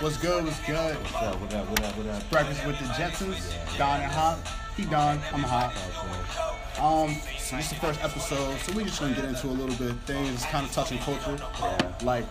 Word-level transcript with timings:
What's 0.00 0.16
good? 0.16 0.44
What's 0.46 0.58
good? 0.66 0.96
What's 0.96 1.14
up? 1.14 1.38
What 1.38 1.52
up? 1.52 1.68
What 1.68 1.84
up? 1.84 1.96
What 1.98 2.06
up? 2.06 2.30
Breakfast 2.30 2.66
with 2.66 2.78
the 2.78 2.86
Jetsons. 2.86 3.76
Don 3.76 4.00
and 4.00 4.10
Hop. 4.10 4.38
He 4.74 4.86
Don. 4.86 5.20
I'm 5.30 5.42
Hop. 5.42 5.74
Um, 6.80 7.16
so 7.36 7.56
this 7.56 7.66
is 7.66 7.72
the 7.72 7.74
first 7.74 8.02
episode, 8.02 8.58
so 8.60 8.72
we 8.72 8.84
just 8.84 8.98
gonna 8.98 9.14
get 9.14 9.26
into 9.26 9.48
a 9.48 9.52
little 9.52 9.76
bit 9.76 9.90
of 9.90 10.00
things, 10.04 10.42
kind 10.46 10.64
of 10.64 10.72
touching 10.72 10.96
culture, 11.00 11.36
like 12.02 12.24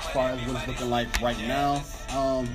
as 0.00 0.06
far 0.10 0.30
as 0.30 0.40
what 0.48 0.56
it's 0.56 0.66
looking 0.66 0.90
like 0.90 1.20
right 1.20 1.38
now. 1.46 1.84
Um, 2.16 2.48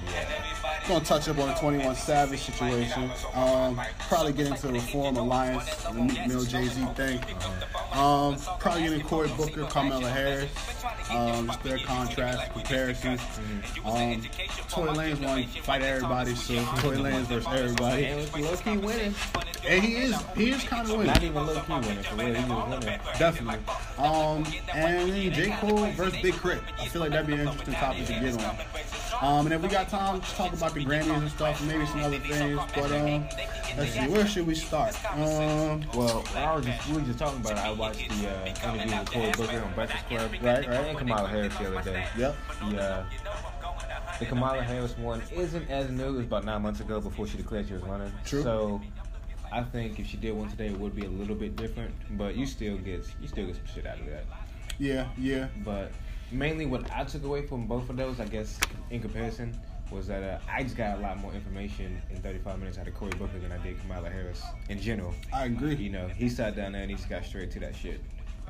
gonna 0.89 1.05
touch 1.05 1.29
up 1.29 1.37
on 1.37 1.47
the 1.49 1.53
21 1.53 1.95
Savage 1.95 2.41
situation. 2.41 3.09
Um, 3.35 3.79
probably 4.09 4.33
get 4.33 4.47
into 4.47 4.67
the 4.67 4.73
Reform 4.73 5.15
Alliance, 5.17 5.83
the 5.83 5.93
Meek 5.93 6.27
Mill 6.27 6.43
Jay 6.43 6.65
Z 6.65 6.83
thing. 6.95 7.19
Um, 7.93 8.35
probably 8.59 8.83
get 8.83 8.93
into 8.93 9.05
Cory 9.05 9.29
Booker, 9.37 9.65
Kamala 9.65 10.09
Harris, 10.09 10.51
um, 11.11 11.47
just 11.47 11.63
their 11.63 11.77
contrast 11.77 12.51
comparisons. 12.53 13.21
Um, 13.85 14.21
Tory 14.69 14.89
Lanez 14.89 15.23
want 15.25 15.53
to 15.53 15.61
fight 15.61 15.81
everybody, 15.83 16.33
so 16.35 16.55
Tory 16.77 16.97
Lanez 16.97 17.25
versus 17.27 17.47
everybody, 17.53 18.05
And 18.05 18.43
low 18.43 18.55
key 18.57 18.77
winning. 18.77 19.13
and 19.67 19.83
he 19.83 19.95
is 19.97 20.15
he 20.35 20.49
is 20.51 20.63
kind 20.63 20.85
of 20.89 20.91
winning. 20.97 21.07
Not 21.07 21.23
even 21.23 21.45
low 21.45 21.59
key 21.61 21.73
winning 21.73 22.03
for 22.03 22.15
real. 22.15 22.33
He 22.33 22.49
was 22.49 22.79
winning. 22.79 22.99
Definitely. 23.19 23.59
Um, 23.97 24.45
and 24.73 25.33
J. 25.33 25.55
Cole 25.61 25.91
versus 25.91 26.19
Big 26.21 26.33
Crit. 26.33 26.61
I 26.79 26.87
feel 26.87 27.01
like 27.01 27.11
that'd 27.11 27.27
be 27.27 27.33
an 27.33 27.41
interesting 27.41 27.75
topic 27.75 28.05
to 28.07 28.13
get 28.13 28.43
on. 28.43 28.55
Um, 29.21 29.45
and 29.47 29.53
if 29.53 29.61
we 29.61 29.67
got 29.67 29.89
time, 29.89 30.21
just 30.21 30.35
talk 30.37 30.53
about 30.53 30.73
the 30.73 30.78
Grammys 30.85 31.17
and 31.17 31.29
stuff, 31.31 31.63
maybe 31.65 31.85
some 31.85 32.01
other 32.01 32.19
things. 32.19 32.59
But 32.75 32.91
um, 32.91 33.27
let's 33.77 33.91
see, 33.93 34.07
where 34.07 34.27
should 34.27 34.47
we 34.47 34.55
start? 34.55 34.95
Um, 35.13 35.83
Well, 35.93 36.23
I 36.35 36.55
was 36.55 36.65
just, 36.65 36.87
we 36.87 36.95
were 36.95 37.01
just 37.01 37.19
talking 37.19 37.39
about 37.41 37.53
it. 37.53 37.59
I 37.59 37.71
watched 37.71 38.09
the 38.09 38.29
uh, 38.29 38.45
interview 38.45 38.99
with 38.99 39.11
Cory 39.11 39.31
Booker 39.31 39.63
on 39.65 39.73
Breakfast 39.73 40.07
Club. 40.07 40.31
Right, 40.41 40.67
right. 40.67 40.67
And 40.67 40.97
Kamala 40.97 41.27
Harris 41.27 41.57
the 41.57 41.77
other 41.77 41.91
day. 41.91 42.05
yep. 42.17 42.35
The, 42.69 42.81
uh, 42.81 43.05
the 44.19 44.25
Kamala 44.25 44.61
Harris 44.61 44.97
one 44.97 45.21
isn't 45.33 45.69
as 45.69 45.89
new. 45.89 46.07
It 46.09 46.11
was 46.11 46.25
about 46.25 46.43
nine 46.45 46.61
months 46.61 46.79
ago 46.81 46.99
before 46.99 47.25
she 47.27 47.37
declared 47.37 47.67
she 47.67 47.73
was 47.73 47.83
running. 47.83 48.11
True. 48.25 48.43
So 48.43 48.81
I 49.51 49.63
think 49.63 49.99
if 49.99 50.07
she 50.07 50.17
did 50.17 50.35
one 50.35 50.49
today, 50.49 50.67
it 50.67 50.77
would 50.79 50.95
be 50.95 51.05
a 51.05 51.09
little 51.09 51.35
bit 51.35 51.55
different. 51.55 51.93
But 52.17 52.35
you 52.35 52.45
still 52.45 52.77
get 52.77 53.05
you 53.21 53.27
still 53.27 53.45
get 53.45 53.55
some 53.55 53.65
shit 53.73 53.85
out 53.87 53.99
of 53.99 54.05
that. 54.07 54.25
Yeah, 54.77 55.07
yeah. 55.17 55.47
But 55.63 55.91
mainly 56.31 56.65
what 56.65 56.89
I 56.91 57.03
took 57.05 57.23
away 57.23 57.45
from 57.45 57.65
both 57.65 57.89
of 57.89 57.97
those, 57.97 58.19
I 58.19 58.25
guess, 58.25 58.59
in 58.91 59.01
comparison, 59.01 59.57
was 59.91 60.07
that 60.07 60.23
uh, 60.23 60.39
I 60.51 60.63
just 60.63 60.77
got 60.77 60.97
a 60.97 61.01
lot 61.01 61.17
more 61.17 61.33
information 61.33 62.01
in 62.09 62.17
35 62.17 62.59
minutes 62.59 62.77
out 62.77 62.87
of 62.87 62.93
Cory 62.93 63.11
Booker 63.17 63.39
than 63.39 63.51
I 63.51 63.57
did 63.57 63.79
Kamala 63.81 64.09
Harris 64.09 64.41
in 64.69 64.79
general. 64.79 65.13
I 65.33 65.45
agree. 65.45 65.75
You 65.75 65.89
know, 65.89 66.07
he 66.07 66.29
sat 66.29 66.55
down 66.55 66.73
there 66.73 66.81
and 66.81 66.91
he 66.91 66.97
just 66.97 67.09
got 67.09 67.25
straight 67.25 67.51
to 67.51 67.59
that 67.61 67.75
shit. 67.75 68.01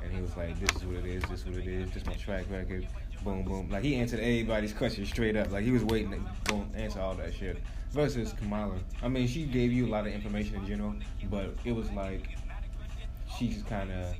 And 0.02 0.12
he 0.12 0.20
was 0.20 0.36
like, 0.36 0.58
this 0.58 0.74
is 0.76 0.84
what 0.84 0.96
it 0.96 1.06
is, 1.06 1.22
this 1.24 1.40
is 1.40 1.46
what 1.46 1.56
it 1.56 1.66
is, 1.66 1.90
this 1.90 2.06
my 2.06 2.14
track 2.14 2.46
record, 2.50 2.86
boom, 3.22 3.42
boom. 3.42 3.68
Like, 3.70 3.82
he 3.82 3.96
answered 3.96 4.20
everybody's 4.20 4.72
questions 4.72 5.08
straight 5.08 5.36
up. 5.36 5.50
Like, 5.50 5.64
he 5.64 5.70
was 5.70 5.84
waiting 5.84 6.10
to 6.12 6.20
boom, 6.44 6.70
answer 6.74 7.00
all 7.00 7.14
that 7.14 7.34
shit. 7.34 7.58
Versus 7.90 8.32
Kamala. 8.32 8.78
I 9.02 9.08
mean, 9.08 9.26
she 9.26 9.44
gave 9.44 9.72
you 9.72 9.86
a 9.86 9.90
lot 9.90 10.06
of 10.06 10.12
information 10.12 10.56
in 10.56 10.66
general, 10.66 10.94
but 11.28 11.54
it 11.64 11.72
was 11.72 11.90
like, 11.90 12.28
she 13.38 13.48
just 13.48 13.66
kind 13.66 13.90
of 13.90 14.14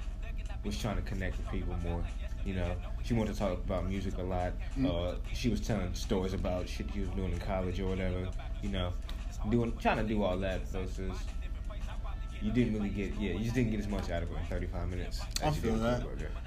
was 0.65 0.77
trying 0.79 0.97
to 0.97 1.03
connect 1.03 1.39
with 1.39 1.49
people 1.49 1.75
more. 1.83 2.05
You 2.45 2.55
know, 2.55 2.75
she 3.03 3.15
wanted 3.15 3.35
to 3.35 3.39
talk 3.39 3.53
about 3.53 3.89
music 3.89 4.19
a 4.19 4.23
lot. 4.23 4.53
Uh, 4.85 5.15
she 5.33 5.49
was 5.49 5.61
telling 5.61 5.93
stories 5.95 6.33
about 6.33 6.69
shit 6.69 6.87
she 6.93 7.01
was 7.01 7.09
doing 7.11 7.33
in 7.33 7.39
college 7.39 7.81
or 7.81 7.87
whatever. 7.87 8.29
You 8.63 8.71
know, 8.71 8.93
doing 9.51 9.73
trying 9.81 9.99
to 9.99 10.05
do 10.05 10.23
all 10.23 10.37
that 10.39 10.67
versus 10.69 11.13
you 12.43 12.51
didn't 12.51 12.75
really 12.75 12.89
get 12.89 13.13
yeah 13.21 13.33
you 13.33 13.41
just 13.41 13.55
didn't 13.55 13.71
get 13.71 13.81
as 13.81 13.89
much 13.89 14.11
out 14.11 14.23
of 14.23 14.31
her 14.31 14.39
in 14.39 14.45
35 14.47 14.89
minutes. 14.89 15.21
I 15.45 15.51
feel 15.51 15.77
that. 15.77 16.03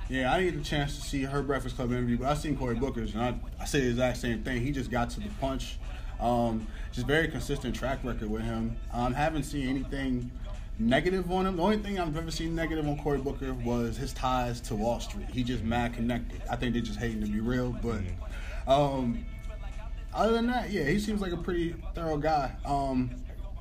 Yeah, 0.09 0.33
I 0.33 0.39
didn't 0.39 0.53
get 0.53 0.63
the 0.63 0.69
chance 0.69 0.95
to 0.95 1.01
see 1.01 1.23
her 1.23 1.41
Breakfast 1.41 1.75
Club 1.75 1.91
interview, 1.91 2.17
but 2.17 2.27
I 2.27 2.33
seen 2.33 2.57
Cory 2.57 2.75
Booker's, 2.75 3.13
and 3.13 3.23
I, 3.23 3.35
I 3.59 3.65
say 3.65 3.81
the 3.81 3.89
exact 3.89 4.17
same 4.17 4.43
thing. 4.43 4.61
He 4.61 4.71
just 4.71 4.91
got 4.91 5.09
to 5.11 5.19
the 5.19 5.29
punch. 5.39 5.77
Um, 6.19 6.67
just 6.91 7.07
very 7.07 7.27
consistent 7.27 7.75
track 7.75 7.99
record 8.03 8.29
with 8.29 8.43
him. 8.43 8.77
Um, 8.93 9.13
haven't 9.13 9.43
seen 9.43 9.67
anything 9.67 10.31
negative 10.79 11.31
on 11.31 11.45
him. 11.45 11.57
The 11.57 11.63
only 11.63 11.77
thing 11.77 11.99
I've 11.99 12.15
ever 12.17 12.31
seen 12.31 12.55
negative 12.55 12.87
on 12.87 12.97
Cory 12.99 13.19
Booker 13.19 13.53
was 13.53 13.97
his 13.97 14.13
ties 14.13 14.59
to 14.61 14.75
Wall 14.75 14.99
Street. 14.99 15.27
He 15.31 15.43
just 15.43 15.63
mad 15.63 15.93
connected. 15.93 16.41
I 16.49 16.55
think 16.55 16.73
they're 16.73 16.81
just 16.81 16.99
hating 16.99 17.21
to 17.21 17.27
be 17.27 17.39
real, 17.39 17.71
but 17.81 18.01
um, 18.67 19.25
other 20.13 20.33
than 20.33 20.47
that, 20.47 20.69
yeah, 20.69 20.83
he 20.83 20.99
seems 20.99 21.21
like 21.21 21.31
a 21.31 21.37
pretty 21.37 21.75
thorough 21.93 22.17
guy. 22.17 22.51
Um, 22.65 23.11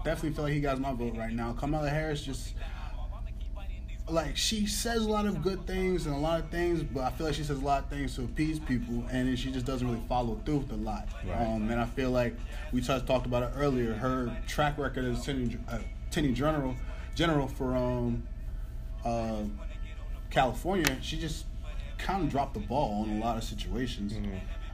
definitely 0.04 0.34
feel 0.34 0.44
like 0.44 0.54
he 0.54 0.60
got 0.60 0.80
my 0.80 0.92
vote 0.92 1.16
right 1.16 1.32
now. 1.32 1.52
Kamala 1.52 1.88
Harris 1.88 2.22
just 2.22 2.54
like 4.08 4.36
she 4.36 4.66
says 4.66 5.04
a 5.04 5.08
lot 5.08 5.26
of 5.26 5.42
good 5.42 5.66
things 5.66 6.06
and 6.06 6.14
a 6.14 6.18
lot 6.18 6.40
of 6.40 6.50
things, 6.50 6.82
but 6.82 7.04
I 7.04 7.10
feel 7.10 7.26
like 7.26 7.34
she 7.34 7.44
says 7.44 7.58
a 7.58 7.64
lot 7.64 7.84
of 7.84 7.88
things 7.88 8.14
to 8.16 8.24
appease 8.24 8.58
people, 8.58 9.04
and 9.10 9.28
then 9.28 9.36
she 9.36 9.50
just 9.50 9.64
doesn't 9.64 9.86
really 9.86 10.02
follow 10.08 10.40
through 10.44 10.58
with 10.58 10.72
a 10.72 10.76
lot. 10.76 11.08
Right. 11.26 11.46
Um, 11.46 11.70
and 11.70 11.80
I 11.80 11.86
feel 11.86 12.10
like 12.10 12.34
we 12.72 12.80
touched 12.80 13.06
talked 13.06 13.26
about 13.26 13.42
it 13.42 13.52
earlier. 13.56 13.94
Her 13.94 14.36
track 14.46 14.76
record 14.78 15.04
as 15.04 15.22
attorney, 15.22 15.56
uh, 15.68 15.78
attorney 16.10 16.32
general, 16.32 16.74
general 17.14 17.46
for 17.46 17.76
um, 17.76 18.22
uh, 19.04 19.42
California, 20.30 20.96
she 21.00 21.18
just 21.18 21.46
kind 21.98 22.22
of 22.24 22.30
dropped 22.30 22.54
the 22.54 22.60
ball 22.60 23.02
on 23.02 23.10
a 23.10 23.20
lot 23.20 23.36
of 23.36 23.44
situations. 23.44 24.14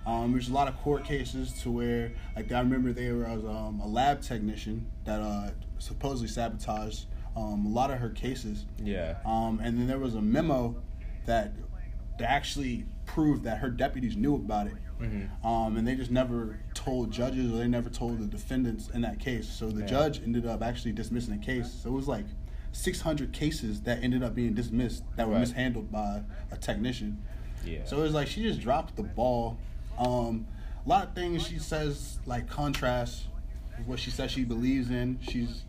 Um, 0.06 0.32
there's 0.32 0.48
a 0.48 0.52
lot 0.54 0.68
of 0.68 0.76
court 0.78 1.04
cases 1.04 1.52
to 1.62 1.70
where, 1.70 2.12
like, 2.34 2.50
I 2.50 2.60
remember 2.60 2.92
there 2.92 3.14
was 3.16 3.44
um, 3.44 3.80
a 3.80 3.86
lab 3.86 4.22
technician 4.22 4.86
that 5.04 5.20
uh, 5.20 5.50
supposedly 5.78 6.28
sabotaged 6.28 7.06
um, 7.36 7.66
a 7.66 7.68
lot 7.68 7.90
of 7.90 7.98
her 7.98 8.08
cases. 8.08 8.64
Yeah. 8.82 9.16
Um, 9.26 9.60
and 9.62 9.78
then 9.78 9.86
there 9.86 9.98
was 9.98 10.14
a 10.14 10.22
memo 10.22 10.76
that, 11.26 11.52
that 12.18 12.30
actually 12.30 12.86
proved 13.04 13.44
that 13.44 13.58
her 13.58 13.68
deputies 13.68 14.16
knew 14.16 14.36
about 14.36 14.68
it. 14.68 14.74
Mhm. 15.00 15.44
Um, 15.44 15.76
and 15.76 15.86
they 15.86 15.94
just 15.94 16.10
never 16.10 16.58
told 16.88 17.10
judges 17.10 17.52
or 17.52 17.56
they 17.58 17.68
never 17.68 17.90
told 17.90 18.18
the 18.18 18.26
defendants 18.26 18.88
in 18.94 19.02
that 19.02 19.18
case. 19.18 19.46
So 19.48 19.68
the 19.70 19.82
judge 19.82 20.22
ended 20.22 20.46
up 20.46 20.62
actually 20.62 20.92
dismissing 20.92 21.38
the 21.38 21.44
case. 21.44 21.70
So 21.70 21.90
it 21.90 21.92
was 21.92 22.08
like 22.08 22.24
600 22.72 23.32
cases 23.32 23.82
that 23.82 24.02
ended 24.02 24.22
up 24.22 24.34
being 24.34 24.54
dismissed 24.54 25.02
that 25.16 25.26
were 25.26 25.34
Right. 25.34 25.40
mishandled 25.40 25.92
by 25.92 26.22
a 26.50 26.56
technician. 26.56 27.18
Yeah. 27.64 27.84
So 27.84 27.98
it 27.98 28.02
was 28.02 28.14
like 28.14 28.26
she 28.28 28.42
just 28.42 28.60
dropped 28.60 28.96
the 28.96 29.02
ball. 29.02 29.58
Um, 29.98 30.46
a 30.84 30.88
lot 30.88 31.08
of 31.08 31.14
things 31.14 31.46
she 31.46 31.58
says 31.58 32.18
like 32.24 32.48
contrast 32.48 33.24
with 33.76 33.86
what 33.86 33.98
she 33.98 34.10
says 34.10 34.30
she 34.30 34.44
believes 34.44 34.90
in. 34.90 35.18
She's 35.20 35.64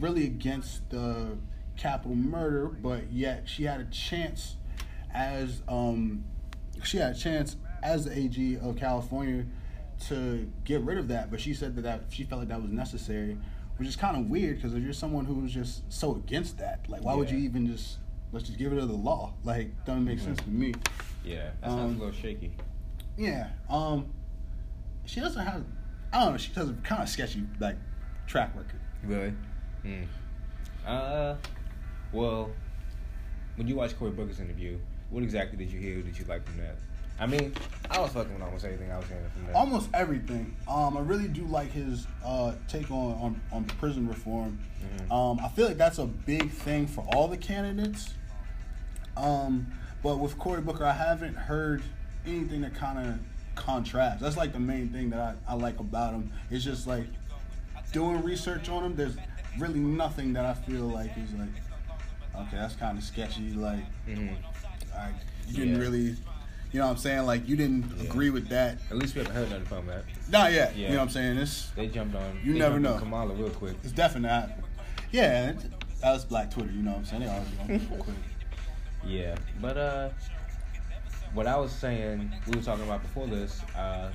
really 0.00 0.24
against 0.24 0.88
the 0.90 1.36
capital 1.76 2.16
murder, 2.16 2.66
but 2.68 3.12
yet 3.12 3.42
she 3.48 3.64
had 3.64 3.80
a 3.80 3.84
chance 3.84 4.56
as 5.14 5.62
um, 5.68 6.24
she 6.82 6.96
had 6.98 7.14
a 7.14 7.18
chance 7.18 7.56
as 7.82 8.04
the 8.06 8.18
AG 8.18 8.56
of 8.58 8.76
California 8.76 9.44
to 10.08 10.50
get 10.64 10.80
rid 10.82 10.98
of 10.98 11.08
that. 11.08 11.30
But 11.30 11.40
she 11.40 11.54
said 11.54 11.76
that, 11.76 11.82
that 11.82 12.04
she 12.10 12.24
felt 12.24 12.40
like 12.40 12.48
that 12.48 12.60
was 12.60 12.70
necessary, 12.70 13.36
which 13.76 13.88
is 13.88 13.96
kind 13.96 14.16
of 14.16 14.30
weird 14.30 14.56
because 14.56 14.74
if 14.74 14.82
you're 14.82 14.92
someone 14.92 15.24
who's 15.24 15.52
just 15.52 15.90
so 15.92 16.14
against 16.16 16.58
that, 16.58 16.88
like 16.88 17.02
why 17.02 17.14
would 17.14 17.30
you 17.30 17.38
even 17.38 17.66
just 17.66 17.98
let's 18.32 18.46
just 18.46 18.58
get 18.58 18.70
rid 18.70 18.78
of 18.78 18.88
the 18.88 18.94
law? 18.94 19.32
Like 19.44 19.84
doesn't 19.84 20.04
make 20.04 20.18
sense 20.20 20.40
to 20.42 20.48
me. 20.48 20.74
yeah. 21.24 21.50
That 21.60 21.70
sounds 21.70 21.94
um, 21.94 22.00
a 22.00 22.04
little 22.04 22.20
shaky. 22.20 22.52
Yeah. 23.16 23.48
Um, 23.68 24.12
she 25.04 25.20
doesn't 25.20 25.44
have. 25.44 25.64
I 26.12 26.20
don't 26.20 26.32
know. 26.32 26.38
She 26.38 26.52
has 26.54 26.70
a 26.70 26.74
kind 26.84 27.02
of 27.02 27.08
sketchy 27.08 27.44
like 27.60 27.76
track 28.26 28.52
record. 28.56 28.80
Really? 29.04 29.32
Hmm. 29.82 30.02
Uh, 30.86 31.34
well, 32.12 32.50
when 33.56 33.66
you 33.66 33.76
watched 33.76 33.98
Cory 33.98 34.10
Booker's 34.10 34.40
interview, 34.40 34.78
what 35.10 35.22
exactly 35.22 35.56
did 35.58 35.72
you 35.72 35.80
hear? 35.80 36.00
Did 36.02 36.18
you 36.18 36.24
like 36.26 36.44
from 36.46 36.58
that? 36.58 36.76
I 37.18 37.26
mean, 37.26 37.54
I 37.90 37.98
was 38.00 38.12
fucking 38.12 38.32
with 38.34 38.42
almost 38.42 38.64
everything 38.64 38.90
I 38.92 38.98
was 38.98 39.06
hearing 39.08 39.24
from 39.30 39.46
that. 39.46 39.54
Almost 39.54 39.88
everything. 39.94 40.54
Um, 40.68 40.96
I 40.96 41.00
really 41.00 41.28
do 41.28 41.44
like 41.44 41.70
his 41.72 42.06
uh, 42.24 42.52
take 42.68 42.90
on, 42.90 43.12
on 43.14 43.40
on 43.52 43.64
prison 43.64 44.06
reform. 44.06 44.58
Mhm. 45.08 45.12
Um, 45.12 45.40
I 45.42 45.48
feel 45.48 45.66
like 45.68 45.78
that's 45.78 45.98
a 45.98 46.06
big 46.06 46.50
thing 46.50 46.86
for 46.86 47.06
all 47.14 47.28
the 47.28 47.36
candidates. 47.38 48.12
Um, 49.16 49.66
but 50.02 50.18
with 50.18 50.38
Cory 50.38 50.60
Booker, 50.60 50.84
I 50.84 50.92
haven't 50.92 51.34
heard 51.36 51.82
anything 52.26 52.60
that 52.62 52.74
kind 52.74 52.98
of 52.98 53.18
contrasts. 53.54 54.20
That's 54.20 54.36
like 54.36 54.52
the 54.52 54.60
main 54.60 54.90
thing 54.90 55.08
that 55.10 55.20
I, 55.20 55.34
I 55.52 55.54
like 55.54 55.80
about 55.80 56.12
him. 56.12 56.30
It's 56.50 56.64
just 56.64 56.86
like 56.86 57.06
doing 57.92 58.22
research 58.22 58.68
on 58.68 58.84
him. 58.84 58.94
There's 58.96 59.16
really 59.58 59.80
nothing 59.80 60.34
that 60.34 60.44
I 60.44 60.52
feel 60.52 60.84
like 60.84 61.12
is 61.16 61.32
like, 61.32 61.48
okay, 62.46 62.56
that's 62.58 62.74
kind 62.76 62.98
of 62.98 63.04
sketchy. 63.04 63.52
Like, 63.52 63.84
Mhm. 64.06 64.34
like 64.94 65.14
you 65.48 65.54
didn't 65.54 65.74
Yeah. 65.76 65.80
really, 65.80 66.16
you 66.72 66.80
know 66.80 66.86
what 66.86 66.92
I'm 66.92 66.98
saying? 66.98 67.26
Like 67.26 67.48
you 67.48 67.56
didn't 67.56 67.84
Yeah. 67.96 68.04
agree 68.08 68.30
with 68.30 68.48
that. 68.48 68.78
At 68.90 68.96
least 68.98 69.14
we 69.14 69.20
haven't 69.22 69.34
heard 69.36 69.50
nothing 69.50 69.64
from 69.66 69.86
that. 69.86 70.04
Not 70.30 70.52
yet. 70.52 70.76
Yeah. 70.76 70.86
You 70.88 70.92
know 70.94 70.98
what 70.98 71.02
I'm 71.04 71.10
saying? 71.10 71.38
It's 71.38 71.70
They 71.70 71.86
jumped 71.86 72.14
on. 72.16 72.40
You 72.44 72.54
never 72.54 72.78
know. 72.80 72.98
Kamala 72.98 73.34
real 73.34 73.50
quick. 73.50 73.76
it's 73.82 73.92
definitely 73.92 74.28
not. 74.28 74.50
Yeah, 75.12 75.52
that 76.02 76.12
was 76.12 76.24
Black 76.24 76.50
Twitter. 76.50 76.70
You 76.72 76.82
know 76.82 76.90
what 76.92 76.98
I'm 76.98 77.04
saying? 77.04 77.22
They 77.22 77.28
always 77.28 77.48
on 77.60 77.68
real 77.68 78.02
quick. 78.04 78.16
Yeah, 79.06 79.36
but 79.60 79.76
uh, 79.76 80.08
what 81.32 81.46
I 81.46 81.56
was 81.56 81.70
saying, 81.70 82.28
we 82.48 82.56
were 82.56 82.62
talking 82.62 82.84
about 82.84 83.02
before 83.02 83.28
this. 83.28 83.60
Uh, 83.76 84.10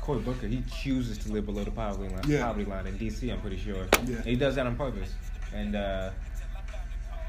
Cory 0.00 0.20
Booker, 0.20 0.46
he 0.46 0.62
chooses 0.82 1.18
to 1.18 1.32
live 1.32 1.44
below 1.44 1.62
the 1.62 1.70
poverty 1.70 2.08
line. 2.14 2.22
Yeah. 2.26 2.44
Poverty 2.46 2.64
line 2.64 2.86
in 2.86 2.96
DC, 2.98 3.30
I'm 3.30 3.40
pretty 3.42 3.58
sure. 3.58 3.86
Yeah. 4.06 4.16
And 4.16 4.24
he 4.24 4.36
does 4.36 4.54
that 4.54 4.66
on 4.66 4.76
purpose, 4.76 5.12
and 5.54 5.76
uh, 5.76 6.08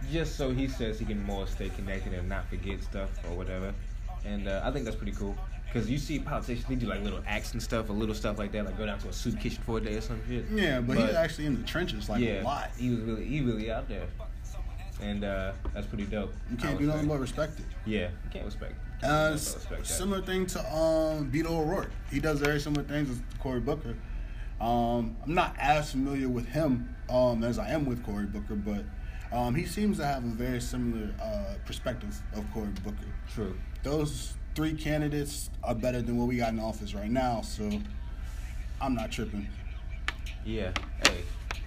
just 0.09 0.37
so 0.37 0.51
he 0.51 0.67
says 0.69 0.99
he 0.99 1.05
can 1.05 1.21
more 1.25 1.47
stay 1.47 1.67
connected 1.69 2.13
and 2.13 2.29
not 2.29 2.47
forget 2.47 2.81
stuff 2.81 3.09
or 3.29 3.35
whatever. 3.35 3.73
And 4.25 4.47
uh, 4.47 4.61
I 4.63 4.71
think 4.71 4.85
that's 4.85 4.97
pretty 4.97 5.13
cool. 5.13 5.35
Cause 5.73 5.89
you 5.89 5.97
see 5.97 6.19
politicians, 6.19 6.65
they 6.67 6.75
do 6.75 6.87
like 6.87 7.01
little 7.01 7.21
acts 7.25 7.53
and 7.53 7.63
stuff, 7.63 7.89
or 7.89 7.93
little 7.93 8.13
stuff 8.13 8.37
like 8.37 8.51
that, 8.51 8.65
like 8.65 8.77
go 8.77 8.85
down 8.85 8.99
to 8.99 9.07
a 9.07 9.13
soup 9.13 9.39
kitchen 9.39 9.63
for 9.65 9.77
a 9.77 9.81
day 9.81 9.95
or 9.95 10.01
some 10.01 10.19
shit. 10.27 10.43
Yeah, 10.51 10.81
but, 10.81 10.97
he's 10.97 11.15
actually 11.15 11.45
in 11.45 11.61
the 11.61 11.65
trenches 11.65 12.09
like 12.09 12.19
yeah, 12.21 12.41
a 12.41 12.43
lot. 12.43 12.71
He 12.77 12.89
was 12.89 12.99
really, 12.99 13.23
he 13.23 13.39
really 13.39 13.71
out 13.71 13.87
there, 13.87 14.05
and 15.01 15.23
uh, 15.23 15.53
that's 15.73 15.87
pretty 15.87 16.03
dope. 16.03 16.33
You 16.49 16.57
can't 16.57 16.77
do 16.77 16.87
nothing 16.87 17.07
but 17.07 17.21
respect 17.21 17.59
it. 17.59 17.65
Yeah, 17.85 18.09
you 18.25 18.29
can't 18.31 18.43
respect. 18.43 18.73
Uh, 19.01 19.29
can't 19.29 19.33
s- 19.35 19.55
respect 19.55 19.81
that. 19.83 19.87
similar 19.87 20.21
thing 20.21 20.45
to 20.47 20.59
um, 20.59 21.31
Beto 21.31 21.51
O'Rourke. 21.51 21.91
He 22.11 22.19
does 22.19 22.41
very 22.41 22.59
similar 22.59 22.83
things 22.83 23.09
as 23.09 23.21
Cory 23.39 23.61
Booker. 23.61 23.95
Um, 24.59 25.15
I'm 25.23 25.33
not 25.33 25.55
as 25.57 25.91
familiar 25.91 26.27
with 26.27 26.47
him 26.49 26.93
um, 27.09 27.45
as 27.45 27.57
I 27.57 27.69
am 27.69 27.85
with 27.85 28.03
Cory 28.05 28.25
Booker, 28.25 28.55
but 28.55 28.83
um, 29.31 29.55
he 29.55 29.65
seems 29.65 29.97
to 29.97 30.05
have 30.05 30.23
a 30.23 30.27
very 30.27 30.59
similar 30.59 31.13
uh, 31.21 31.55
perspective 31.65 32.21
of 32.35 32.45
Cory 32.53 32.67
Booker. 32.83 32.97
True. 33.33 33.57
Those 33.83 34.33
three 34.55 34.73
candidates 34.73 35.49
are 35.63 35.75
better 35.75 36.01
than 36.01 36.17
what 36.17 36.27
we 36.27 36.37
got 36.37 36.49
in 36.49 36.59
office 36.59 36.93
right 36.93 37.09
now, 37.09 37.41
so 37.41 37.69
I'm 38.81 38.95
not 38.95 39.11
tripping. 39.11 39.47
Yeah. 40.45 40.71
Hey, 41.07 41.23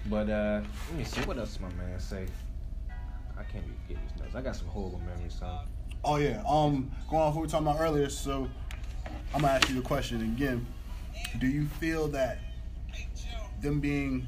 but 0.07 0.29
uh, 0.29 0.61
let 0.89 0.99
me 0.99 1.05
see 1.05 1.21
what 1.23 1.39
else 1.39 1.59
my 1.61 1.69
man 1.71 1.99
say. 1.99 2.27
I 3.37 3.43
can't 3.45 3.65
be 3.67 3.73
getting 3.89 4.03
these 4.09 4.21
notes. 4.21 4.35
I 4.35 4.43
got 4.43 4.57
some 4.57 4.69
horrible 4.69 5.01
memories, 5.01 5.35
son. 5.35 5.67
Oh 6.05 6.17
yeah. 6.17 6.43
Um, 6.47 6.91
going 7.09 7.23
off 7.23 7.35
what 7.35 7.37
we 7.37 7.41
were 7.43 7.47
talking 7.49 7.67
about 7.67 7.81
earlier, 7.81 8.09
so 8.09 8.49
I'm 9.35 9.41
gonna 9.41 9.55
ask 9.55 9.71
you 9.71 9.79
a 9.79 9.83
question 9.83 10.21
again. 10.23 10.67
Do 11.39 11.47
you 11.47 11.67
feel 11.67 12.09
that 12.09 12.39
them 13.61 13.81
being 13.81 14.27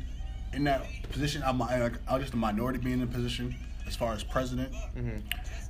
in 0.53 0.65
that 0.65 0.83
position, 1.11 1.43
I'm, 1.45 1.61
I'm 1.63 2.21
just 2.21 2.35
a 2.35 2.37
minority 2.37 2.79
being 2.79 3.01
in 3.01 3.03
a 3.03 3.07
position 3.07 3.55
as 3.87 3.95
far 3.97 4.13
as 4.13 4.23
president, 4.25 4.73
Mm-hmm. 4.97 5.19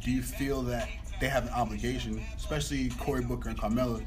do 0.03 0.11
you 0.11 0.23
feel 0.23 0.63
that 0.63 0.89
they 1.21 1.29
have 1.29 1.45
an 1.47 1.53
obligation, 1.53 2.23
especially 2.37 2.89
Cory 2.91 3.23
Booker 3.23 3.49
and 3.51 3.59
Kamala, 3.59 4.01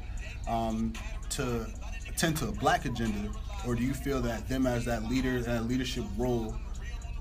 um, 0.48 0.92
to 1.30 1.66
attend 2.08 2.36
to 2.38 2.48
a 2.48 2.52
black 2.52 2.84
agenda, 2.86 3.30
or 3.66 3.74
do 3.74 3.82
you 3.84 3.94
feel 3.94 4.20
that 4.22 4.48
them 4.48 4.66
as 4.66 4.84
that 4.86 5.04
leader 5.08 5.40
that 5.42 5.66
leadership 5.66 6.04
role, 6.16 6.56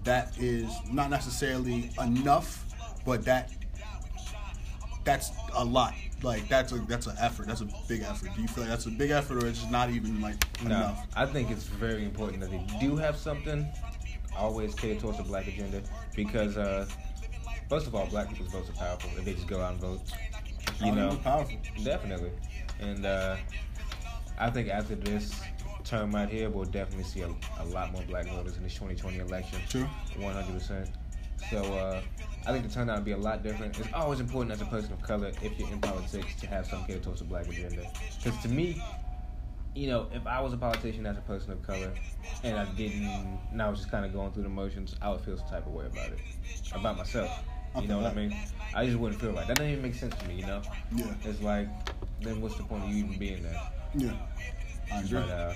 that 0.04 0.34
is 0.40 0.72
not 0.92 1.10
necessarily 1.10 1.92
enough, 2.02 2.66
but 3.06 3.24
that 3.26 3.52
that's 5.04 5.32
a 5.56 5.64
lot. 5.64 5.94
Like 6.22 6.48
that's 6.50 6.72
a 6.72 6.78
that's 6.80 7.08
an 7.08 7.16
effort. 7.20 7.48
That's 7.48 7.62
a 7.62 7.68
big 7.88 8.02
effort. 8.02 8.30
Do 8.36 8.42
you 8.42 8.48
feel 8.48 8.64
like 8.64 8.72
that's 8.72 8.86
a 8.86 8.92
big 8.92 9.12
effort, 9.12 9.44
or 9.44 9.48
it's 9.48 9.60
just 9.60 9.72
not 9.72 9.90
even 9.90 10.20
like 10.22 10.36
No, 10.64 10.68
enough? 10.76 11.08
I 11.16 11.26
think 11.26 11.50
it's 11.52 11.64
very 11.64 12.04
important 12.04 12.42
that 12.42 12.52
they 12.52 12.64
do 12.80 12.96
have 12.98 13.16
something. 13.18 13.68
Always 14.38 14.76
cater 14.76 15.00
towards 15.00 15.18
the 15.18 15.24
black 15.24 15.48
agenda 15.48 15.82
because, 16.16 16.56
uh, 16.58 16.88
first 17.68 17.88
of 17.88 17.96
all, 17.96 18.06
black 18.08 18.30
people's 18.30 18.52
votes 18.52 18.70
are 18.70 18.74
powerful 18.74 19.10
if 19.18 19.26
they 19.26 19.34
just 19.34 19.48
go 19.48 19.60
out 19.62 19.74
and 19.74 19.82
vote. 19.82 20.02
You 20.82 20.92
Oh, 20.92 20.96
know, 20.96 21.16
powerful. 21.24 21.58
definitely. 21.84 22.32
And 22.80 23.06
uh, 23.06 23.36
I 24.38 24.50
think 24.50 24.70
after 24.70 24.96
this 24.96 25.42
term 25.84 26.12
right 26.14 26.30
here, 26.30 26.50
we'll 26.50 26.66
definitely 26.66 27.04
see 27.04 27.22
a, 27.22 27.30
a 27.60 27.66
lot 27.66 27.92
more 27.92 28.04
black 28.04 28.28
voters 28.28 28.56
in 28.56 28.64
this 28.64 28.74
2020 28.76 29.18
election. 29.18 29.60
True. 29.68 29.88
100%. 30.18 30.88
So 31.50 31.58
uh, 31.74 32.02
I 32.46 32.52
think 32.52 32.68
the 32.68 32.74
turnout 32.74 32.98
will 32.98 33.06
be 33.06 33.12
a 33.12 33.18
lot 33.18 33.44
different. 33.44 33.78
It's 33.80 33.94
always 33.94 34.20
important 34.20 34.52
as 34.52 34.62
a 34.62 34.66
person 34.66 34.94
of 34.94 35.02
color, 35.02 35.32
if 35.42 35.60
you're 35.60 35.70
in 35.70 35.80
politics, 35.82 36.36
to 36.42 36.48
have 36.48 36.68
some 36.68 36.86
cater 36.86 37.00
towards 37.00 37.22
the 37.22 37.26
black 37.26 37.48
agenda. 37.48 37.90
Because 38.24 38.42
to 38.44 38.50
me, 38.50 38.82
you 39.76 39.88
know, 39.88 40.08
if 40.14 40.26
I 40.26 40.42
was 40.42 40.54
a 40.54 40.58
politician 40.58 41.06
as 41.06 41.18
a 41.18 41.22
person 41.22 41.52
of 41.52 41.62
color, 41.64 41.92
and 42.44 42.58
I 42.58 42.66
didn't, 42.76 43.08
and 43.52 43.62
I 43.62 43.70
was 43.70 43.80
just 43.80 43.92
kind 43.92 44.06
of 44.06 44.14
going 44.14 44.32
through 44.32 44.44
the 44.44 44.50
motions, 44.50 44.96
I 45.02 45.10
would 45.10 45.22
feel 45.22 45.38
some 45.38 45.48
type 45.48 45.66
of 45.66 45.74
way 45.74 45.86
about 45.86 46.10
it, 46.10 46.20
about 46.74 46.98
myself. 46.98 47.32
You 47.80 47.88
know 47.88 48.00
what 48.00 48.12
I 48.12 48.16
mean? 48.16 48.36
I 48.76 48.86
just 48.86 48.98
wouldn't 48.98 49.22
feel 49.22 49.32
right. 49.32 49.48
That 49.48 49.58
doesn't 49.58 49.72
even 49.72 49.84
make 49.84 49.96
sense 49.96 50.16
to 50.16 50.28
me. 50.28 50.36
You 50.36 50.48
know? 50.48 50.62
Yeah. 50.96 51.14
It's 51.24 51.42
like, 51.42 51.68
then 52.22 52.42
what's 52.42 52.56
the 52.56 52.64
point 52.64 52.84
of 52.84 52.90
you 52.90 53.06
even 53.06 53.20
being 53.20 53.44
there? 53.44 53.62
Yeah, 53.96 54.14
I 54.92 55.00
agree. 55.00 55.20
But 55.20 55.30
uh, 55.30 55.54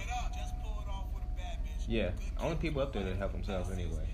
yeah, 1.87 2.11
only 2.39 2.55
people 2.57 2.81
up 2.81 2.93
there 2.93 3.03
that 3.03 3.17
help 3.17 3.31
themselves 3.31 3.71
anyway. 3.71 4.07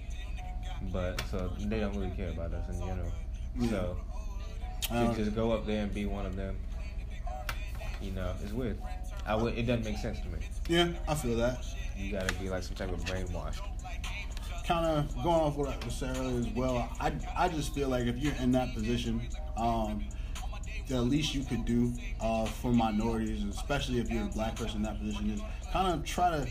But 0.91 1.21
so 1.29 1.51
they 1.59 1.79
don't 1.79 1.95
really 1.95 2.11
care 2.11 2.29
about 2.29 2.53
us 2.53 2.69
in 2.69 2.79
general. 2.79 3.11
Yeah. 3.59 3.69
So 3.69 3.97
to 4.89 5.13
just 5.15 5.35
go 5.35 5.51
up 5.51 5.65
there 5.65 5.83
and 5.83 5.93
be 5.93 6.05
one 6.05 6.25
of 6.25 6.35
them, 6.35 6.55
you 8.01 8.11
know, 8.11 8.33
it's 8.43 8.53
weird. 8.53 8.77
I 9.25 9.35
would. 9.35 9.57
It 9.57 9.63
doesn't 9.63 9.83
make 9.85 9.97
sense 9.97 10.19
to 10.21 10.27
me. 10.27 10.39
yeah, 10.67 10.89
I 11.07 11.15
feel 11.15 11.35
that. 11.37 11.63
You 11.97 12.11
gotta 12.11 12.33
be 12.35 12.49
like 12.49 12.63
some 12.63 12.75
type 12.75 12.91
of 12.91 13.03
brainwashed. 13.05 13.59
kind 14.65 14.85
of 14.85 15.13
going 15.23 15.35
off 15.35 15.57
what 15.57 15.69
I 15.69 15.85
was 15.85 15.95
saying 15.95 16.15
earlier 16.15 16.39
as 16.39 16.47
well, 16.49 16.89
I, 16.99 17.11
I 17.35 17.49
just 17.49 17.73
feel 17.75 17.89
like 17.89 18.05
if 18.05 18.17
you're 18.17 18.35
in 18.35 18.51
that 18.53 18.73
position, 18.73 19.21
um, 19.57 20.05
the 20.87 21.01
least 21.01 21.35
you 21.35 21.43
could 21.43 21.65
do 21.65 21.93
uh, 22.21 22.45
for 22.45 22.71
minorities, 22.71 23.43
especially 23.43 23.99
if 23.99 24.09
you're 24.09 24.23
a 24.23 24.27
black 24.27 24.55
person 24.55 24.77
in 24.77 24.83
that 24.83 24.97
position, 24.99 25.31
is 25.31 25.41
kind 25.71 25.93
of 25.93 26.05
try 26.05 26.29
to 26.31 26.47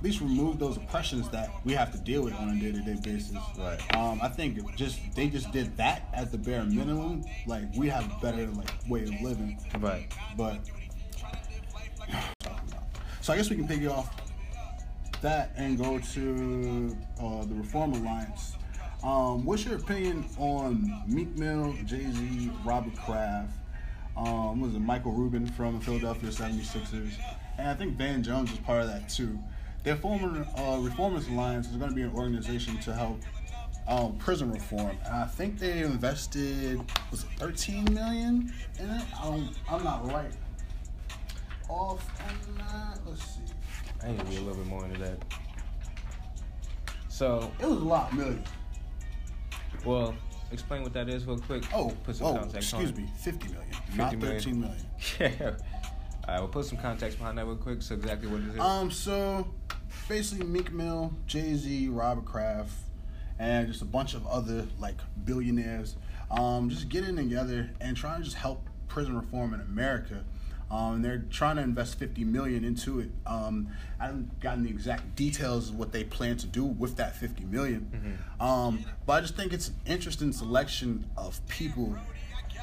at 0.00 0.04
least 0.04 0.22
remove 0.22 0.58
those 0.58 0.78
oppressions 0.78 1.28
that 1.28 1.50
we 1.62 1.74
have 1.74 1.92
to 1.92 1.98
deal 1.98 2.22
with 2.22 2.32
on 2.36 2.48
a 2.48 2.58
day-to-day 2.58 2.96
basis. 3.04 3.36
Right. 3.58 3.78
Um, 3.94 4.18
I 4.22 4.28
think 4.28 4.74
just 4.74 4.98
they 5.14 5.28
just 5.28 5.52
did 5.52 5.76
that 5.76 6.08
at 6.14 6.32
the 6.32 6.38
bare 6.38 6.64
minimum. 6.64 7.22
Like 7.46 7.64
we 7.76 7.86
have 7.90 8.06
a 8.06 8.16
better 8.22 8.46
like 8.46 8.70
way 8.88 9.02
of 9.02 9.10
living, 9.20 9.58
Right. 9.78 10.10
but 10.38 10.58
so 13.20 13.34
I 13.34 13.36
guess 13.36 13.50
we 13.50 13.56
can 13.56 13.68
piggy 13.68 13.88
off 13.88 14.16
that 15.20 15.52
and 15.56 15.76
go 15.76 15.98
to 15.98 16.96
uh, 17.22 17.44
the 17.44 17.54
Reform 17.54 17.92
Alliance. 17.92 18.56
Um, 19.04 19.44
what's 19.44 19.66
your 19.66 19.76
opinion 19.76 20.24
on 20.38 21.02
Meek 21.06 21.36
Mill, 21.36 21.74
Jay 21.84 22.10
Z, 22.10 22.50
Robert 22.64 22.96
Kraft? 22.96 23.52
Um, 24.16 24.62
was 24.62 24.74
it 24.74 24.80
Michael 24.80 25.12
Rubin 25.12 25.46
from 25.46 25.78
the 25.78 25.84
Philadelphia 25.84 26.30
76ers? 26.30 27.12
And 27.58 27.68
I 27.68 27.74
think 27.74 27.96
Van 27.98 28.22
Jones 28.22 28.50
is 28.50 28.58
part 28.60 28.80
of 28.80 28.88
that 28.88 29.10
too. 29.10 29.38
Their 29.82 29.96
former 29.96 30.46
uh, 30.56 30.78
Reformers 30.80 31.28
Alliance 31.28 31.68
is 31.68 31.76
going 31.76 31.90
to 31.90 31.96
be 31.96 32.02
an 32.02 32.12
organization 32.14 32.78
to 32.80 32.92
help 32.92 33.18
um, 33.88 34.16
prison 34.18 34.52
reform. 34.52 34.96
And 35.06 35.14
I 35.14 35.24
think 35.26 35.58
they 35.58 35.80
invested 35.82 36.80
was 37.10 37.24
it 37.24 37.28
13 37.38 37.84
million 37.94 38.52
in 38.78 38.90
it. 38.90 39.04
I 39.18 39.24
don't, 39.24 39.48
I'm 39.70 39.84
not 39.84 40.06
right 40.12 40.32
off 41.68 42.06
on 42.28 42.56
that. 42.58 42.98
Let's 43.06 43.24
see. 43.24 43.40
I 44.02 44.08
need 44.08 44.18
to 44.18 44.24
be 44.26 44.36
a 44.36 44.40
little 44.40 44.56
bit 44.56 44.66
more 44.66 44.84
into 44.84 44.98
that. 45.00 45.18
So, 47.08 47.50
It 47.60 47.66
was 47.66 47.78
a 47.80 47.84
lot, 47.84 48.14
million. 48.14 48.42
well, 49.84 50.14
explain 50.52 50.82
what 50.82 50.94
that 50.94 51.08
is 51.08 51.26
real 51.26 51.38
quick. 51.38 51.64
Oh, 51.74 51.94
put 52.02 52.16
some 52.16 52.28
oh, 52.28 52.38
context 52.38 52.72
on 52.74 52.82
excuse 52.82 52.98
it. 52.98 53.02
me, 53.02 53.10
50 53.18 53.48
million, 53.48 53.72
50 53.72 53.96
not 53.98 54.16
million. 54.18 54.38
13 54.38 54.60
million. 54.60 54.86
Yeah. 55.20 55.56
Right, 56.30 56.38
we'll 56.38 56.48
put 56.48 56.64
some 56.64 56.78
context 56.78 57.18
behind 57.18 57.38
that 57.38 57.46
real 57.46 57.56
quick. 57.56 57.82
So 57.82 57.96
exactly 57.96 58.28
what 58.28 58.40
it 58.42 58.54
is. 58.54 58.60
Um, 58.60 58.92
so 58.92 59.48
basically, 60.08 60.46
Meek 60.46 60.72
Mill, 60.72 61.12
Jay 61.26 61.54
Z, 61.56 61.88
Robert 61.88 62.24
Kraft, 62.24 62.70
and 63.40 63.66
just 63.66 63.82
a 63.82 63.86
bunch 63.86 64.14
of 64.14 64.24
other 64.28 64.66
like 64.78 64.94
billionaires, 65.24 65.96
um, 66.30 66.70
just 66.70 66.88
getting 66.88 67.16
together 67.16 67.70
and 67.80 67.96
trying 67.96 68.18
to 68.18 68.24
just 68.24 68.36
help 68.36 68.64
prison 68.86 69.16
reform 69.16 69.54
in 69.54 69.60
America. 69.60 70.22
Um, 70.70 71.02
they're 71.02 71.24
trying 71.30 71.56
to 71.56 71.62
invest 71.62 71.98
50 71.98 72.22
million 72.22 72.64
into 72.64 73.00
it. 73.00 73.10
Um, 73.26 73.66
I 73.98 74.06
haven't 74.06 74.38
gotten 74.38 74.62
the 74.62 74.70
exact 74.70 75.16
details 75.16 75.70
of 75.70 75.80
what 75.80 75.90
they 75.90 76.04
plan 76.04 76.36
to 76.36 76.46
do 76.46 76.64
with 76.64 76.94
that 76.98 77.16
50 77.16 77.42
million. 77.46 77.90
Um, 78.38 78.84
but 79.04 79.14
I 79.14 79.20
just 79.20 79.34
think 79.34 79.52
it's 79.52 79.66
an 79.66 79.74
interesting 79.84 80.30
selection 80.32 81.06
of 81.16 81.44
people 81.48 81.96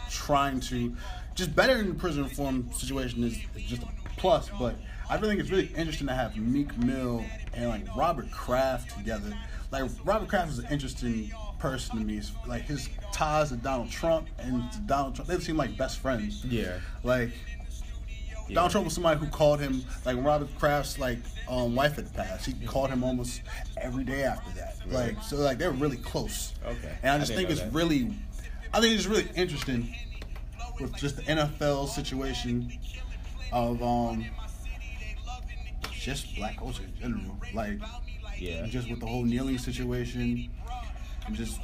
trying 0.10 0.60
to 0.62 0.96
just 1.36 1.56
better 1.56 1.78
in 1.78 1.90
the 1.90 1.96
prison 1.96 2.24
reform 2.24 2.70
situation 2.74 3.24
is, 3.24 3.38
is 3.56 3.64
just 3.64 3.84
a 3.84 3.88
plus. 4.18 4.50
But 4.60 4.76
I 5.10 5.16
really 5.16 5.30
think 5.30 5.42
it's 5.42 5.50
really 5.50 5.72
interesting 5.76 6.08
to 6.08 6.14
have 6.14 6.36
Meek 6.36 6.78
Mill 6.78 7.24
and 7.54 7.70
like 7.70 7.96
Robert 7.96 8.32
Kraft 8.32 8.98
together. 8.98 9.38
Like 9.72 9.90
Robert 10.04 10.28
Kraft 10.28 10.52
is 10.52 10.60
an 10.60 10.68
interesting 10.72 11.32
person 11.60 11.98
to 11.98 12.04
me. 12.04 12.18
It's 12.18 12.32
like 12.48 12.64
his 12.64 12.90
ties 13.12 13.50
to 13.50 13.56
Donald 13.56 13.90
Trump 13.90 14.28
and 14.40 14.64
Donald 14.88 15.16
Trump, 15.16 15.30
they 15.30 15.40
seem 15.40 15.58
like 15.58 15.78
best 15.78 16.00
friends. 16.00 16.46
yeah. 16.46 16.80
Like 17.04 17.32
yeah. 18.48 18.56
Donald 18.56 18.72
Trump 18.72 18.86
was 18.86 18.94
somebody 18.94 19.20
who 19.20 19.28
called 19.28 19.60
him 19.60 19.84
like 20.06 20.18
Robert 20.24 20.50
Kraft's 20.58 21.00
like 21.00 21.20
um, 21.50 21.76
wife 21.76 21.96
had 21.96 22.14
passed. 22.14 22.46
He 22.46 22.54
called 22.66 22.90
him 22.90 23.04
almost 23.04 23.42
every 23.82 24.04
day 24.04 24.24
after 24.24 24.50
that. 24.52 24.78
Right. 24.86 25.16
Like 25.16 25.24
so, 25.24 25.38
like 25.38 25.58
they're 25.58 25.72
really 25.72 25.98
close. 25.98 26.54
Okay. 26.66 26.98
And 27.04 27.12
I 27.12 27.16
I 27.16 27.20
just 27.20 27.32
didn't 27.32 27.48
think 27.48 27.52
it's 27.52 27.62
that. 27.62 27.74
really, 27.74 28.14
I 28.74 28.80
think 28.82 28.96
it's 28.96 29.06
really 29.06 29.28
interesting 29.36 29.94
with 30.80 30.96
just 30.98 31.16
the 31.18 31.22
NFL 31.24 31.88
situation 31.90 32.72
of 33.52 33.82
um 33.82 34.26
just 35.92 36.36
black 36.36 36.58
culture 36.58 36.84
in 36.84 36.96
general. 37.00 37.38
Like 37.54 37.80
Yeah. 38.38 38.66
just 38.68 38.90
with 38.90 39.00
the 39.00 39.06
whole 39.06 39.24
kneeling 39.24 39.58
situation 39.58 40.50
and 41.26 41.36
just 41.36 41.60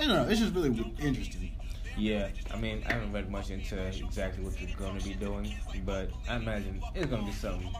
I 0.00 0.06
don't 0.06 0.08
know. 0.08 0.28
It's 0.28 0.40
just 0.40 0.54
really 0.54 0.68
interesting. 1.00 1.52
Yeah, 1.96 2.28
I 2.54 2.56
mean, 2.56 2.84
I 2.86 2.92
haven't 2.92 3.12
read 3.12 3.28
much 3.28 3.50
into 3.50 3.76
exactly 3.76 4.44
what 4.44 4.54
they're 4.56 4.68
going 4.78 4.96
to 5.00 5.04
be 5.04 5.14
doing, 5.14 5.52
but 5.84 6.10
I 6.28 6.36
imagine 6.36 6.80
it's 6.94 7.06
going 7.06 7.22
to 7.22 7.26
be 7.26 7.32
something 7.32 7.74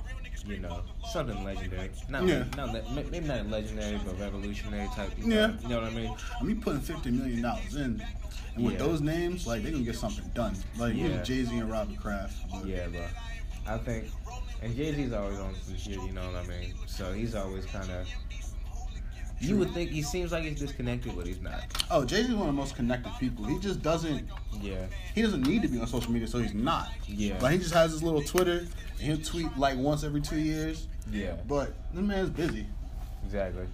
you 0.46 0.58
know, 0.58 0.82
something 1.12 1.42
legendary. 1.44 1.90
Not, 2.08 2.26
Yeah. 2.26 2.44
not 2.56 2.72
le- 2.72 2.84
maybe 3.10 3.20
not 3.26 3.46
legendary, 3.48 3.98
but 4.04 4.18
revolutionary 4.20 4.88
type. 4.94 5.12
You 5.18 5.32
Yeah. 5.32 5.46
know, 5.48 5.56
you 5.62 5.68
know 5.68 5.80
what 5.80 5.90
I 5.92 5.94
mean? 5.94 6.14
I 6.40 6.44
mean, 6.44 6.60
putting 6.60 6.80
fifty 6.80 7.10
million 7.10 7.42
dollars 7.42 7.74
in, 7.74 8.02
and 8.54 8.64
with 8.64 8.74
Yeah. 8.74 8.78
those 8.86 9.00
names, 9.00 9.46
like 9.46 9.62
they 9.62 9.70
can 9.70 9.84
get 9.84 9.96
something 9.96 10.28
done. 10.34 10.56
Like 10.76 10.94
Yeah. 10.96 11.22
Jay 11.22 11.44
Z 11.44 11.56
and 11.58 11.70
Robert 11.70 11.98
Kraft. 11.98 12.36
But 12.50 12.66
Yeah, 12.66 12.86
bro. 12.88 13.06
I 13.66 13.78
think, 13.78 14.10
and 14.62 14.74
Jay 14.76 14.94
Z's 14.94 15.12
always 15.12 15.38
on 15.38 15.54
some 15.66 15.76
shit. 15.76 15.94
You 15.94 16.12
know 16.12 16.26
what 16.30 16.44
I 16.44 16.46
mean? 16.48 16.74
So 16.86 17.12
he's 17.12 17.34
always 17.34 17.64
kind 17.66 17.90
of. 17.90 18.06
You 19.40 19.56
would 19.56 19.70
think 19.70 19.90
he 19.90 20.02
seems 20.02 20.32
like 20.32 20.42
he's 20.42 20.58
disconnected, 20.58 21.14
but 21.14 21.26
he's 21.26 21.40
not. 21.40 21.64
Oh, 21.90 22.04
Jay 22.04 22.22
Z 22.22 22.30
is 22.30 22.34
one 22.34 22.48
of 22.48 22.54
the 22.54 22.60
most 22.60 22.74
connected 22.74 23.12
people. 23.20 23.44
He 23.44 23.58
just 23.58 23.82
doesn't. 23.82 24.28
Yeah. 24.60 24.86
He 25.14 25.22
doesn't 25.22 25.46
need 25.46 25.62
to 25.62 25.68
be 25.68 25.78
on 25.78 25.86
social 25.86 26.12
media, 26.12 26.26
so 26.26 26.38
he's 26.38 26.54
not. 26.54 26.90
Yeah. 27.06 27.38
Like 27.40 27.52
he 27.52 27.58
just 27.58 27.74
has 27.74 27.92
his 27.92 28.02
little 28.02 28.22
Twitter, 28.22 28.58
and 28.58 29.00
he'll 29.00 29.18
tweet 29.18 29.56
like 29.56 29.78
once 29.78 30.02
every 30.02 30.20
two 30.20 30.38
years. 30.38 30.88
Yeah. 31.10 31.36
But 31.46 31.72
this 31.94 32.02
man's 32.02 32.30
busy. 32.30 32.66
Exactly. 33.24 33.66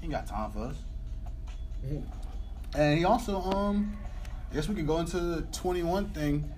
He 0.00 0.04
ain't 0.06 0.12
got 0.12 0.26
time 0.26 0.50
for 0.50 0.64
us. 0.66 0.76
And 2.74 2.98
he 2.98 3.04
also, 3.04 3.40
um, 3.42 3.96
I 4.50 4.54
guess 4.54 4.68
we 4.68 4.74
could 4.74 4.86
go 4.86 4.98
into 4.98 5.18
the 5.18 5.42
21 5.52 6.10
thing. 6.10 6.50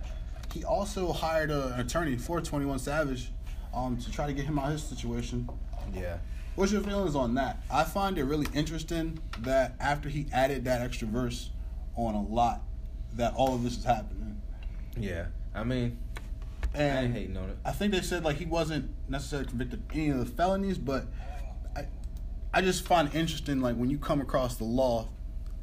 He 0.52 0.64
also 0.64 1.12
hired 1.12 1.50
a, 1.50 1.75
an 1.75 1.81
attorney 1.81 2.17
for 2.17 2.40
21 2.40 2.78
Savage 2.78 3.31
um, 3.75 3.99
to 3.99 4.11
try 4.11 4.26
to 4.26 4.33
get 4.33 4.47
him 4.47 4.59
out 4.59 4.67
of 4.67 4.73
his 4.73 4.83
situation. 4.83 5.49
Yeah. 5.95 6.17
What's 6.59 6.73
your 6.73 6.81
feelings 6.81 7.15
on 7.15 7.35
that? 7.35 7.62
I 7.71 7.85
find 7.85 8.19
it 8.19 8.25
really 8.25 8.49
interesting 8.53 9.21
that 9.43 9.77
after 9.79 10.09
he 10.09 10.27
added 10.33 10.65
that 10.65 10.81
extra 10.81 11.07
verse 11.07 11.50
on 11.95 12.17
a 12.17 12.23
lot, 12.23 12.62
that 13.15 13.33
all 13.35 13.55
of 13.55 13.62
this 13.62 13.79
is 13.79 13.85
happening. 13.85 14.43
Yeah. 14.99 15.27
I 15.55 15.62
mean, 15.62 15.99
I 16.75 16.83
ain't 16.83 17.15
hating 17.15 17.37
on 17.37 17.50
it. 17.50 17.59
I 17.65 17.71
think 17.71 17.93
they 17.93 18.00
said 18.00 18.25
like 18.25 18.38
he 18.38 18.45
wasn't 18.45 18.91
necessarily 19.09 19.47
convicted 19.47 19.79
of 19.88 19.97
any 19.97 20.09
of 20.09 20.19
the 20.19 20.27
felonies, 20.27 20.79
but 20.79 21.05
I, 21.77 21.87
I 22.53 22.61
just 22.61 22.85
find 22.85 23.07
it 23.07 23.15
interesting 23.15 23.61
like 23.61 23.77
when 23.77 23.88
you 23.88 23.97
come 23.99 24.21
across 24.21 24.57
the 24.57 24.65
law, 24.65 25.07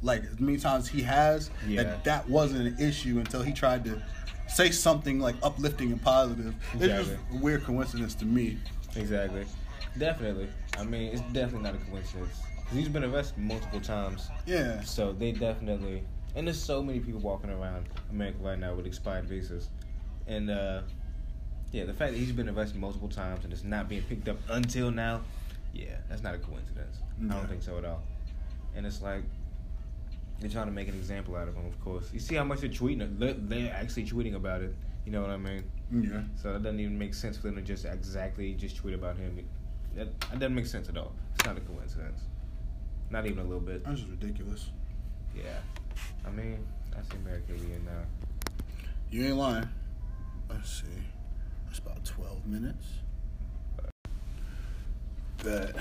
like 0.00 0.22
as 0.24 0.40
many 0.40 0.56
times 0.56 0.88
he 0.88 1.02
has, 1.02 1.50
Yeah. 1.68 1.82
that 1.82 2.04
that 2.04 2.26
wasn't 2.30 2.68
an 2.68 2.80
issue 2.82 3.18
until 3.18 3.42
he 3.42 3.52
tried 3.52 3.84
to 3.84 4.00
say 4.48 4.70
something 4.70 5.20
like 5.20 5.34
uplifting 5.42 5.92
and 5.92 6.00
positive. 6.00 6.54
It's 6.72 6.86
just 6.86 7.10
a 7.10 7.36
weird 7.36 7.64
coincidence 7.64 8.14
to 8.14 8.24
me. 8.24 8.56
Exactly. 8.94 9.44
Definitely. 9.98 10.48
I 10.78 10.84
mean, 10.84 11.12
it's 11.12 11.20
definitely 11.32 11.62
not 11.70 11.74
a 11.74 11.78
coincidence. 11.90 12.40
'Cause 12.66 12.74
he's 12.76 12.88
been 12.88 13.04
arrested 13.04 13.38
multiple 13.38 13.80
times. 13.80 14.28
Yeah. 14.44 14.80
So 14.82 15.12
they 15.12 15.32
definitely, 15.32 16.02
and 16.34 16.46
there's 16.46 16.60
so 16.62 16.82
many 16.82 17.00
people 17.00 17.20
walking 17.20 17.50
around 17.50 17.86
America 18.10 18.38
right 18.40 18.58
now 18.58 18.74
with 18.74 18.86
expired 18.86 19.24
visas, 19.26 19.68
and 20.26 20.50
uh, 20.50 20.82
yeah, 21.72 21.84
the 21.84 21.92
fact 21.92 22.12
that 22.12 22.18
he's 22.18 22.32
been 22.32 22.48
arrested 22.48 22.80
multiple 22.80 23.08
times 23.08 23.44
and 23.44 23.52
it's 23.52 23.62
not 23.64 23.88
being 23.88 24.02
picked 24.02 24.28
up 24.28 24.38
until 24.48 24.90
now, 24.90 25.20
yeah, 25.72 25.96
that's 26.08 26.22
not 26.22 26.34
a 26.34 26.38
coincidence. 26.38 26.98
I 27.22 27.34
don't 27.34 27.48
think 27.48 27.62
so 27.62 27.78
at 27.78 27.84
all. 27.84 28.02
And 28.74 28.84
it's 28.84 29.00
like 29.00 29.22
they're 30.40 30.50
trying 30.50 30.66
to 30.66 30.72
make 30.72 30.88
an 30.88 30.94
example 30.94 31.36
out 31.36 31.48
of 31.48 31.54
him. 31.54 31.66
Of 31.66 31.80
course, 31.80 32.10
you 32.12 32.20
see 32.20 32.34
how 32.34 32.44
much 32.44 32.60
they're 32.60 32.68
tweeting. 32.68 33.18
They're, 33.18 33.32
they're 33.34 33.72
actually 33.72 34.04
tweeting 34.06 34.34
about 34.34 34.60
it. 34.62 34.74
You 35.06 35.12
know 35.12 35.20
what 35.22 35.30
I 35.30 35.36
mean? 35.36 35.62
Yeah. 35.92 36.22
So 36.34 36.52
that 36.52 36.62
doesn't 36.64 36.80
even 36.80 36.98
make 36.98 37.14
sense 37.14 37.36
for 37.36 37.44
them 37.44 37.54
to 37.56 37.62
just 37.62 37.84
exactly 37.84 38.54
just 38.54 38.76
tweet 38.76 38.94
about 38.94 39.16
him. 39.16 39.38
That, 39.96 40.20
that 40.20 40.38
doesn't 40.38 40.54
make 40.54 40.66
sense 40.66 40.88
at 40.90 40.96
all. 40.98 41.12
It's 41.34 41.46
not 41.46 41.56
a 41.56 41.60
coincidence. 41.60 42.20
Not 43.08 43.24
even 43.26 43.38
a 43.38 43.44
little 43.44 43.60
bit. 43.60 43.82
That's 43.84 44.00
just 44.00 44.10
ridiculous. 44.10 44.70
Yeah. 45.34 45.58
I 46.26 46.30
mean, 46.30 46.66
that's 46.94 47.08
the 47.08 47.16
America 47.16 47.52
we 47.52 47.72
in 47.72 47.84
now. 47.84 48.52
You 49.10 49.26
ain't 49.26 49.36
lying. 49.36 49.68
Let's 50.50 50.80
see. 50.82 50.86
That's 51.66 51.78
about 51.78 52.04
12 52.04 52.46
minutes. 52.46 52.86
Bet. 55.42 55.74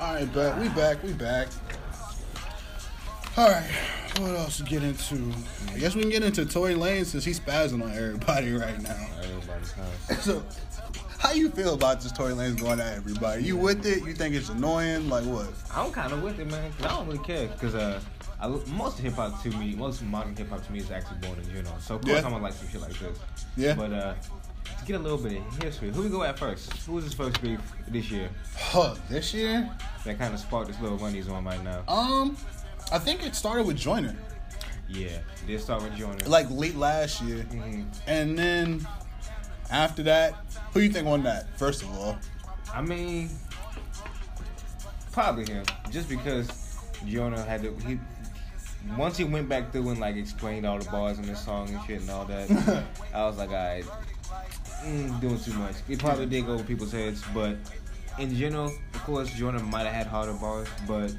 Alright, 0.00 0.32
bet. 0.32 0.58
We 0.58 0.68
back. 0.70 1.02
We 1.02 1.12
back. 1.12 1.48
Alright. 3.36 3.64
What 4.18 4.30
else 4.34 4.56
to 4.58 4.62
get 4.62 4.82
into? 4.82 5.30
I 5.74 5.78
guess 5.78 5.94
we 5.94 6.00
can 6.02 6.10
get 6.10 6.22
into 6.22 6.46
Tory 6.46 6.74
Lane 6.74 7.04
since 7.04 7.22
he's 7.24 7.38
spazzing 7.38 7.82
on 7.84 7.90
everybody 7.92 8.52
right 8.54 8.80
now. 8.82 8.96
Everybody's 9.22 9.72
time. 9.72 10.16
So, 10.20 10.42
how 11.18 11.32
you 11.32 11.50
feel 11.50 11.74
about 11.74 12.00
this 12.00 12.12
Tory 12.12 12.32
Lane's 12.32 12.58
going 12.60 12.80
at 12.80 12.96
everybody? 12.96 13.44
You 13.44 13.58
with 13.58 13.84
it? 13.84 14.04
You 14.04 14.14
think 14.14 14.34
it's 14.34 14.48
annoying? 14.48 15.10
Like 15.10 15.24
what? 15.24 15.48
I'm 15.74 15.92
kind 15.92 16.12
of 16.14 16.22
with 16.22 16.40
it, 16.40 16.50
man. 16.50 16.72
'cause 16.72 16.86
I 16.86 16.88
don't 16.96 17.06
really 17.06 17.18
care. 17.24 17.48
Because 17.48 17.74
uh, 17.74 18.00
I, 18.40 18.48
most 18.48 18.98
hip 18.98 19.12
hop 19.14 19.42
to 19.42 19.50
me, 19.50 19.74
most 19.74 20.02
modern 20.02 20.34
hip 20.34 20.48
hop 20.48 20.64
to 20.64 20.72
me 20.72 20.78
is 20.78 20.90
actually 20.90 21.18
born 21.18 21.38
in 21.38 21.44
general. 21.50 21.78
So, 21.80 21.96
of 21.96 22.02
course, 22.02 22.20
Yeah. 22.20 22.26
I'm 22.26 22.32
to 22.32 22.38
like 22.38 22.54
some 22.54 22.68
shit 22.70 22.80
like 22.80 22.98
this. 22.98 23.18
Yeah. 23.54 23.74
But 23.74 23.92
uh, 23.92 24.14
to 24.78 24.84
get 24.86 24.96
a 24.96 24.98
little 24.98 25.18
bit 25.18 25.42
of 25.42 25.62
history, 25.62 25.90
who 25.90 26.02
we 26.02 26.08
go 26.08 26.22
at 26.22 26.38
first? 26.38 26.72
Who 26.86 26.92
was 26.94 27.04
his 27.04 27.12
first 27.12 27.42
beef 27.42 27.60
this 27.88 28.10
year 28.10 28.30
Huh, 28.58 28.94
this 29.10 29.34
year? 29.34 29.68
that 30.06 30.18
kind 30.18 30.32
of 30.32 30.40
sparked 30.40 30.68
this 30.70 30.80
little 30.80 30.96
run 30.96 31.12
he's 31.12 31.28
on 31.28 31.44
right 31.44 31.62
now? 31.62 31.82
Um, 31.86 32.36
I 32.92 32.98
think 32.98 33.24
it 33.24 33.34
started 33.34 33.66
with 33.66 33.76
Joyner. 33.76 34.14
Yeah. 34.88 35.18
Did 35.46 35.60
start 35.60 35.82
with 35.82 35.96
Joyner. 35.96 36.24
like 36.26 36.48
late 36.50 36.76
last 36.76 37.20
year, 37.22 37.42
hmm 37.42 37.82
and 38.06 38.38
then 38.38 38.86
after 39.70 40.02
that, 40.04 40.34
who 40.72 40.80
you 40.80 40.90
think 40.90 41.06
won 41.06 41.22
that? 41.24 41.46
First 41.58 41.82
of 41.82 41.90
all, 41.90 42.16
I 42.72 42.82
mean, 42.82 43.30
probably 45.12 45.46
him. 45.46 45.64
Just 45.90 46.08
because 46.08 46.48
Joyner 47.06 47.42
had 47.42 47.62
to. 47.62 47.74
He, 47.86 47.98
once 48.96 49.16
he 49.16 49.24
went 49.24 49.48
back 49.48 49.72
through 49.72 49.90
and 49.90 49.98
like 50.00 50.14
explained 50.16 50.64
all 50.64 50.78
the 50.78 50.88
bars 50.90 51.18
in 51.18 51.26
the 51.26 51.34
song 51.34 51.68
and 51.70 51.84
shit 51.86 52.00
and 52.02 52.10
all 52.10 52.24
that, 52.26 52.84
I 53.14 53.24
was 53.24 53.36
like, 53.36 53.50
alright, 53.50 53.84
mm, 54.84 55.20
doing 55.20 55.40
too 55.40 55.52
much. 55.54 55.74
It 55.88 55.98
probably 55.98 56.26
did 56.26 56.46
go 56.46 56.54
over 56.54 56.62
people's 56.64 56.92
heads, 56.92 57.22
but 57.34 57.56
in 58.18 58.34
general, 58.36 58.66
of 58.94 59.02
course, 59.04 59.32
Joyner 59.32 59.58
might 59.58 59.84
have 59.86 59.94
had 59.94 60.06
harder 60.06 60.34
bars, 60.34 60.68
but 60.86 61.12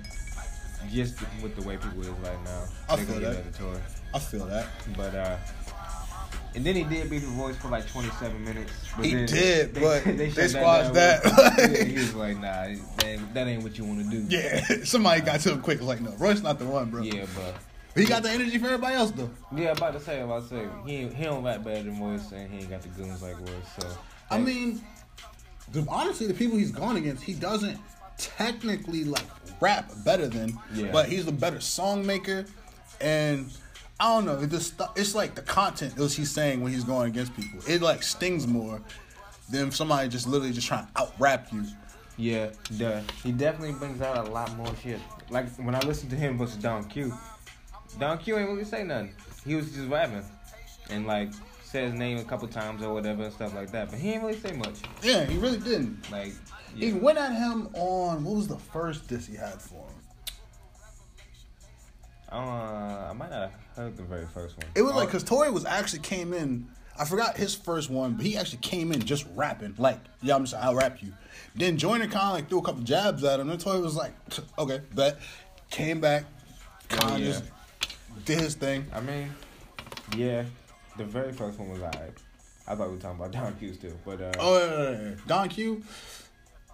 just 0.92 1.20
with 1.42 1.56
the 1.56 1.62
way 1.68 1.78
people 1.78 2.02
is 2.02 2.10
right 2.10 2.44
now, 2.44 2.64
I 2.90 2.96
they're 2.96 3.06
feel 3.06 3.20
that. 3.22 3.44
give 3.44 3.54
to 3.54 3.60
Tory. 3.60 3.80
I 4.14 4.20
feel 4.20 4.46
that 4.46 4.68
But 4.96 5.16
uh. 5.16 5.38
And 6.56 6.66
then 6.66 6.76
he 6.76 6.84
did 6.86 7.10
beat 7.10 7.20
the 7.20 7.28
Royce 7.28 7.56
for 7.58 7.68
like 7.68 7.88
27 7.88 8.44
minutes. 8.44 8.72
But 8.96 9.06
He 9.06 9.26
did, 9.26 9.74
but 9.76 10.04
they 10.06 10.32
shut 10.32 10.50
squashed 10.50 10.94
that. 10.96 11.22
yeah, 11.60 11.84
he 11.86 11.94
was 11.94 12.16
like, 12.16 12.36
nah, 12.38 12.42
that 12.64 13.06
ain't, 13.06 13.34
that 13.36 13.48
ain't 13.48 13.62
what 13.62 13.78
you 13.78 13.84
want 13.84 14.04
to 14.04 14.10
do. 14.10 14.26
yeah. 14.28 14.66
Somebody 14.84 15.22
got 15.22 15.40
to 15.42 15.52
him 15.52 15.62
quick, 15.62 15.82
like 15.82 16.02
no, 16.02 16.12
Royce 16.18 16.42
not 16.42 16.58
the 16.58 16.66
one, 16.66 16.90
bro. 16.90 17.04
Yeah, 17.04 17.26
but 17.36 17.56
he 18.02 18.08
got 18.08 18.24
the 18.24 18.32
energy 18.32 18.58
for 18.58 18.66
everybody 18.68 18.96
else 18.96 19.12
though. 19.12 19.30
yeah, 19.56 19.72
about 19.72 19.94
to 19.94 20.00
say, 20.00 20.22
about 20.22 20.50
to 20.50 20.50
say, 20.50 20.68
he 20.86 21.08
he 21.10 21.24
don't 21.26 21.44
rap 21.44 21.64
better 21.64 21.84
than 21.84 22.00
Royce, 22.00 22.32
and 22.32 22.50
he 22.52 22.60
ain't 22.60 22.70
got 22.72 22.82
the 22.82 22.90
goons 22.90 23.22
like 23.22 23.38
Royce. 23.40 23.50
So 23.80 23.88
I 24.32 24.40
mean, 24.40 24.82
the, 25.72 25.86
honestly, 25.90 26.26
the 26.28 26.34
people 26.34 26.58
he's 26.58 26.72
gone 26.72 26.98
against, 26.98 27.24
he 27.24 27.34
doesn't 27.34 27.78
technically 28.18 29.04
like 29.04 29.26
rap 29.62 29.92
better 30.06 30.28
than, 30.28 30.58
Yeah. 30.74 30.92
but 30.92 31.08
he's 31.10 31.28
a 31.28 31.32
better 31.32 31.60
song 31.60 32.06
maker, 32.06 32.46
and 33.02 33.52
I 34.00 34.06
don't 34.14 34.26
know. 34.26 34.40
It 34.40 34.50
just 34.50 34.80
it's 34.96 35.16
like 35.16 35.36
the 35.36 35.42
content 35.42 35.96
that 35.96 36.14
he's 36.14 36.32
saying 36.32 36.62
when 36.62 36.72
he's 36.72 36.84
going 36.84 37.08
against 37.10 37.36
people. 37.36 37.60
It 37.68 37.82
like 37.82 38.04
stings 38.04 38.46
more 38.48 38.82
than 39.50 39.72
somebody 39.72 40.10
just 40.10 40.28
literally 40.28 40.54
just 40.54 40.68
trying 40.68 40.86
to 40.88 41.02
out 41.02 41.14
rap 41.20 41.48
you. 41.52 41.64
yeah, 42.18 42.50
duh. 42.78 43.02
he 43.24 43.32
definitely 43.32 43.74
brings 43.74 44.02
out 44.02 44.28
a 44.28 44.30
lot 44.32 44.56
more 44.58 44.72
shit. 44.84 45.00
Like 45.30 45.50
when 45.56 45.74
I 45.76 45.80
listened 45.80 46.10
to 46.12 46.16
him 46.18 46.38
versus 46.38 46.58
Don 46.58 46.84
Q, 46.86 47.14
Don 48.00 48.18
Q 48.18 48.38
ain't 48.38 48.50
really 48.50 48.64
say 48.66 48.84
nothing. 48.84 49.14
He 49.46 49.56
was 49.56 49.72
just 49.72 49.88
rapping 49.90 50.24
and 50.90 51.08
like 51.08 51.30
said 51.64 51.86
his 51.92 51.94
name 51.94 52.18
a 52.18 52.24
couple 52.24 52.48
times 52.48 52.82
or 52.84 52.94
whatever 52.94 53.24
and 53.24 53.34
stuff 53.34 53.54
like 53.56 53.72
that. 53.72 53.90
But 53.90 54.00
he 54.00 54.12
ain't 54.14 54.22
really 54.24 54.38
say 54.40 54.52
much. 54.54 54.76
Yeah, 55.02 55.26
he 55.26 55.38
really 55.38 55.60
didn't. 55.60 56.10
Like 56.12 56.34
He 56.78 56.94
went 56.94 57.18
at 57.18 57.34
him 57.34 57.70
on 57.74 58.24
what 58.24 58.36
was 58.36 58.48
the 58.48 58.58
first 58.58 59.08
diss 59.08 59.26
he 59.28 59.36
had 59.36 59.62
for 59.62 59.76
him? 59.76 59.84
Uh, 62.32 63.08
I 63.10 63.14
might 63.14 63.30
not 63.30 63.50
have 63.50 63.52
heard 63.76 63.98
the 63.98 64.04
very 64.04 64.26
first 64.34 64.58
one. 64.58 64.68
It 64.76 64.82
was 64.82 64.94
Oh, 64.94 64.98
like 64.98 65.08
because 65.08 65.24
Tory 65.24 65.50
was 65.50 65.66
actually 65.66 66.00
came 66.00 66.34
in. 66.34 66.68
I 67.00 67.06
forgot 67.06 67.38
his 67.38 67.56
first 67.56 67.90
one, 67.90 68.14
but 68.14 68.26
he 68.26 68.36
actually 68.38 68.58
came 68.60 68.92
in 68.92 69.00
just 69.02 69.26
rapping, 69.36 69.76
like, 69.78 70.00
"Yeah, 70.22 70.36
I'm 70.36 70.44
just 70.44 70.56
I'll 70.56 70.76
rap 70.76 71.02
you." 71.02 71.14
Then 71.56 71.78
Joyner 71.78 72.08
kind 72.08 72.28
of 72.28 72.34
like 72.34 72.50
threw 72.50 72.60
a 72.60 72.64
couple 72.64 72.82
jabs 72.84 73.24
at 73.24 73.40
him. 73.40 73.50
And 73.50 73.60
Tory 73.60 73.80
was 73.80 73.96
like, 73.96 74.14
"Okay, 74.60 74.82
bet." 74.94 75.18
Came 75.70 76.00
back, 76.00 76.24
kind 76.88 77.04
of 77.04 77.12
Oh, 77.12 77.18
yeah. 77.18 77.26
just 77.26 77.44
did 78.26 78.40
his 78.40 78.56
thing. 78.56 78.86
I 78.94 79.02
mean, 79.02 79.30
yeah, 80.16 80.46
the 80.98 81.04
very 81.04 81.34
first 81.34 81.60
one 81.60 81.70
was 81.70 81.82
alright. 81.82 82.14
I 82.66 82.74
thought 82.76 82.88
we 82.88 82.96
were 82.96 83.02
talking 83.02 83.20
about 83.20 83.32
Don 83.34 83.54
Q 83.56 83.74
still, 83.74 83.98
but 84.06 84.22
uh, 84.22 84.32
Oh, 84.40 84.58
yeah, 84.58 84.92
yeah, 84.92 85.10
yeah. 85.10 85.16
Don 85.28 85.50
Q. 85.50 85.84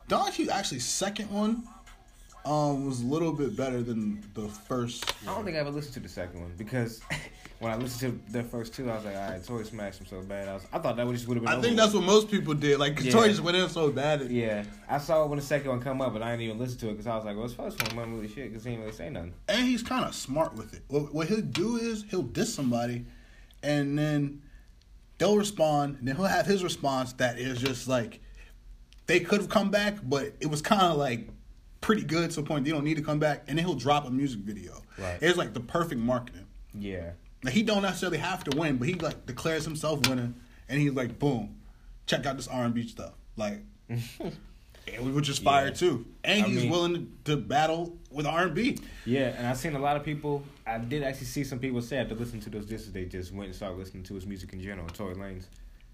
Don 0.07 0.31
Q 0.31 0.49
actually 0.49 0.79
second 0.79 1.29
one 1.31 1.63
um 2.45 2.85
was 2.85 3.01
a 3.01 3.05
little 3.05 3.31
bit 3.31 3.55
better 3.55 3.81
than 3.81 4.21
the 4.33 4.47
first. 4.49 5.13
I 5.23 5.33
don't 5.33 5.45
think 5.45 5.55
I 5.55 5.61
ever 5.61 5.69
listened 5.71 5.93
to 5.95 5.99
the 6.01 6.09
second 6.09 6.41
one 6.41 6.53
because 6.57 6.99
when 7.59 7.71
I 7.71 7.77
listened 7.77 8.21
to 8.27 8.33
the 8.33 8.43
first 8.43 8.73
two, 8.73 8.91
I 8.91 8.95
was 8.95 9.05
like, 9.05 9.15
all 9.15 9.29
right, 9.29 9.41
Tory 9.45 9.63
smashed 9.63 10.01
him 10.01 10.05
so 10.07 10.21
bad. 10.21 10.49
I 10.49 10.53
was, 10.55 10.67
I 10.73 10.79
thought 10.79 10.97
that 10.97 11.07
would 11.07 11.15
just 11.15 11.25
would 11.29 11.37
have 11.37 11.45
been. 11.45 11.53
I 11.53 11.61
think 11.61 11.77
that's 11.77 11.93
what 11.93 12.03
most 12.03 12.29
people 12.29 12.53
did. 12.53 12.79
Like 12.79 12.99
Yeah. 12.99 13.11
Tory 13.13 13.29
just 13.29 13.41
went 13.41 13.55
in 13.55 13.69
so 13.69 13.89
bad. 13.91 14.29
Yeah, 14.29 14.65
I 14.89 14.97
saw 14.97 15.23
it 15.23 15.29
when 15.29 15.39
the 15.39 15.45
second 15.45 15.69
one 15.69 15.79
come 15.79 16.01
up, 16.01 16.11
but 16.11 16.21
I 16.21 16.31
didn't 16.31 16.41
even 16.41 16.59
listen 16.59 16.77
to 16.79 16.89
it 16.89 16.91
because 16.93 17.07
I 17.07 17.15
was 17.15 17.23
like, 17.23 17.35
well, 17.35 17.43
his 17.45 17.53
first 17.53 17.81
one 17.81 17.95
wasn't 17.95 18.15
really 18.15 18.27
shit 18.27 18.49
because 18.51 18.65
he 18.65 18.71
didn't 18.71 18.83
really 18.85 18.97
say 18.97 19.09
nothing. 19.09 19.33
and 19.47 19.65
he's 19.65 19.81
kind 19.83 20.03
of 20.03 20.13
smart 20.13 20.53
with 20.55 20.73
it. 20.73 20.81
What, 20.89 21.13
what 21.13 21.27
he'll 21.29 21.39
do 21.39 21.77
is 21.77 22.03
he'll 22.09 22.23
diss 22.23 22.53
somebody, 22.53 23.05
and 23.63 23.97
then 23.97 24.41
they'll 25.17 25.37
respond, 25.37 25.95
and 25.99 26.07
then 26.09 26.17
he'll 26.17 26.25
have 26.25 26.45
his 26.45 26.61
response 26.61 27.13
that 27.13 27.39
is 27.39 27.61
just 27.61 27.87
like 27.87 28.19
they 29.13 29.19
could 29.19 29.41
have 29.41 29.49
come 29.49 29.69
back, 29.69 29.97
but 30.03 30.33
it 30.39 30.47
was 30.49 30.61
kind 30.63 30.81
of 30.81 30.97
like 30.97 31.27
pretty 31.81 32.01
good 32.03 32.31
to 32.31 32.37
the 32.37 32.43
point 32.47 32.65
they 32.65 32.71
don't 32.71 32.83
need 32.83 32.97
to 32.97 33.03
come 33.03 33.19
back, 33.19 33.43
and 33.47 33.57
then 33.59 33.65
he'll 33.65 33.75
drop 33.75 34.07
a 34.07 34.09
music 34.09 34.39
video. 34.39 34.81
Right. 34.97 35.19
It's 35.21 35.37
like 35.37 35.53
the 35.53 35.59
perfect 35.59 36.01
marketing. 36.01 36.47
Yeah. 36.73 37.11
Like 37.43 37.53
he 37.53 37.61
don't 37.61 37.83
necessarily 37.83 38.17
have 38.17 38.43
to 38.45 38.57
win, 38.57 38.77
but 38.77 38.87
he 38.87 38.95
like 38.95 39.27
declares 39.27 39.65
himself 39.65 40.07
winning, 40.09 40.33
and 40.67 40.79
he's 40.81 40.93
like, 40.93 41.19
boom, 41.19 41.55
check 42.07 42.25
out 42.25 42.37
this 42.37 42.47
R 42.47 42.65
and 42.65 42.73
B 42.73 42.87
stuff, 42.87 43.11
like, 43.37 43.59
and 43.89 45.13
which 45.15 45.29
is 45.29 45.37
fire 45.37 45.67
Yeah. 45.67 45.73
too, 45.73 46.05
and 46.23 46.43
I 46.43 46.47
he's 46.47 46.61
mean- 46.63 46.71
willing 46.71 47.13
to 47.25 47.37
battle 47.37 47.95
with 48.09 48.25
R 48.25 48.43
and 48.47 48.55
B. 48.55 48.79
Yeah, 49.05 49.27
and 49.37 49.45
I've 49.45 49.57
seen 49.57 49.75
a 49.75 49.79
lot 49.79 49.95
of 49.95 50.03
people. 50.03 50.43
I 50.65 50.77
did 50.79 51.03
actually 51.03 51.27
see 51.27 51.43
some 51.43 51.59
people 51.59 51.81
say 51.81 51.97
after 51.97 52.15
listening 52.15 52.41
to 52.43 52.49
those 52.49 52.65
discs, 52.65 52.89
they 52.89 53.05
just 53.05 53.31
went 53.31 53.47
and 53.47 53.55
started 53.55 53.77
listening 53.77 54.03
to 54.03 54.15
his 54.15 54.25
music 54.25 54.53
in 54.53 54.61
general, 54.61 54.87
Tory 54.87 55.13
Lanez, 55.15 55.43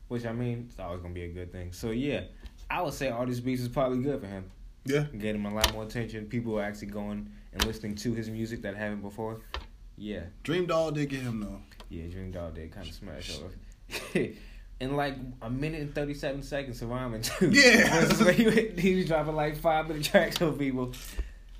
which 0.07 0.25
I 0.25 0.31
mean, 0.31 0.67
it's 0.69 0.79
always 0.79 1.01
gonna 1.01 1.13
be 1.13 1.23
a 1.23 1.27
good 1.29 1.51
thing. 1.51 1.73
So 1.73 1.89
yeah, 1.91 2.21
I 2.69 2.81
would 2.81 2.93
say 2.93 3.09
all 3.09 3.25
these 3.25 3.39
beats 3.39 3.61
is 3.61 3.67
probably 3.67 3.99
good 3.99 4.21
for 4.21 4.27
him. 4.27 4.49
Yeah, 4.85 5.05
Get 5.17 5.35
him 5.35 5.45
a 5.45 5.53
lot 5.53 5.73
more 5.73 5.83
attention. 5.83 6.25
People 6.25 6.57
are 6.59 6.63
actually 6.63 6.87
going 6.87 7.29
and 7.53 7.65
listening 7.65 7.95
to 7.95 8.13
his 8.13 8.29
music 8.29 8.61
that 8.61 8.75
haven't 8.75 9.01
before. 9.01 9.41
Yeah, 9.97 10.21
Dream 10.43 10.65
Doll 10.65 10.91
did 10.91 11.09
get 11.09 11.21
him 11.21 11.41
though. 11.41 11.59
yeah, 11.89 12.07
Dream 12.07 12.31
Doll 12.31 12.51
did 12.51 12.71
kind 12.71 12.87
of 12.87 12.93
smash 12.93 13.37
over. 13.39 14.29
In 14.79 14.95
like 14.95 15.15
a 15.41 15.49
minute 15.49 15.81
and 15.81 15.93
thirty 15.93 16.13
seven 16.13 16.41
seconds 16.41 16.81
of 16.81 16.89
rhyming 16.89 17.21
too. 17.21 17.49
Yeah. 17.49 18.07
He, 18.77 18.95
was 18.95 19.07
dropping 19.07 19.35
like 19.35 19.57
five 19.57 19.89
minute 19.89 20.05
tracks 20.05 20.41
on 20.41 20.57
people. 20.57 20.93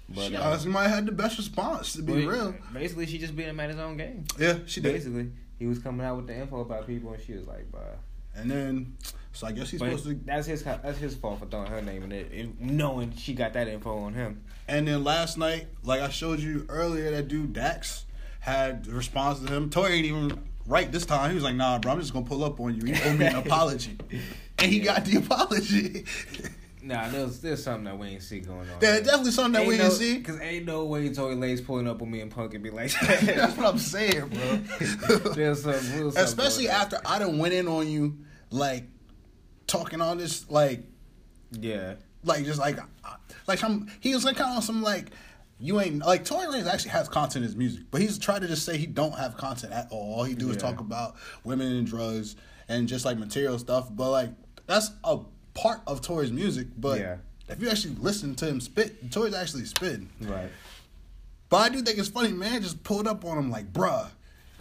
But 0.08 0.30
she 0.30 0.36
uh, 0.38 0.48
honestly 0.48 0.72
might 0.72 0.84
have 0.84 0.96
had 0.96 1.06
the 1.06 1.12
best 1.12 1.38
response 1.38 1.94
to 1.94 2.02
be 2.02 2.26
real. 2.26 2.56
Basically, 2.74 3.06
she 3.06 3.18
just 3.18 3.36
beat 3.36 3.48
him 3.48 3.60
at 3.60 3.70
his 3.70 3.80
own 3.80 3.98
game. 3.98 4.24
Yeah, 4.40 4.60
she 4.66 4.80
did. 4.80 4.94
Basically, 4.94 5.32
he 5.60 5.68
was 5.68 5.80
coming 5.80 6.06
out 6.06 6.16
with 6.16 6.28
the 6.28 6.36
info 6.38 6.62
about 6.62 6.88
people, 6.88 7.12
and 7.12 7.22
she 7.22 7.34
was 7.34 7.46
like, 7.46 7.70
"Bruh." 7.70 7.98
And 8.36 8.50
then, 8.50 8.98
so 9.34 9.48
I 9.48 9.52
guess 9.52 9.70
he's 9.70 9.80
But 9.80 9.88
supposed 9.88 10.06
to. 10.06 10.14
that's 10.26 10.48
his 10.48 10.64
that's 10.64 10.98
his 10.98 11.16
fault 11.16 11.40
for 11.40 11.46
throwing 11.46 11.68
her 11.72 11.82
name 11.82 12.04
in 12.04 12.12
it, 12.12 12.32
and 12.32 12.60
knowing 12.60 13.14
she 13.16 13.34
got 13.34 13.54
that 13.54 13.68
info 13.68 13.98
on 14.00 14.14
him. 14.14 14.44
And 14.68 14.88
then 14.88 15.04
last 15.04 15.38
night, 15.38 15.68
like 15.84 16.02
I 16.02 16.10
showed 16.10 16.40
you 16.40 16.66
earlier, 16.70 17.12
that 17.12 17.28
dude 17.28 17.54
Dax 17.54 18.06
had 18.40 18.88
response 18.88 19.40
to 19.40 19.52
him. 19.52 19.70
Tory 19.70 19.94
ain't 19.94 20.06
even 20.06 20.40
right 20.66 20.92
this 20.92 21.06
time. 21.06 21.30
He 21.30 21.36
was 21.36 21.44
like, 21.44 21.56
"Nah, 21.56 21.80
bro, 21.80 21.94
I'm 21.94 22.00
just 22.00 22.14
gonna 22.14 22.26
pull 22.26 22.44
up 22.44 22.60
on 22.60 22.76
you. 22.76 22.94
You 22.94 23.00
owe 23.06 23.14
me 23.14 23.26
an 23.26 23.36
apology," 23.46 23.98
and 24.58 24.72
he 24.72 24.80
got 24.80 25.06
the 25.06 25.18
apology. 25.18 26.06
Nah, 26.82 27.10
there's 27.10 27.42
there's 27.42 27.62
something 27.62 27.84
that 27.84 28.00
we 28.00 28.08
ain't 28.08 28.24
see 28.24 28.40
going 28.40 28.62
on. 28.62 28.80
There's 28.80 29.02
definitely 29.02 29.32
something 29.32 29.52
that 29.52 29.68
we 29.68 29.76
no, 29.78 29.84
didn't 29.84 29.98
see. 29.98 30.22
Cause 30.22 30.40
ain't 30.40 30.66
no 30.66 30.86
way 30.86 31.10
Tory 31.14 31.36
Lanez 31.36 31.64
pulling 31.64 31.90
up 31.90 32.02
on 32.02 32.10
me 32.10 32.22
and 32.22 32.32
Punk 32.32 32.54
and 32.54 32.64
be 32.64 32.70
like, 32.72 32.92
That's 33.02 33.58
what 33.58 33.66
I'm 33.68 33.78
saying, 33.78 34.30
bro. 34.30 35.34
there's 35.34 35.64
some, 35.64 35.74
Especially 36.16 36.70
after 36.70 36.98
I 37.06 37.20
done 37.20 37.38
went 37.38 37.54
in 37.54 37.68
on 37.68 37.88
you, 37.90 38.18
like 38.50 38.86
talking 39.70 40.02
all 40.02 40.16
this, 40.16 40.50
like 40.50 40.82
yeah, 41.52 41.94
like 42.24 42.44
just 42.44 42.60
like 42.60 42.78
like 43.48 43.60
some 43.60 43.88
he 44.02 44.14
was 44.14 44.26
like 44.26 44.36
kind 44.36 44.58
of 44.58 44.64
some 44.64 44.82
like 44.82 45.12
you 45.60 45.80
ain't 45.80 46.00
like 46.06 46.26
Tory 46.26 46.48
Lanez 46.48 46.68
actually 46.68 46.92
has 46.92 47.08
content 47.10 47.38
in 47.38 47.44
his 47.44 47.56
music, 47.56 47.84
but 47.92 48.02
he's 48.02 48.18
trying 48.18 48.42
to 48.42 48.48
just 48.48 48.66
say 48.66 48.78
he 48.78 48.86
don't 48.86 49.16
have 49.16 49.38
content 49.38 49.74
at 49.74 49.88
all. 49.92 50.16
All 50.16 50.24
he 50.24 50.34
do 50.36 50.50
is 50.50 50.58
talk 50.58 50.80
about 50.80 51.16
women 51.44 51.72
and 51.76 51.86
drugs 51.88 52.36
and 52.68 52.88
just 52.88 53.06
like 53.06 53.18
material 53.18 53.58
stuff. 53.60 53.88
But 53.92 54.10
like 54.12 54.30
that's 54.68 54.92
a 55.04 55.20
part 55.54 55.82
of 55.88 56.02
Tory's 56.02 56.32
music. 56.32 56.68
But 56.78 57.00
Yeah. 57.00 57.18
if 57.50 57.62
you 57.62 57.70
actually 57.70 57.96
listen 57.96 58.36
to 58.36 58.48
him 58.48 58.62
spit, 58.62 59.12
Tory's 59.12 59.34
actually 59.34 59.66
spitting. 59.66 60.10
right. 60.22 60.50
But 61.50 61.58
I 61.58 61.70
do 61.70 61.82
think 61.82 61.98
it's 61.98 62.08
funny, 62.10 62.32
man. 62.32 62.62
Just 62.62 62.84
pulled 62.84 63.08
up 63.08 63.26
on 63.26 63.38
him 63.38 63.50
like, 63.50 63.74
bruh, 63.74 64.08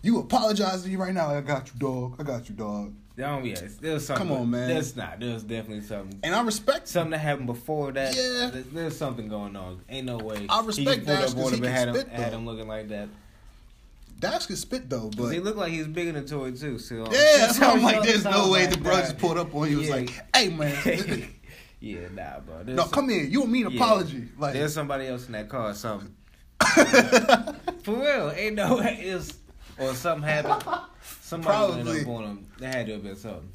you 0.03 0.19
apologize 0.21 0.83
to 0.83 0.89
me 0.89 0.97
right 0.97 1.13
now. 1.13 1.29
I 1.29 1.43
got 1.43 1.69
you, 1.73 1.79
dog. 1.79 2.17
I 2.19 2.23
got 2.23 2.49
you, 2.49 2.55
dog. 2.55 2.95
Um, 3.21 3.45
yeah, 3.45 3.57
there's 3.81 4.07
something. 4.07 4.29
Come 4.29 4.37
on, 4.37 4.51
man. 4.51 4.69
There's 4.69 4.95
not. 4.97 5.19
There's 5.19 5.43
definitely 5.43 5.83
something. 5.85 6.21
And 6.23 6.35
I 6.35 6.41
respect 6.43 6.87
something 6.89 7.11
that 7.11 7.19
happened 7.19 7.47
before 7.49 7.91
that. 7.93 8.15
Yeah. 8.15 8.51
There's, 8.53 8.67
there's 8.67 8.97
something 8.97 9.29
going 9.29 9.57
on. 9.57 9.81
Ain't 9.89 10.07
no 10.07 10.19
way. 10.19 10.47
I 10.49 10.63
respect 10.65 11.05
just 11.05 11.07
pulled 11.07 11.19
Dax 11.19 11.31
up 11.33 11.37
'cause 11.37 11.47
on 11.47 11.53
he 11.53 11.57
him 11.59 11.65
can 11.65 11.73
had 11.73 11.89
him, 11.89 11.95
spit, 11.97 12.09
had 12.09 12.33
him 12.33 12.47
looking 12.47 12.69
like 12.69 12.89
that. 12.89 13.09
Dax 14.21 14.47
can 14.47 14.57
spit 14.57 14.91
though, 14.91 15.11
but 15.17 15.29
he 15.31 15.39
looked 15.41 15.59
like 15.59 15.71
he's 15.73 15.87
bigger 15.87 16.13
than 16.13 16.27
toy 16.27 16.51
too. 16.53 16.79
So 16.79 16.97
Yeah, 17.11 17.37
that's 17.39 17.59
why 17.61 17.69
I'm 17.69 17.83
like, 17.85 18.03
there's 18.03 18.25
no 18.25 18.51
way 18.51 18.67
like 18.67 18.71
the 18.71 18.79
bro 18.79 18.97
that. 18.97 19.03
just 19.03 19.19
pulled 19.19 19.39
up 19.39 19.55
on 19.55 19.71
you. 19.71 19.77
It 19.79 19.81
was 19.81 19.91
like, 19.91 20.11
hey 20.35 20.49
man, 20.49 20.77
yeah, 21.81 21.99
nah, 22.15 22.41
bro. 22.41 22.63
There's 22.65 22.77
no, 22.77 22.83
some- 22.85 22.91
come 22.93 23.09
here. 23.11 23.23
You 23.25 23.43
owe 23.43 23.47
me 23.47 23.63
an 23.63 23.71
yeah. 23.71 23.77
apology. 23.77 24.29
Like, 24.37 24.55
there's 24.55 24.75
somebody 24.75 25.07
else 25.07 25.27
in 25.27 25.33
that 25.33 25.49
car 25.49 25.71
or 25.71 25.75
something. 25.75 26.15
For 27.83 27.95
real, 27.95 28.33
ain't 28.37 28.57
no 28.57 28.79
way 28.79 28.99
it's 29.01 29.35
or 29.79 29.95
something 29.95 30.29
happened. 30.29 30.65
Somebody 31.23 31.73
ended 31.81 31.85
Probably. 31.87 32.01
up 32.03 32.09
on 32.09 32.25
him. 32.25 32.47
There 32.59 32.71
had 32.71 32.87
to 32.87 32.93
have 32.93 33.03
been 33.03 33.17
something. 33.17 33.51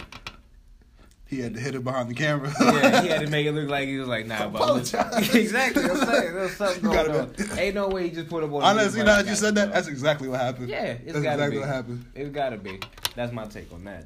he 1.28 1.40
had 1.40 1.54
to 1.56 1.60
hit 1.60 1.76
it 1.76 1.84
behind 1.84 2.10
the 2.10 2.14
camera. 2.14 2.54
Yeah, 2.60 3.02
he 3.02 3.08
had 3.10 3.22
to 3.22 3.28
make 3.32 3.46
it 3.48 3.52
look 3.52 3.70
like 3.70 3.88
he 3.88 3.98
was 3.98 4.08
like, 4.08 4.28
nah, 4.28 4.48
but 4.48 4.62
Apologize. 4.62 5.36
exactly. 5.36 5.84
I'm 5.84 5.98
saying 5.98 6.34
there's 6.34 6.56
something 6.56 6.84
going 6.84 6.96
gotta 7.08 7.20
on. 7.22 7.60
Ain't 7.60 7.76
no 7.76 7.88
way 7.90 8.04
he 8.10 8.12
just 8.12 8.30
put 8.30 8.44
up 8.44 8.52
on. 8.54 8.62
Honestly, 8.64 9.00
him. 9.02 9.08
now 9.08 9.18
that 9.22 9.28
you 9.28 9.36
said 9.36 9.56
that, 9.56 9.74
that's 9.74 9.88
exactly 9.88 10.28
what 10.28 10.40
happened. 10.40 10.70
Yeah, 10.70 10.84
it's 11.04 11.14
that's 11.14 11.24
gotta 11.24 11.34
exactly 11.34 11.56
be. 11.58 11.60
what 11.60 11.70
happened. 11.70 12.06
It's 12.16 12.30
gotta 12.30 12.58
be. 12.58 12.80
That's 13.16 13.32
my 13.34 13.46
take 13.46 13.72
on 13.74 13.84
that. 13.86 14.06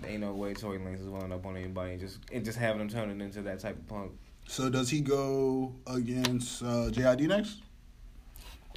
There 0.00 0.10
ain't 0.10 0.20
no 0.20 0.32
way 0.32 0.54
Tory 0.54 0.78
Lanez 0.78 1.00
is 1.00 1.06
rolling 1.06 1.32
up 1.32 1.44
on 1.46 1.56
anybody 1.56 1.92
and 1.92 2.00
just 2.00 2.18
and 2.32 2.44
just 2.44 2.58
having 2.58 2.78
them 2.78 2.88
turning 2.88 3.20
into 3.20 3.42
that 3.42 3.60
type 3.60 3.76
of 3.76 3.88
punk. 3.88 4.12
So 4.46 4.68
does 4.68 4.90
he 4.90 5.00
go 5.00 5.72
against 5.86 6.62
uh, 6.62 6.90
JID 6.90 7.22
next? 7.28 7.58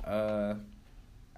Uh, 0.04 0.56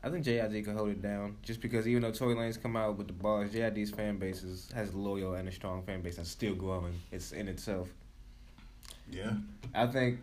I 0.03 0.09
think 0.09 0.25
JID 0.25 0.63
can 0.63 0.75
hold 0.77 0.89
it 0.89 1.01
down 1.01 1.35
just 1.43 1.59
because 1.61 1.87
even 1.87 2.03
though 2.03 2.11
Tory 2.11 2.35
Lanez 2.35 2.61
come 2.61 2.77
out 2.77 2.97
with 2.97 3.07
the 3.07 3.13
bars, 3.13 3.51
JID's 3.51 3.91
fan 3.91 4.17
base 4.17 4.43
is, 4.43 4.69
has 4.73 4.93
a 4.93 4.97
loyal 4.97 5.33
and 5.33 5.47
a 5.47 5.51
strong 5.51 5.83
fan 5.83 6.01
base 6.01 6.15
that's 6.15 6.29
still 6.29 6.55
growing. 6.55 6.93
It's 7.11 7.33
in 7.33 7.47
itself. 7.47 7.89
Yeah. 9.11 9.33
I 9.75 9.87
think 9.87 10.19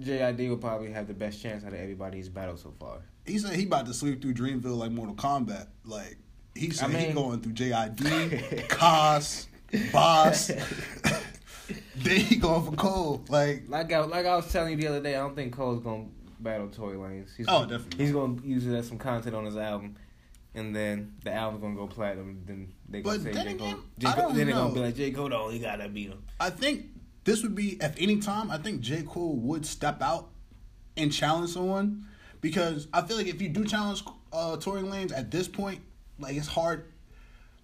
JID 0.00 0.48
will 0.48 0.56
probably 0.56 0.90
have 0.92 1.06
the 1.06 1.14
best 1.14 1.42
chance 1.42 1.64
out 1.64 1.72
of 1.72 1.78
everybody 1.78 2.16
he's 2.16 2.28
battled 2.28 2.60
so 2.60 2.72
far. 2.80 2.98
He 3.26 3.38
said 3.38 3.56
he 3.56 3.64
about 3.64 3.86
to 3.86 3.94
sweep 3.94 4.22
through 4.22 4.34
Dreamville 4.34 4.76
like 4.76 4.90
Mortal 4.90 5.14
Kombat. 5.14 5.66
Like 5.84 6.16
he 6.54 6.70
said 6.70 6.94
I 6.94 6.98
he 6.98 7.12
going 7.12 7.40
through 7.40 7.52
JID, 7.52 8.68
Cozz, 8.68 9.46
Bas. 9.92 10.50
then 11.96 12.20
he 12.20 12.36
going 12.36 12.64
for 12.64 12.72
Cole. 12.72 13.24
Like 13.28 13.64
Like 13.68 13.92
I 13.92 14.00
like 14.00 14.26
I 14.26 14.36
was 14.36 14.50
telling 14.52 14.72
you 14.72 14.76
the 14.76 14.86
other 14.88 15.00
day, 15.00 15.14
I 15.14 15.20
don't 15.20 15.34
think 15.34 15.54
Cole's 15.54 15.82
gonna 15.82 16.06
battle 16.44 16.68
Tory 16.68 16.96
Lanez. 16.96 17.34
He's 17.36 17.46
Oh, 17.48 17.62
definitely. 17.66 18.04
He's 18.04 18.14
gonna 18.14 18.40
use 18.42 18.66
it 18.66 18.74
as 18.74 18.86
some 18.86 18.98
content 18.98 19.34
on 19.34 19.44
his 19.44 19.56
album, 19.56 19.96
and 20.54 20.74
then 20.76 21.14
the 21.24 21.32
album's 21.32 21.62
gonna 21.62 21.74
go 21.74 21.86
platinum. 21.88 22.42
Then 22.46 22.72
they 22.88 23.02
gonna 23.02 23.18
But 23.18 23.34
say 23.34 23.42
J 23.42 23.54
Cole. 23.54 23.74
J. 23.98 24.12
Cole 24.12 24.30
then 24.30 24.46
they're 24.46 24.54
gonna 24.54 24.74
be 24.74 24.80
like 24.80 24.94
J 24.94 25.10
Cole. 25.10 25.34
Oh, 25.34 25.48
he 25.48 25.58
gotta 25.58 25.88
beat 25.88 26.10
him. 26.10 26.22
I 26.38 26.50
think 26.50 26.86
this 27.24 27.42
would 27.42 27.54
be 27.54 27.78
if 27.82 27.94
any 27.98 28.18
time 28.18 28.50
I 28.50 28.58
think 28.58 28.80
J 28.80 29.02
Cole 29.02 29.34
would 29.36 29.66
step 29.66 30.00
out 30.02 30.28
and 30.96 31.12
challenge 31.12 31.50
someone 31.50 32.06
because 32.40 32.86
I 32.92 33.02
feel 33.02 33.16
like 33.16 33.26
if 33.26 33.42
you 33.42 33.48
do 33.48 33.64
challenge 33.64 34.04
uh, 34.32 34.56
Tory 34.58 34.82
Lanez 34.82 35.16
at 35.16 35.30
this 35.30 35.48
point, 35.48 35.80
like 36.18 36.36
it's 36.36 36.46
hard. 36.46 36.84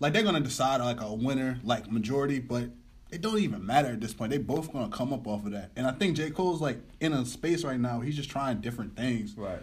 Like 0.01 0.15
they're 0.15 0.23
gonna 0.23 0.41
decide 0.41 0.81
like 0.81 1.01
a 1.03 1.13
winner, 1.13 1.61
like 1.63 1.93
majority, 1.93 2.39
but 2.39 2.71
it 3.13 3.21
don't 3.21 3.39
even 3.39 3.65
matter 3.67 3.89
at 3.89 4.01
this 4.01 4.13
point. 4.15 4.31
They 4.31 4.39
both 4.39 4.73
gonna 4.73 4.89
come 4.91 5.13
up 5.13 5.27
off 5.27 5.45
of 5.45 5.53
that, 5.53 5.71
and 5.77 5.87
I 5.87 5.93
think 5.93 6.17
J 6.17 6.31
Cole's 6.31 6.61
like 6.61 6.79
in 7.01 7.13
a 7.13 7.25
space 7.27 7.65
right 7.65 7.79
now. 7.81 8.01
He's 8.01 8.17
just 8.17 8.31
trying 8.31 8.61
different 8.61 8.97
things, 8.97 9.37
Right. 9.37 9.61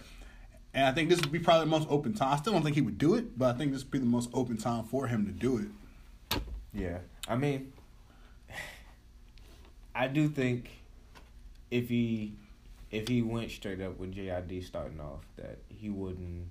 and 0.74 0.86
I 0.86 0.92
think 0.92 1.10
this 1.10 1.20
would 1.22 1.32
be 1.32 1.40
probably 1.40 1.66
the 1.66 1.72
most 1.72 1.88
open 1.90 2.14
time. 2.14 2.34
I 2.34 2.38
still 2.38 2.54
don't 2.54 2.64
think 2.64 2.76
he 2.76 2.82
would 2.82 2.98
do 2.98 3.16
it, 3.16 3.38
but 3.38 3.54
I 3.56 3.58
think 3.58 3.72
this 3.74 3.84
would 3.84 3.92
be 3.92 4.00
the 4.00 4.06
most 4.06 4.30
open 4.34 4.58
time 4.58 4.84
for 4.86 5.08
him 5.08 5.26
to 5.26 5.32
do 5.32 5.58
it. 5.60 6.42
Yeah. 6.74 7.00
I 7.28 7.36
mean, 7.36 7.74
I 9.96 10.08
do 10.08 10.28
think 10.30 10.70
if 11.72 11.90
he 11.90 12.34
if 12.92 13.08
he 13.08 13.22
went 13.22 13.52
straight 13.52 13.82
up 13.82 13.98
with 14.00 14.14
JID 14.14 14.64
starting 14.66 15.00
off, 15.02 15.26
that 15.38 15.58
he 15.68 15.90
wouldn't. 15.90 16.48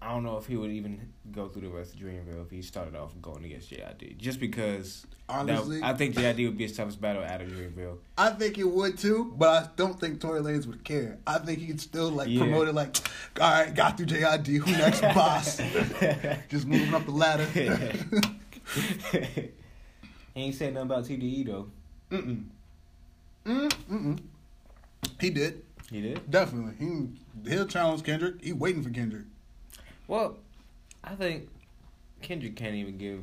I 0.00 0.10
don't 0.12 0.22
know 0.22 0.36
if 0.36 0.46
he 0.46 0.56
would 0.56 0.70
even 0.70 1.12
go 1.32 1.48
through 1.48 1.62
the 1.62 1.68
rest 1.70 1.94
of 1.94 2.00
Dreamville 2.00 2.44
if 2.44 2.50
he 2.52 2.62
started 2.62 2.94
off 2.94 3.12
going 3.20 3.44
against 3.44 3.68
JID. 3.70 4.16
Just 4.16 4.38
because 4.38 5.02
that- 5.26 5.34
Honestly- 5.34 5.80
I 5.82 5.92
think 5.94 6.14
JID 6.14 6.44
would 6.46 6.56
be 6.56 6.62
his 6.64 6.76
toughest 6.76 7.00
battle 7.00 7.24
out 7.24 7.42
of 7.42 7.48
Dreamville. 7.48 7.98
I 8.16 8.30
think 8.30 8.58
it 8.58 8.64
would 8.64 8.96
too, 8.96 9.34
but 9.36 9.48
I 9.48 9.68
don't 9.76 9.98
think 9.98 10.20
Tory 10.20 10.40
Lanez 10.40 10.66
would 10.66 10.84
care. 10.84 11.18
I 11.26 11.38
think 11.38 11.58
he'd 11.58 11.80
still 11.80 12.10
like 12.10 12.28
Yeah. 12.28 12.38
promote 12.40 12.68
it 12.68 12.74
like, 12.76 12.96
all 13.40 13.50
right, 13.50 13.74
got 13.74 13.96
through 13.96 14.06
JID, 14.06 14.46
who 14.58 14.70
next 14.70 15.00
Bas? 15.14 15.56
Just 16.48 16.66
moving 16.68 16.94
up 16.94 17.04
the 17.04 17.10
ladder. 17.10 17.44
he 19.12 19.50
ain't 20.36 20.54
said 20.54 20.74
nothing 20.74 20.90
about 20.90 21.04
TDE 21.04 21.46
though. 21.46 21.68
mm-mm. 22.10 22.44
Mm, 23.46 23.68
mm-mm. 23.90 24.18
He 25.20 25.30
did. 25.30 25.62
He 25.90 26.00
did. 26.02 26.30
Definitely. 26.30 26.74
He 26.78 27.50
he'll 27.50 27.66
challenge 27.66 28.02
Kendrick. 28.04 28.44
He 28.44 28.52
waiting 28.52 28.82
for 28.82 28.90
Kendrick. 28.90 29.24
Well, 30.08 30.38
I 31.04 31.14
think 31.14 31.48
Kendrick 32.22 32.56
can't 32.56 32.74
even 32.74 32.96
give. 32.96 33.22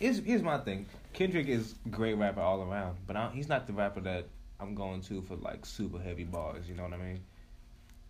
Here's, 0.00 0.18
here's 0.18 0.42
my 0.42 0.58
thing. 0.58 0.86
Kendrick 1.12 1.48
is 1.48 1.74
a 1.84 1.88
great 1.90 2.14
rapper 2.14 2.40
all 2.40 2.62
around, 2.62 2.96
but 3.06 3.16
I, 3.16 3.30
he's 3.32 3.48
not 3.48 3.66
the 3.66 3.72
rapper 3.72 4.00
that 4.00 4.26
I'm 4.58 4.74
going 4.74 5.02
to 5.02 5.22
for 5.22 5.36
like 5.36 5.64
super 5.64 5.98
heavy 5.98 6.24
bars. 6.24 6.68
You 6.68 6.74
know 6.74 6.82
what 6.82 6.94
I 6.94 6.96
mean? 6.98 7.20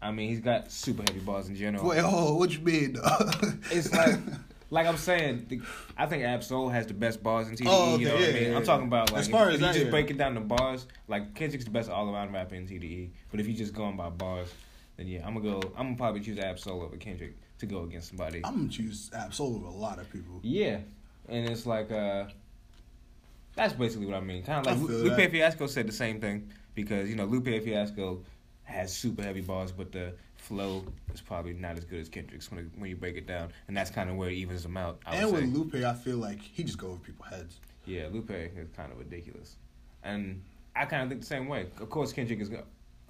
I 0.00 0.10
mean, 0.12 0.28
he's 0.28 0.40
got 0.40 0.70
super 0.70 1.02
heavy 1.02 1.20
bars 1.20 1.48
in 1.48 1.56
general. 1.56 1.86
Wait, 1.88 2.00
oh, 2.02 2.36
what 2.36 2.50
you 2.50 2.60
mean? 2.60 2.96
It's 3.70 3.92
like 3.92 4.18
like 4.70 4.86
I'm 4.86 4.96
saying, 4.96 5.46
the, 5.48 5.60
I 5.96 6.06
think 6.06 6.24
Ab-Soul 6.24 6.68
has 6.68 6.86
the 6.86 6.94
best 6.94 7.22
bars 7.22 7.48
in 7.48 7.56
TDE. 7.56 7.66
Oh, 7.68 7.96
you 7.96 8.06
know 8.06 8.14
okay, 8.14 8.20
what 8.20 8.22
I 8.22 8.26
yeah, 8.26 8.40
mean? 8.40 8.50
yeah, 8.50 8.56
I'm 8.56 8.64
talking 8.64 8.86
about 8.86 9.12
like 9.12 9.20
As 9.20 9.28
far 9.28 9.50
if, 9.50 9.54
as 9.56 9.60
if 9.60 9.66
you 9.66 9.72
just 9.72 9.84
yeah. 9.86 9.90
break 9.90 10.10
it 10.10 10.18
down 10.18 10.34
to 10.34 10.40
bars, 10.40 10.86
like 11.08 11.34
Kendrick's 11.34 11.64
the 11.64 11.70
best 11.70 11.90
all 11.90 12.12
around 12.12 12.32
rapper 12.32 12.54
in 12.54 12.66
TDE. 12.66 13.10
But 13.30 13.40
if 13.40 13.46
you 13.48 13.54
just 13.54 13.72
going 13.72 13.96
by 13.96 14.10
bars, 14.10 14.52
then 14.96 15.06
yeah, 15.08 15.26
I'm 15.26 15.34
gonna 15.34 15.60
go. 15.60 15.72
I'm 15.76 15.86
gonna 15.86 15.96
probably 15.96 16.20
choose 16.20 16.38
Ab-Soul 16.38 16.82
over 16.82 16.96
Kendrick 16.96 17.34
to 17.58 17.66
go 17.66 17.82
against 17.82 18.08
somebody. 18.08 18.42
I'm 18.44 18.56
gonna 18.56 18.68
choose 18.68 19.10
Ab-Soul 19.14 19.56
over 19.56 19.66
a 19.66 19.70
lot 19.70 19.98
of 19.98 20.10
people. 20.10 20.40
Yeah, 20.42 20.78
and 21.28 21.48
it's 21.48 21.66
like 21.66 21.90
uh, 21.90 22.26
that's 23.54 23.72
basically 23.72 24.06
what 24.06 24.16
I 24.16 24.20
mean. 24.20 24.42
Kind 24.42 24.66
of 24.66 24.80
like 24.80 24.88
feel 24.88 24.98
Lupe. 24.98 25.30
Fiasco 25.30 25.66
said 25.66 25.88
the 25.88 25.92
same 25.92 26.20
thing 26.20 26.50
because 26.74 27.08
you 27.08 27.16
know 27.16 27.24
Lupe 27.24 27.46
Fiasco 27.46 28.22
has 28.64 28.92
super 28.92 29.22
heavy 29.22 29.40
bars, 29.40 29.72
but 29.72 29.92
the 29.92 30.12
flow 30.36 30.84
is 31.12 31.20
probably 31.20 31.54
not 31.54 31.76
as 31.76 31.84
good 31.84 32.00
as 32.00 32.08
Kendrick's 32.08 32.50
when 32.50 32.70
when 32.76 32.90
you 32.90 32.96
break 32.96 33.16
it 33.16 33.26
down, 33.26 33.50
and 33.68 33.76
that's 33.76 33.90
kind 33.90 34.10
of 34.10 34.16
where 34.16 34.28
it 34.30 34.34
evens 34.34 34.62
them 34.62 34.76
out. 34.76 35.00
I 35.06 35.16
and 35.16 35.32
with 35.32 35.40
say. 35.42 35.46
Lupe, 35.46 35.74
I 35.76 35.94
feel 35.94 36.18
like 36.18 36.40
he 36.40 36.62
just 36.62 36.78
go 36.78 36.88
over 36.88 36.98
people's 36.98 37.28
heads. 37.28 37.60
yeah, 37.86 38.08
Lupe 38.12 38.30
is 38.30 38.68
kind 38.76 38.92
of 38.92 38.98
ridiculous, 38.98 39.56
and 40.04 40.42
I 40.74 40.84
kind 40.84 41.02
of 41.02 41.08
think 41.08 41.22
the 41.22 41.26
same 41.26 41.48
way. 41.48 41.66
Of 41.80 41.90
course, 41.90 42.12
Kendrick 42.12 42.40
is 42.40 42.50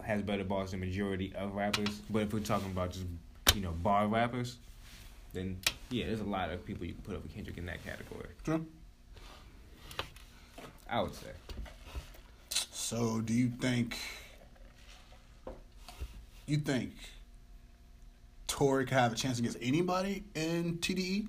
has 0.02 0.22
better 0.22 0.44
bars 0.44 0.70
than 0.70 0.80
majority 0.80 1.32
of 1.36 1.54
rappers, 1.54 2.00
but 2.10 2.22
if 2.22 2.32
we're 2.32 2.40
talking 2.40 2.70
about 2.70 2.92
just 2.92 3.06
you 3.56 3.62
know 3.62 3.72
bar 3.72 4.06
rappers, 4.06 4.56
then 5.32 5.58
yeah, 5.90 6.06
there's 6.06 6.20
a 6.20 6.24
lot 6.24 6.50
of 6.50 6.64
people 6.64 6.86
you 6.86 6.92
can 6.92 7.02
put 7.02 7.16
up 7.16 7.22
with 7.22 7.34
Kendrick 7.34 7.56
in 7.56 7.66
that 7.66 7.82
category. 7.84 8.28
True. 8.44 8.66
I 10.88 11.00
would 11.00 11.14
say. 11.14 11.30
So, 12.50 13.20
do 13.20 13.32
you 13.32 13.48
think 13.48 13.96
you 16.46 16.58
think 16.58 16.92
Tory 18.46 18.84
could 18.84 18.94
have 18.94 19.12
a 19.12 19.16
chance 19.16 19.38
against 19.38 19.58
anybody 19.60 20.22
in 20.34 20.74
E? 20.74 20.78
TDE? 20.78 21.26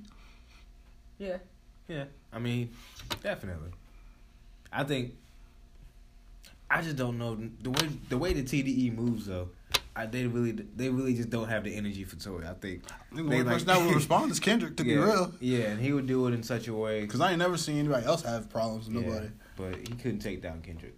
Yeah, 1.17 1.37
yeah. 1.87 2.03
I 2.31 2.39
mean, 2.39 2.69
definitely. 3.23 3.71
I 4.71 4.83
think. 4.83 5.15
I 6.69 6.81
just 6.81 6.97
don't 6.97 7.17
know 7.17 7.37
the 7.61 7.69
way 7.69 7.89
the 8.09 8.17
way 8.17 8.33
the 8.33 8.43
TDE 8.43 8.93
moves 8.93 9.27
though. 9.27 9.47
I, 9.97 10.05
they 10.05 10.25
really 10.27 10.51
they 10.51 10.89
really 10.89 11.13
just 11.15 11.29
don't 11.29 11.47
have 11.49 11.63
the 11.63 11.75
energy 11.75 12.03
for 12.03 12.15
Tory. 12.17 12.45
I 12.47 12.53
think. 12.53 12.83
The 13.11 13.21
only 13.21 13.37
like- 13.43 13.47
person 13.53 13.67
that 13.67 13.81
would 13.85 13.95
respond 14.01 14.31
is 14.31 14.39
Kendrick, 14.39 14.77
to 14.77 14.85
yeah, 14.85 14.95
be 14.95 15.01
real. 15.01 15.33
Yeah, 15.39 15.59
and 15.69 15.81
he 15.81 15.91
would 15.93 16.07
do 16.07 16.27
it 16.27 16.33
in 16.33 16.43
such 16.43 16.67
a 16.67 16.73
way. 16.73 17.01
Because 17.01 17.21
I 17.21 17.29
ain't 17.31 17.39
never 17.39 17.57
seen 17.57 17.77
anybody 17.79 18.05
else 18.05 18.21
have 18.23 18.49
problems 18.49 18.87
with 18.87 18.95
Yeah, 19.03 19.09
nobody. 19.09 19.29
but 19.55 19.75
he 19.75 19.95
couldn't 19.95 20.19
take 20.19 20.41
down 20.41 20.61
Kendrick. 20.61 20.95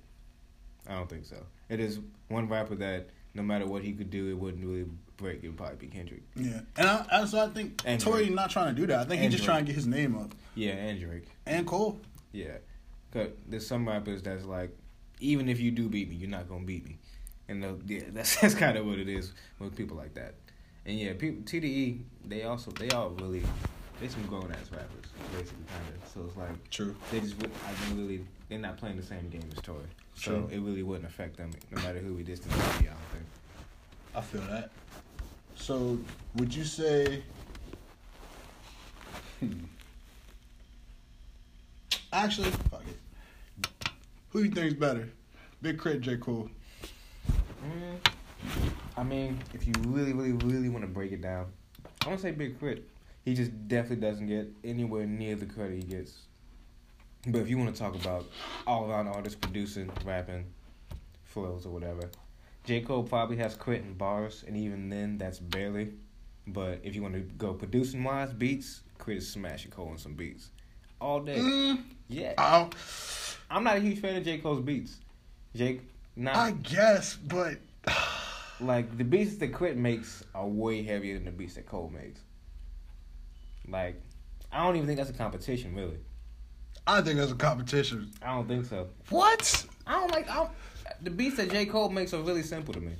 I 0.88 0.95
don't 0.95 1.09
think 1.09 1.25
so. 1.25 1.38
It 1.69 1.79
is 1.79 1.99
one 2.29 2.47
rapper 2.49 2.75
that 2.75 3.09
no 3.35 3.43
matter 3.43 3.65
what 3.67 3.83
he 3.83 3.93
could 3.93 4.09
do, 4.09 4.29
it 4.29 4.38
wouldn't 4.38 4.65
really 4.65 4.85
break. 5.17 5.43
It 5.43 5.49
would 5.49 5.57
probably 5.57 5.77
be 5.77 5.88
Kendrick. 5.88 6.23
Yeah, 6.35 6.62
and 6.77 6.88
I, 6.89 7.05
I, 7.12 7.25
so 7.25 7.39
I 7.39 7.47
think 7.49 7.81
And 7.85 8.01
Tory 8.01 8.23
Drake. 8.25 8.35
not 8.35 8.49
trying 8.49 8.73
to 8.75 8.81
do 8.81 8.88
that. 8.88 8.99
I 8.99 9.03
think 9.05 9.21
he's 9.21 9.31
just 9.31 9.43
trying 9.43 9.65
to 9.65 9.65
get 9.67 9.75
his 9.75 9.88
name 9.88 10.17
up. 10.17 10.33
Yeah, 10.55 10.71
and 10.71 10.99
Drake. 10.99 11.25
And 11.45 11.65
Cole. 11.67 11.99
Yeah, 12.31 12.57
cause 13.13 13.27
there's 13.47 13.65
some 13.67 13.88
rappers 13.88 14.21
that's 14.23 14.45
like, 14.45 14.75
even 15.19 15.47
if 15.49 15.59
you 15.59 15.71
do 15.71 15.88
beat 15.89 16.09
me, 16.09 16.15
you're 16.15 16.29
not 16.29 16.47
gonna 16.49 16.65
beat 16.65 16.85
me, 16.85 16.97
and 17.49 17.65
uh, 17.65 17.73
yeah, 17.85 18.01
that's 18.13 18.38
that's 18.38 18.53
kind 18.53 18.77
of 18.77 18.85
what 18.85 18.99
it 18.99 19.09
is 19.09 19.33
with 19.57 19.75
people 19.75 19.97
like 19.97 20.13
that. 20.13 20.35
And 20.85 20.97
yeah, 20.97 21.13
people 21.13 21.41
TDE 21.43 21.99
they 22.25 22.43
also 22.43 22.71
they 22.71 22.89
all 22.89 23.09
really 23.09 23.43
they 23.99 24.07
some 24.07 24.25
grown 24.27 24.51
ass 24.51 24.71
rappers 24.71 25.05
basically 25.33 25.65
kind 25.67 26.01
of. 26.01 26.09
So 26.09 26.25
it's 26.27 26.38
like 26.38 26.69
True. 26.69 26.95
they 27.12 27.19
just 27.19 27.35
I 27.35 27.89
don't 27.89 27.97
really 27.97 28.25
they're 28.47 28.59
not 28.59 28.77
playing 28.77 28.97
the 28.97 29.03
same 29.03 29.29
game 29.29 29.43
as 29.55 29.62
Tory, 29.62 29.81
so 30.15 30.31
True. 30.31 30.49
it 30.51 30.62
really 30.62 30.83
wouldn't 30.83 31.07
affect 31.07 31.38
them 31.38 31.51
no 31.71 31.81
matter 31.81 31.99
who 31.99 32.13
we 32.13 32.23
distance. 32.23 32.53
I 32.53 32.57
don't 32.57 32.83
think. 32.83 32.95
I 34.15 34.21
feel 34.21 34.41
that. 34.41 34.71
So, 35.55 35.99
would 36.35 36.55
you 36.55 36.63
say? 36.63 37.23
Hmm. 39.39 39.51
Actually, 42.13 42.49
fuck 42.71 42.83
it. 42.88 43.89
Who 44.29 44.43
you 44.43 44.51
think's 44.51 44.73
better, 44.73 45.09
Big 45.62 45.81
K.R.I.T., 45.81 46.01
J 46.01 46.17
Cole? 46.17 46.49
Mm, 47.65 47.99
I 48.97 49.03
mean, 49.03 49.39
if 49.53 49.67
you 49.67 49.73
really, 49.87 50.13
really, 50.13 50.31
really 50.31 50.69
want 50.69 50.83
to 50.83 50.87
break 50.89 51.11
it 51.11 51.21
down, 51.21 51.47
I 52.05 52.11
to 52.11 52.17
say 52.17 52.31
Big 52.31 52.59
Crit. 52.59 52.87
He 53.25 53.33
just 53.35 53.51
definitely 53.67 54.07
doesn't 54.07 54.27
get 54.27 54.47
anywhere 54.63 55.05
near 55.05 55.35
the 55.35 55.45
credit 55.45 55.75
he 55.75 55.83
gets. 55.83 56.13
But 57.27 57.39
if 57.39 57.49
you 57.49 57.57
want 57.57 57.73
to 57.75 57.79
talk 57.79 57.95
about 57.95 58.25
all 58.65 58.89
around 58.89 59.07
artists 59.07 59.37
producing, 59.39 59.91
rapping, 60.05 60.45
flows 61.25 61.65
or 61.65 61.69
whatever, 61.69 62.09
J 62.63 62.81
Cole 62.81 63.03
probably 63.03 63.37
has 63.37 63.55
K.R.I.T. 63.55 63.83
in 63.83 63.93
bars, 63.93 64.43
and 64.47 64.55
even 64.55 64.89
then, 64.89 65.17
that's 65.17 65.37
barely. 65.39 65.93
But 66.47 66.79
if 66.83 66.95
you 66.95 67.01
want 67.01 67.13
to 67.15 67.19
go 67.19 67.53
producing 67.53 68.03
wise, 68.03 68.31
beats, 68.31 68.81
K.R.I.T. 68.99 69.17
is 69.17 69.29
smashing 69.29 69.71
Cole 69.71 69.89
on 69.89 69.97
some 69.97 70.13
beats 70.13 70.49
all 71.01 71.19
day. 71.19 71.37
Mm, 71.37 71.83
Yeah, 72.07 72.33
I'm 73.51 73.63
not 73.63 73.77
a 73.77 73.79
huge 73.81 73.99
fan 73.99 74.15
of 74.15 74.23
J 74.23 74.37
Cole's 74.39 74.61
beats. 74.61 74.97
Jake, 75.55 75.81
not 76.15 76.35
I 76.35 76.51
guess, 76.51 77.15
but 77.15 77.57
like 78.61 78.97
the 78.97 79.03
beats 79.03 79.37
that 79.37 79.49
K.R.I.T. 79.57 79.79
makes 79.79 80.23
are 80.35 80.47
way 80.47 80.83
heavier 80.83 81.15
than 81.15 81.25
the 81.25 81.31
beats 81.31 81.55
that 81.55 81.65
Cole 81.65 81.91
makes. 81.93 82.21
Like, 83.67 84.01
I 84.51 84.63
don't 84.65 84.75
even 84.75 84.87
think 84.87 84.97
that's 84.97 85.09
a 85.11 85.13
competition, 85.13 85.75
really. 85.75 85.99
I 86.87 87.01
think 87.01 87.19
that's 87.19 87.31
a 87.31 87.35
competition. 87.35 88.11
I 88.21 88.33
don't 88.33 88.47
think 88.47 88.65
so. 88.65 88.89
What? 89.09 89.65
I 89.85 89.99
don't 89.99 90.11
like. 90.11 90.29
I 90.29 90.35
don't, 90.37 90.51
the 91.01 91.11
beats 91.11 91.37
that 91.37 91.51
J 91.51 91.65
Cole 91.65 91.89
makes 91.89 92.13
are 92.13 92.21
really 92.21 92.41
simple 92.43 92.73
to 92.73 92.79
me. 92.81 92.93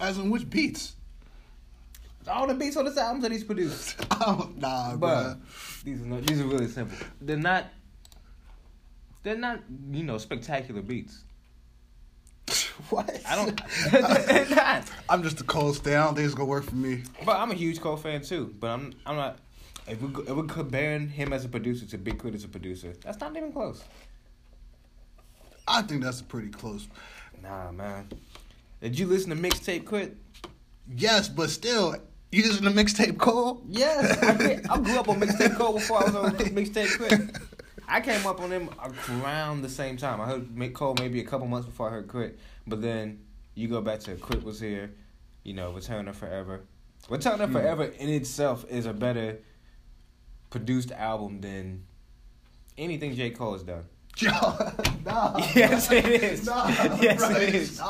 As 0.00 0.18
in 0.18 0.30
which 0.30 0.48
beats? 0.50 0.94
All 2.28 2.46
the 2.48 2.54
beats 2.54 2.76
on 2.76 2.84
this 2.84 2.96
album 2.98 3.22
that 3.22 3.30
he's 3.30 3.44
produced, 3.44 3.94
Oh, 4.10 4.50
nah, 4.56 4.96
but 4.96 5.36
bruh. 5.36 5.82
these 5.84 6.02
are 6.02 6.06
not, 6.06 6.26
these 6.26 6.40
are 6.40 6.44
really 6.46 6.66
simple. 6.66 6.98
They're 7.20 7.36
not. 7.36 7.66
They're 9.26 9.34
not, 9.34 9.58
you 9.90 10.04
know, 10.04 10.18
spectacular 10.18 10.82
beats. 10.82 11.24
what? 12.90 13.10
I 13.28 13.34
don't. 13.34 13.60
they're 13.90 14.48
not. 14.50 14.84
I'm 15.08 15.24
just 15.24 15.40
a 15.40 15.42
cold 15.42 15.74
stay. 15.74 15.96
I 15.96 16.04
don't 16.04 16.14
think 16.14 16.26
it's 16.26 16.34
gonna 16.36 16.48
work 16.48 16.62
for 16.62 16.76
me. 16.76 17.02
But 17.24 17.40
I'm 17.40 17.50
a 17.50 17.54
huge 17.54 17.80
Cole 17.80 17.96
fan 17.96 18.22
too. 18.22 18.54
But 18.60 18.68
I'm 18.68 18.94
I'm 19.04 19.16
not. 19.16 19.38
If 19.88 20.00
we 20.00 20.22
if 20.22 20.28
we're 20.28 20.44
comparing 20.44 21.08
him 21.08 21.32
as 21.32 21.44
a 21.44 21.48
producer 21.48 21.86
to 21.86 21.98
Big 21.98 22.20
K.R.I.T. 22.20 22.36
as 22.36 22.44
a 22.44 22.48
producer, 22.48 22.92
that's 23.02 23.18
not 23.18 23.36
even 23.36 23.50
close. 23.50 23.82
I 25.66 25.82
think 25.82 26.04
that's 26.04 26.20
a 26.20 26.24
pretty 26.24 26.50
close. 26.50 26.86
Nah, 27.42 27.72
man. 27.72 28.08
Did 28.80 28.96
you 28.96 29.06
listen 29.08 29.30
to 29.30 29.36
mixtape 29.36 29.90
K.R.I.T.? 29.90 30.12
Yes, 30.96 31.28
but 31.28 31.50
still, 31.50 31.96
you 32.30 32.44
listen 32.44 32.62
to 32.62 32.70
mixtape 32.70 33.18
Cole? 33.18 33.60
Yes, 33.68 34.22
I, 34.22 34.36
did. 34.36 34.66
I 34.68 34.78
grew 34.78 35.00
up 35.00 35.08
on 35.08 35.18
mixtape 35.18 35.56
Cole 35.56 35.72
before 35.72 36.02
I 36.02 36.04
was 36.04 36.14
on 36.14 36.30
mixtape 36.36 36.96
Crit. 36.96 37.55
I 37.88 38.00
came 38.00 38.26
up 38.26 38.40
on 38.40 38.50
him 38.50 38.70
around 39.22 39.62
the 39.62 39.68
same 39.68 39.96
time. 39.96 40.20
I 40.20 40.26
heard 40.26 40.74
Cole 40.74 40.94
maybe 40.98 41.20
a 41.20 41.24
couple 41.24 41.46
months 41.46 41.66
before 41.66 41.88
I 41.88 41.92
heard 41.92 42.10
K.R.I.T., 42.10 42.34
but 42.66 42.82
then 42.82 43.20
you 43.54 43.68
go 43.68 43.80
back 43.80 44.00
to 44.00 44.16
K.R.I.T. 44.16 44.44
was 44.44 44.60
here, 44.60 44.92
you 45.44 45.54
know, 45.54 45.72
Return 45.72 46.08
of 46.08 46.16
Forever. 46.16 46.62
Return 47.08 47.40
of 47.40 47.50
Hmm. 47.50 47.56
Forever 47.56 47.84
in 47.84 48.08
itself 48.08 48.64
is 48.68 48.86
a 48.86 48.92
better 48.92 49.38
produced 50.50 50.90
album 50.92 51.40
than 51.40 51.84
anything 52.76 53.14
J 53.14 53.30
Cole 53.30 53.52
has 53.52 53.62
done. 53.62 53.84
Nah. 55.04 55.36
Yes, 55.54 55.92
it 55.92 56.04
is. 56.06 56.46
Nah, 56.46 56.66
yes, 57.00 57.18
bro, 57.18 57.36
it's 57.36 57.54
is. 57.54 57.80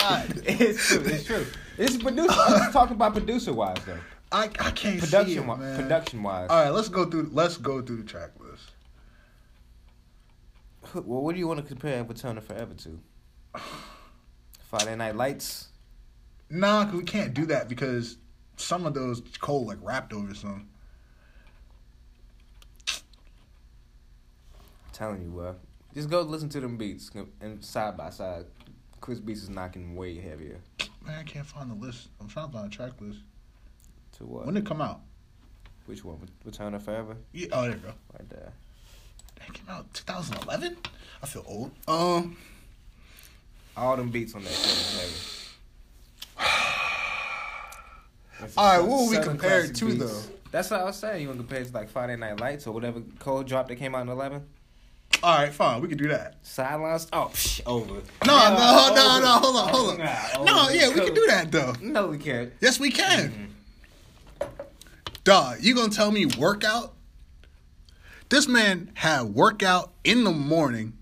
It's 0.60 0.88
true. 0.88 1.02
It's 1.06 1.24
true. 1.24 1.46
It's 1.78 1.96
producer. 1.96 2.34
I'm 2.36 2.72
talking 2.72 2.96
about 2.96 3.14
producer 3.14 3.54
wise 3.54 3.78
though. 3.86 3.98
I, 4.32 4.44
I 4.58 4.70
can't 4.72 5.02
see 5.02 5.36
it, 5.36 5.46
man. 5.46 5.80
production 5.80 6.22
wise. 6.22 6.48
All 6.50 6.62
right, 6.64 6.70
let's 6.70 6.88
go 6.88 7.06
through. 7.06 7.30
Let's 7.32 7.56
go 7.56 7.80
through 7.80 7.98
the 7.98 8.02
track 8.02 8.30
list. 8.38 8.45
Well, 10.94 11.22
what 11.22 11.34
do 11.34 11.38
you 11.38 11.48
want 11.48 11.60
to 11.60 11.66
compare 11.66 12.02
Return 12.04 12.38
of 12.38 12.44
Forever 12.44 12.74
to? 12.74 13.00
Friday 14.70 14.96
Night 14.96 15.16
Lights. 15.16 15.68
Nah, 16.50 16.84
'cause 16.84 16.94
we 16.94 17.02
can't 17.04 17.34
do 17.34 17.46
that 17.46 17.68
because 17.68 18.18
some 18.56 18.86
of 18.86 18.94
those 18.94 19.20
Cole 19.40 19.66
like 19.66 19.78
rapped 19.82 20.12
over 20.12 20.34
some. 20.34 20.68
I'm 22.88 23.02
telling 24.92 25.22
you, 25.22 25.30
bro. 25.30 25.56
Just 25.94 26.10
go 26.10 26.22
listen 26.22 26.48
to 26.50 26.60
them 26.60 26.76
beats 26.76 27.10
and 27.40 27.64
side 27.64 27.96
by 27.96 28.10
side. 28.10 28.46
Chris 29.00 29.20
Beats 29.20 29.42
is 29.42 29.50
knocking 29.50 29.94
way 29.94 30.18
heavier. 30.18 30.60
Man, 31.04 31.18
I 31.18 31.22
can't 31.22 31.46
find 31.46 31.70
the 31.70 31.74
list. 31.74 32.08
I'm 32.20 32.28
trying 32.28 32.48
to 32.48 32.52
find 32.52 32.66
a 32.66 32.70
track 32.74 33.00
list. 33.00 33.20
To 34.12 34.24
what? 34.24 34.46
When 34.46 34.54
did 34.54 34.64
it 34.64 34.66
come 34.66 34.80
out? 34.80 35.00
Which 35.86 36.04
one? 36.04 36.28
Return 36.44 36.74
of 36.74 36.82
Forever? 36.82 37.16
Yeah, 37.32 37.48
oh, 37.52 37.62
there 37.62 37.72
you 37.72 37.76
go. 37.76 37.94
Right 38.12 38.28
there. 38.28 38.52
That 39.38 39.52
came 39.52 39.66
out 39.68 39.92
2011. 39.94 40.76
I 41.22 41.26
feel 41.26 41.44
old. 41.46 41.70
Um, 41.88 42.36
All 43.76 43.96
them 43.96 44.10
beats 44.10 44.34
on 44.34 44.42
that 44.44 44.52
shit 44.52 44.66
is 44.66 45.00
heavy. 45.00 45.14
That's 48.40 48.56
All 48.58 48.66
right, 48.78 48.80
what 48.86 48.98
would 49.00 49.08
we 49.10 49.14
southern 49.16 49.30
compare 49.38 49.60
it 49.64 49.74
to, 49.76 49.86
beats. 49.86 49.98
though? 49.98 50.22
That's 50.50 50.70
what 50.70 50.80
I 50.80 50.84
was 50.84 50.96
saying. 50.96 51.22
You 51.22 51.28
want 51.28 51.38
to 51.40 51.44
compare 51.44 51.62
it 51.62 51.68
to 51.68 51.74
like 51.74 51.88
Friday 51.88 52.16
Night 52.16 52.40
Lights 52.40 52.66
or 52.66 52.72
whatever 52.72 53.00
Cole 53.18 53.42
drop 53.42 53.68
that 53.68 53.76
came 53.76 53.94
out 53.94 54.02
in 54.02 54.08
11? 54.08 54.44
all 55.22 55.38
right, 55.38 55.52
fine. 55.52 55.80
We 55.80 55.88
can 55.88 55.96
do 55.98 56.08
that. 56.08 56.36
Sidelines? 56.42 57.06
Oh, 57.12 57.30
psh, 57.32 57.60
over. 57.64 57.94
No, 58.26 58.36
no, 58.54 58.92
no, 58.94 59.12
over. 59.16 59.20
no. 59.22 59.28
Hold 59.38 59.56
on, 59.56 59.68
hold 59.68 59.90
on. 59.92 59.98
Nah, 59.98 60.44
No, 60.44 60.68
yeah, 60.70 60.88
we 60.88 61.00
can 61.00 61.14
do 61.14 61.26
that 61.28 61.50
though. 61.50 61.72
No, 61.80 62.08
we 62.08 62.18
can't. 62.18 62.52
Yes, 62.60 62.78
we 62.78 62.90
can. 62.90 63.54
Dog, 65.24 65.58
you 65.60 65.74
gonna 65.74 65.90
tell 65.92 66.10
me 66.10 66.26
workout? 66.26 66.92
This 68.28 68.48
man 68.48 68.90
had 68.94 69.22
workout 69.22 69.92
in 70.04 70.24
the 70.24 70.32
morning. 70.32 70.94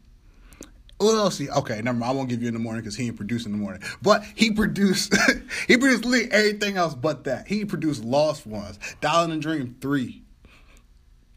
What 0.99 1.17
else? 1.17 1.39
He, 1.39 1.49
okay, 1.49 1.81
never 1.83 1.97
mind. 1.97 2.11
I 2.11 2.15
won't 2.15 2.29
give 2.29 2.43
you 2.43 2.49
in 2.49 2.55
the 2.55 2.61
morning 2.61 2.83
because 2.83 2.97
he 2.97 3.07
ain't 3.07 3.17
produced 3.17 3.47
in 3.47 3.53
the 3.53 3.59
morning. 3.59 3.83
But 4.03 4.25
he 4.35 4.53
produced, 4.53 5.15
he 5.69 5.77
produced 5.77 6.05
literally 6.05 6.31
everything 6.31 6.77
else 6.77 6.95
but 6.95 7.25
that. 7.25 7.47
He 7.47 7.65
produced 7.65 8.05
Lost 8.05 8.47
Ones, 8.47 8.79
Dial 9.01 9.31
and 9.31 9.41
Dream 9.41 9.77
Three. 9.81 10.23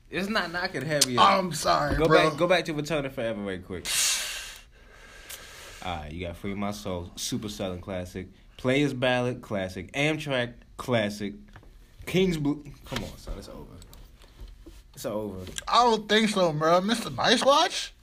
It's 0.09 0.29
not 0.29 0.51
knocking 0.51 0.83
heavy. 0.83 1.17
I'm 1.17 1.53
sorry, 1.53 1.95
go 1.95 2.05
bro. 2.07 2.29
back. 2.29 2.37
Go 2.37 2.47
back 2.47 2.65
to 2.65 2.73
Return 2.73 3.05
of 3.05 3.13
Forever, 3.13 3.41
right 3.41 3.65
quick. 3.65 3.87
All 5.85 5.97
right, 5.97 6.11
you 6.11 6.25
got 6.25 6.35
Free 6.37 6.53
My 6.53 6.71
Soul, 6.71 7.11
Super 7.15 7.49
Southern 7.49 7.81
Classic, 7.81 8.27
Players 8.57 8.93
Ballad 8.93 9.41
Classic, 9.41 9.91
Amtrak 9.93 10.53
Classic, 10.77 11.33
King's 12.05 12.37
Blue. 12.37 12.63
Come 12.85 13.03
on, 13.03 13.17
son, 13.17 13.35
it's 13.37 13.49
over. 13.49 13.76
It's 14.97 15.05
over. 15.05 15.45
I 15.67 15.83
don't 15.83 16.09
think 16.09 16.29
so, 16.29 16.51
bro. 16.51 16.81
Mr. 16.81 17.15
Nice 17.15 17.45
Watch. 17.45 17.93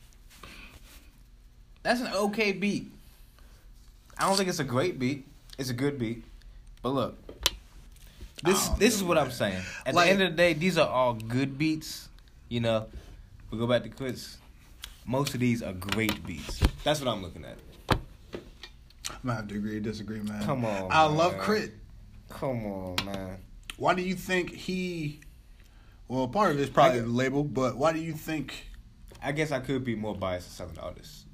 That's 1.83 2.01
an 2.01 2.07
okay 2.15 2.53
beat. 2.53 2.87
I 4.17 4.29
don't 4.29 4.37
think 4.37 4.49
it's 4.49 4.61
a 4.61 4.65
great 4.65 4.97
beat. 5.01 5.27
It's 5.59 5.71
a 5.71 5.75
good 5.75 5.99
beat. 5.99 6.23
But 6.83 6.91
look, 6.91 7.19
this 8.45 8.69
oh, 8.71 8.77
this 8.79 8.95
is 8.95 9.03
what 9.03 9.19
I'm 9.19 9.33
saying. 9.33 9.61
At 9.85 9.97
Like- 9.97 10.07
the 10.07 10.13
end 10.13 10.23
of 10.23 10.31
the 10.31 10.37
day, 10.37 10.53
these 10.53 10.79
are 10.79 10.89
all 10.89 11.15
good 11.15 11.59
beats. 11.59 12.09
You 12.49 12.61
know, 12.61 12.87
we 13.51 13.59
go 13.59 13.67
back 13.67 13.83
to 13.83 13.89
Chris. 13.89 14.37
Most 15.05 15.35
of 15.35 15.41
these 15.41 15.65
are 15.65 15.73
great 15.73 16.25
beats. 16.25 16.61
That's 16.85 17.01
what 17.01 17.09
I'm 17.09 17.23
looking 17.25 17.45
at. 17.45 17.57
I'm 17.91 17.99
gonna 19.25 19.35
have 19.35 19.49
to 19.49 19.57
agree 19.57 19.79
or 19.79 19.81
disagree, 19.81 20.21
man. 20.21 20.45
Come 20.45 20.65
on, 20.65 20.93
I 20.93 21.09
man. 21.09 21.17
love 21.17 21.39
Crit. 21.39 21.73
Come 22.29 22.65
on, 22.67 23.05
man. 23.05 23.39
Why 23.79 23.95
do 23.95 24.03
you 24.03 24.15
think 24.15 24.55
he? 24.55 25.19
Well, 26.09 26.29
part 26.29 26.53
of 26.53 26.61
it's 26.61 26.71
probably 26.71 27.01
the 27.01 27.07
label, 27.07 27.45
but 27.45 27.77
why 27.77 27.93
do 27.93 27.99
you 28.01 28.13
think? 28.13 28.69
I 29.23 29.33
guess 29.33 29.51
I 29.53 29.61
could 29.61 29.85
be 29.85 29.95
more 29.95 30.15
biased 30.15 30.49
to 30.49 30.55
Southern 30.55 30.79
artists, 30.79 31.25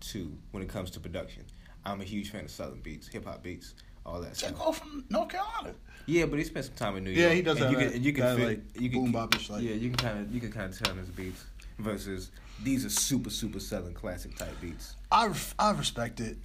too, 0.00 0.36
when 0.52 0.62
it 0.62 0.68
comes 0.68 0.90
to 0.92 1.00
production. 1.00 1.44
I'm 1.84 2.00
a 2.00 2.04
huge 2.04 2.30
fan 2.30 2.44
of 2.44 2.50
Southern 2.50 2.80
beats, 2.80 3.08
hip 3.08 3.24
hop 3.26 3.42
beats, 3.42 3.74
all 4.06 4.20
that 4.20 4.34
J. 4.34 4.46
stuff. 4.46 4.54
Cole 4.58 4.72
from 4.72 5.04
North 5.10 5.30
Carolina. 5.30 5.74
Yeah, 6.06 6.26
but 6.26 6.38
he 6.38 6.44
spent 6.44 6.66
some 6.66 6.74
time 6.76 6.96
in 6.96 7.04
New 7.04 7.10
York. 7.10 7.28
Yeah, 7.28 7.34
he 7.34 7.42
does 7.42 7.56
and 7.56 7.64
have 7.64 7.72
you 7.72 7.78
that- 7.78 7.84
can, 7.86 7.96
and 7.96 8.04
you 8.04 8.12
can 8.12 8.24
that, 8.24 8.36
fit, 8.36 8.46
like, 8.46 8.80
you 8.80 8.90
can, 8.90 9.02
boom 9.02 9.12
bap-ish, 9.12 9.50
like- 9.50 9.62
yeah, 9.62 9.72
you 9.74 9.90
can 9.90 9.96
kind 9.96 10.18
of 10.20 10.32
you 10.34 10.40
can 10.40 10.52
kind 10.52 10.72
of 10.72 10.78
tell 10.78 10.92
in 10.92 10.98
his 10.98 11.08
beats 11.08 11.44
versus 11.78 12.30
these 12.62 12.84
are 12.84 12.90
super 12.90 13.30
super 13.30 13.58
Southern 13.58 13.94
classic 13.94 14.36
type 14.36 14.54
beats. 14.60 14.94
I 15.10 15.32
I 15.58 15.72
respect 15.72 16.20
it. 16.20 16.38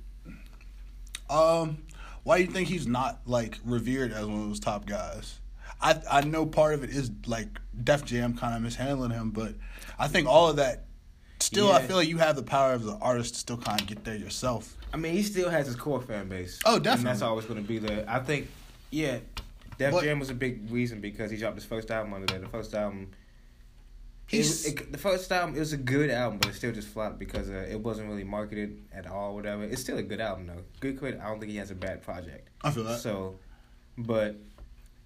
Um, 1.29 1.83
why 2.23 2.39
do 2.39 2.45
you 2.45 2.51
think 2.51 2.67
he's 2.67 2.87
not 2.87 3.19
like 3.27 3.59
revered 3.63 4.11
as 4.11 4.25
one 4.25 4.41
of 4.41 4.47
those 4.47 4.59
top 4.59 4.85
guys? 4.87 5.39
I 5.81 5.99
I 6.09 6.21
know 6.21 6.45
part 6.45 6.73
of 6.73 6.83
it 6.83 6.89
is 6.89 7.11
like 7.25 7.47
Def 7.83 8.05
Jam 8.05 8.35
kind 8.35 8.55
of 8.55 8.61
mishandling 8.61 9.11
him, 9.11 9.31
but 9.31 9.55
I 9.97 10.07
think 10.07 10.27
all 10.27 10.49
of 10.49 10.57
that. 10.57 10.85
Still, 11.41 11.71
I 11.71 11.81
feel 11.81 11.95
like 11.95 12.09
you 12.09 12.17
have 12.17 12.35
the 12.35 12.43
power 12.43 12.73
as 12.73 12.85
an 12.85 12.97
artist 13.01 13.33
to 13.35 13.39
still 13.39 13.57
kind 13.57 13.79
of 13.79 13.87
get 13.87 14.03
there 14.03 14.17
yourself. 14.17 14.75
I 14.93 14.97
mean, 14.97 15.13
he 15.13 15.23
still 15.23 15.49
has 15.49 15.67
his 15.67 15.75
core 15.77 16.01
fan 16.01 16.27
base. 16.27 16.59
Oh, 16.65 16.79
definitely. 16.79 16.99
And 16.99 17.07
that's 17.07 17.21
always 17.21 17.45
going 17.45 17.61
to 17.61 17.65
be 17.67 17.79
there. 17.79 18.03
I 18.09 18.19
think, 18.19 18.49
yeah, 18.91 19.19
Def 19.77 19.93
But- 19.93 20.03
Jam 20.03 20.19
was 20.19 20.29
a 20.29 20.33
big 20.33 20.69
reason 20.69 20.99
because 20.99 21.31
he 21.31 21.37
dropped 21.37 21.55
his 21.55 21.63
first 21.63 21.91
album 21.91 22.13
under 22.13 22.27
there. 22.27 22.39
The 22.39 22.49
first 22.49 22.73
album. 22.75 23.11
It, 24.31 24.65
it, 24.65 24.91
the 24.91 24.97
first 24.97 25.31
album 25.31 25.55
it 25.55 25.59
was 25.59 25.73
a 25.73 25.77
good 25.77 26.09
album, 26.11 26.37
but 26.39 26.49
it 26.51 26.55
still 26.55 26.71
just 26.71 26.89
flopped 26.89 27.17
because 27.17 27.49
uh, 27.49 27.65
it 27.67 27.79
wasn't 27.79 28.09
really 28.09 28.23
marketed 28.23 28.77
at 28.93 29.07
all. 29.07 29.33
Whatever, 29.33 29.63
it's 29.63 29.81
still 29.81 29.97
a 29.97 30.03
good 30.03 30.19
album 30.19 30.45
though. 30.45 30.61
Good 30.81 30.99
credit. 30.99 31.19
I 31.19 31.29
don't 31.29 31.39
think 31.39 31.51
he 31.51 31.57
has 31.57 31.71
a 31.71 31.75
bad 31.75 32.03
project. 32.03 32.49
I 32.63 32.69
feel 32.69 32.83
that. 32.83 32.99
So, 32.99 33.39
but 33.97 34.35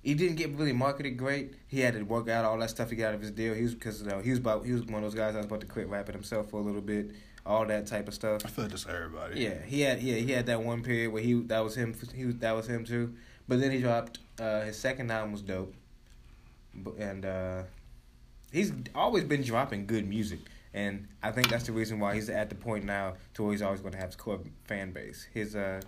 he 0.03 0.13
didn't 0.13 0.35
get 0.35 0.51
really 0.51 0.73
marketed 0.73 1.17
great. 1.17 1.53
He 1.67 1.79
had 1.79 1.93
to 1.93 2.03
work 2.03 2.27
out 2.27 2.43
all 2.43 2.57
that 2.59 2.69
stuff 2.69 2.89
to 2.89 2.95
get 2.95 3.07
out 3.07 3.15
of 3.15 3.21
his 3.21 3.31
deal. 3.31 3.53
He 3.53 3.63
was 3.63 3.73
because 3.73 4.01
you 4.01 4.07
know, 4.07 4.19
he 4.19 4.29
was 4.29 4.39
about 4.39 4.65
he 4.65 4.73
was 4.73 4.83
one 4.83 4.95
of 4.95 5.03
those 5.03 5.15
guys 5.15 5.33
that 5.33 5.39
was 5.39 5.45
about 5.45 5.61
to 5.61 5.65
quit 5.65 5.87
rapping 5.87 6.13
himself 6.13 6.49
for 6.49 6.57
a 6.57 6.63
little 6.63 6.81
bit. 6.81 7.11
All 7.45 7.65
that 7.65 7.87
type 7.87 8.07
of 8.07 8.13
stuff. 8.13 8.41
I 8.45 8.49
feel 8.49 8.65
like 8.65 8.71
just 8.71 8.87
everybody. 8.87 9.41
Yeah, 9.41 9.61
he 9.65 9.81
had 9.81 10.01
yeah 10.01 10.15
he 10.15 10.31
had 10.31 10.45
that 10.45 10.61
one 10.61 10.83
period 10.83 11.11
where 11.11 11.23
he 11.23 11.33
that 11.43 11.63
was 11.63 11.75
him 11.75 11.95
he 12.13 12.25
was, 12.25 12.35
that 12.37 12.55
was 12.55 12.67
him 12.67 12.85
too. 12.85 13.13
But 13.47 13.59
then 13.59 13.71
he 13.71 13.79
dropped 13.79 14.19
uh, 14.39 14.61
his 14.61 14.77
second 14.77 15.11
album 15.11 15.31
was 15.33 15.41
dope, 15.41 15.73
and 16.97 17.25
uh, 17.25 17.63
he's 18.51 18.71
always 18.95 19.23
been 19.23 19.41
dropping 19.41 19.85
good 19.87 20.07
music. 20.07 20.39
And 20.73 21.07
I 21.21 21.31
think 21.31 21.49
that's 21.49 21.65
the 21.65 21.71
reason 21.71 21.99
why 21.99 22.15
he's 22.15 22.29
at 22.29 22.49
the 22.49 22.55
point 22.55 22.83
now 22.83 23.13
to 23.35 23.43
where 23.43 23.51
he's 23.51 23.61
always 23.61 23.81
going 23.81 23.93
to 23.93 23.99
have 23.99 24.07
his 24.07 24.15
core 24.15 24.39
fan 24.63 24.91
base. 24.91 25.27
His 25.33 25.55
uh 25.55 25.81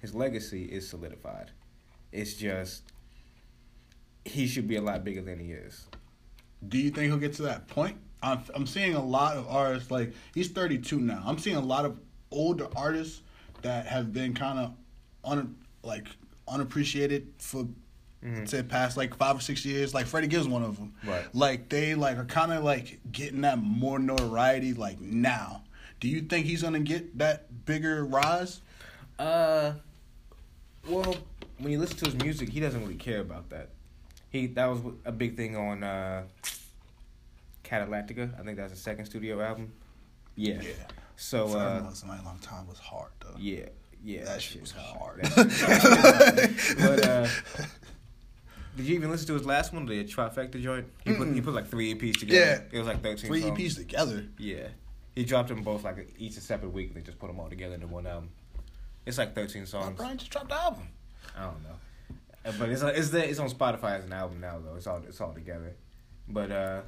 his 0.00 0.14
legacy 0.14 0.64
is 0.64 0.88
solidified. 0.88 1.50
It's 2.12 2.34
just 2.34 2.82
he 4.28 4.46
should 4.46 4.68
be 4.68 4.76
a 4.76 4.82
lot 4.82 5.04
bigger 5.04 5.20
than 5.22 5.38
he 5.38 5.52
is. 5.52 5.86
Do 6.68 6.78
you 6.78 6.90
think 6.90 7.06
he'll 7.10 7.18
get 7.18 7.34
to 7.34 7.42
that 7.42 7.68
point? 7.68 7.96
I'm, 8.22 8.40
I'm 8.54 8.66
seeing 8.66 8.94
a 8.94 9.04
lot 9.04 9.36
of 9.36 9.46
artists 9.48 9.90
like 9.90 10.12
he's 10.34 10.48
32 10.48 10.98
now. 11.00 11.22
I'm 11.24 11.38
seeing 11.38 11.56
a 11.56 11.60
lot 11.60 11.84
of 11.84 11.98
older 12.30 12.66
artists 12.76 13.22
that 13.62 13.86
have 13.86 14.12
been 14.12 14.34
kind 14.34 14.58
of 14.58 14.72
un 15.24 15.56
like 15.82 16.06
unappreciated 16.46 17.28
for 17.38 17.66
Mhm. 18.24 18.48
say 18.48 18.64
past 18.64 18.96
like 18.96 19.14
five 19.16 19.36
or 19.36 19.40
six 19.40 19.64
years. 19.64 19.94
Like 19.94 20.06
Freddie 20.06 20.26
Gibbs, 20.26 20.48
one 20.48 20.64
of 20.64 20.76
them. 20.76 20.92
Right. 21.06 21.24
Like 21.32 21.68
they 21.68 21.94
like 21.94 22.18
are 22.18 22.24
kind 22.24 22.52
of 22.52 22.64
like 22.64 22.98
getting 23.12 23.42
that 23.42 23.58
more 23.62 24.00
notoriety 24.00 24.74
like 24.74 25.00
now. 25.00 25.62
Do 26.00 26.08
you 26.08 26.22
think 26.22 26.44
he's 26.46 26.62
gonna 26.62 26.80
get 26.80 27.16
that 27.18 27.64
bigger 27.64 28.04
rise? 28.04 28.60
Uh, 29.20 29.74
well, 30.88 31.14
when 31.58 31.70
you 31.72 31.78
listen 31.78 31.96
to 31.98 32.06
his 32.06 32.16
music, 32.16 32.48
he 32.48 32.58
doesn't 32.58 32.80
really 32.80 32.96
care 32.96 33.20
about 33.20 33.50
that. 33.50 33.68
He 34.30 34.46
that 34.48 34.66
was 34.66 34.80
a 35.04 35.12
big 35.12 35.36
thing 35.36 35.56
on 35.56 35.82
uh, 35.82 36.24
Cadillactica. 37.64 38.38
I 38.38 38.42
think 38.44 38.56
that's 38.56 38.72
the 38.72 38.78
second 38.78 39.06
studio 39.06 39.40
album. 39.40 39.72
Yeah. 40.36 40.60
So 41.16 41.48
Forever 41.48 41.86
uh, 41.88 41.92
Somebody 41.92 42.22
Long 42.24 42.38
Time 42.38 42.66
was 42.68 42.78
hard 42.78 43.10
though. 43.20 43.34
yeah, 43.38 43.66
yeah, 44.04 44.24
That 44.24 44.40
shit 44.40 44.60
was 44.60 44.70
hard. 44.72 45.22
That 45.24 45.50
shit- 45.50 46.78
was 46.78 46.86
hard. 46.86 46.98
but 47.02 47.08
uh, 47.08 47.28
did 48.76 48.86
you 48.86 48.94
even 48.94 49.10
listen 49.10 49.26
to 49.28 49.32
his 49.34 49.44
last 49.44 49.72
one, 49.72 49.84
the 49.86 50.04
trifecta 50.04 50.62
joint? 50.62 50.86
He 51.04 51.12
put 51.14 51.28
he 51.34 51.40
put 51.40 51.54
like 51.54 51.66
three 51.66 51.94
EPs 51.94 52.20
together. 52.20 52.38
Yeah. 52.70 52.76
it 52.76 52.78
was 52.78 52.86
like 52.86 53.02
thirteen. 53.02 53.26
Three 53.28 53.42
songs. 53.42 53.58
EPs 53.58 53.76
together. 53.76 54.26
Yeah, 54.38 54.68
he 55.16 55.24
dropped 55.24 55.48
them 55.48 55.62
both 55.64 55.82
like 55.82 56.14
each 56.18 56.36
a 56.36 56.40
separate 56.40 56.72
week. 56.72 56.88
and 56.88 56.96
They 56.96 57.00
just 57.04 57.18
put 57.18 57.26
them 57.26 57.40
all 57.40 57.48
together 57.48 57.74
into 57.74 57.88
one 57.88 58.06
album. 58.06 58.30
It's 59.04 59.18
like 59.18 59.34
thirteen 59.34 59.66
songs. 59.66 59.96
Brian 59.96 60.16
just 60.18 60.30
dropped 60.30 60.50
the 60.50 60.54
album. 60.54 60.84
I 61.36 61.42
don't 61.46 61.62
know, 61.64 61.74
but 62.58 62.68
it's 62.68 62.82
it's 62.82 63.10
there, 63.10 63.24
it's 63.24 63.38
on 63.38 63.48
Spotify 63.50 63.98
as 63.98 64.04
an 64.04 64.12
album 64.12 64.40
now 64.40 64.58
though. 64.58 64.76
It's 64.76 64.86
all 64.86 65.02
it's 65.06 65.20
all 65.20 65.32
together, 65.32 65.74
but 66.28 66.50
uh, 66.50 66.80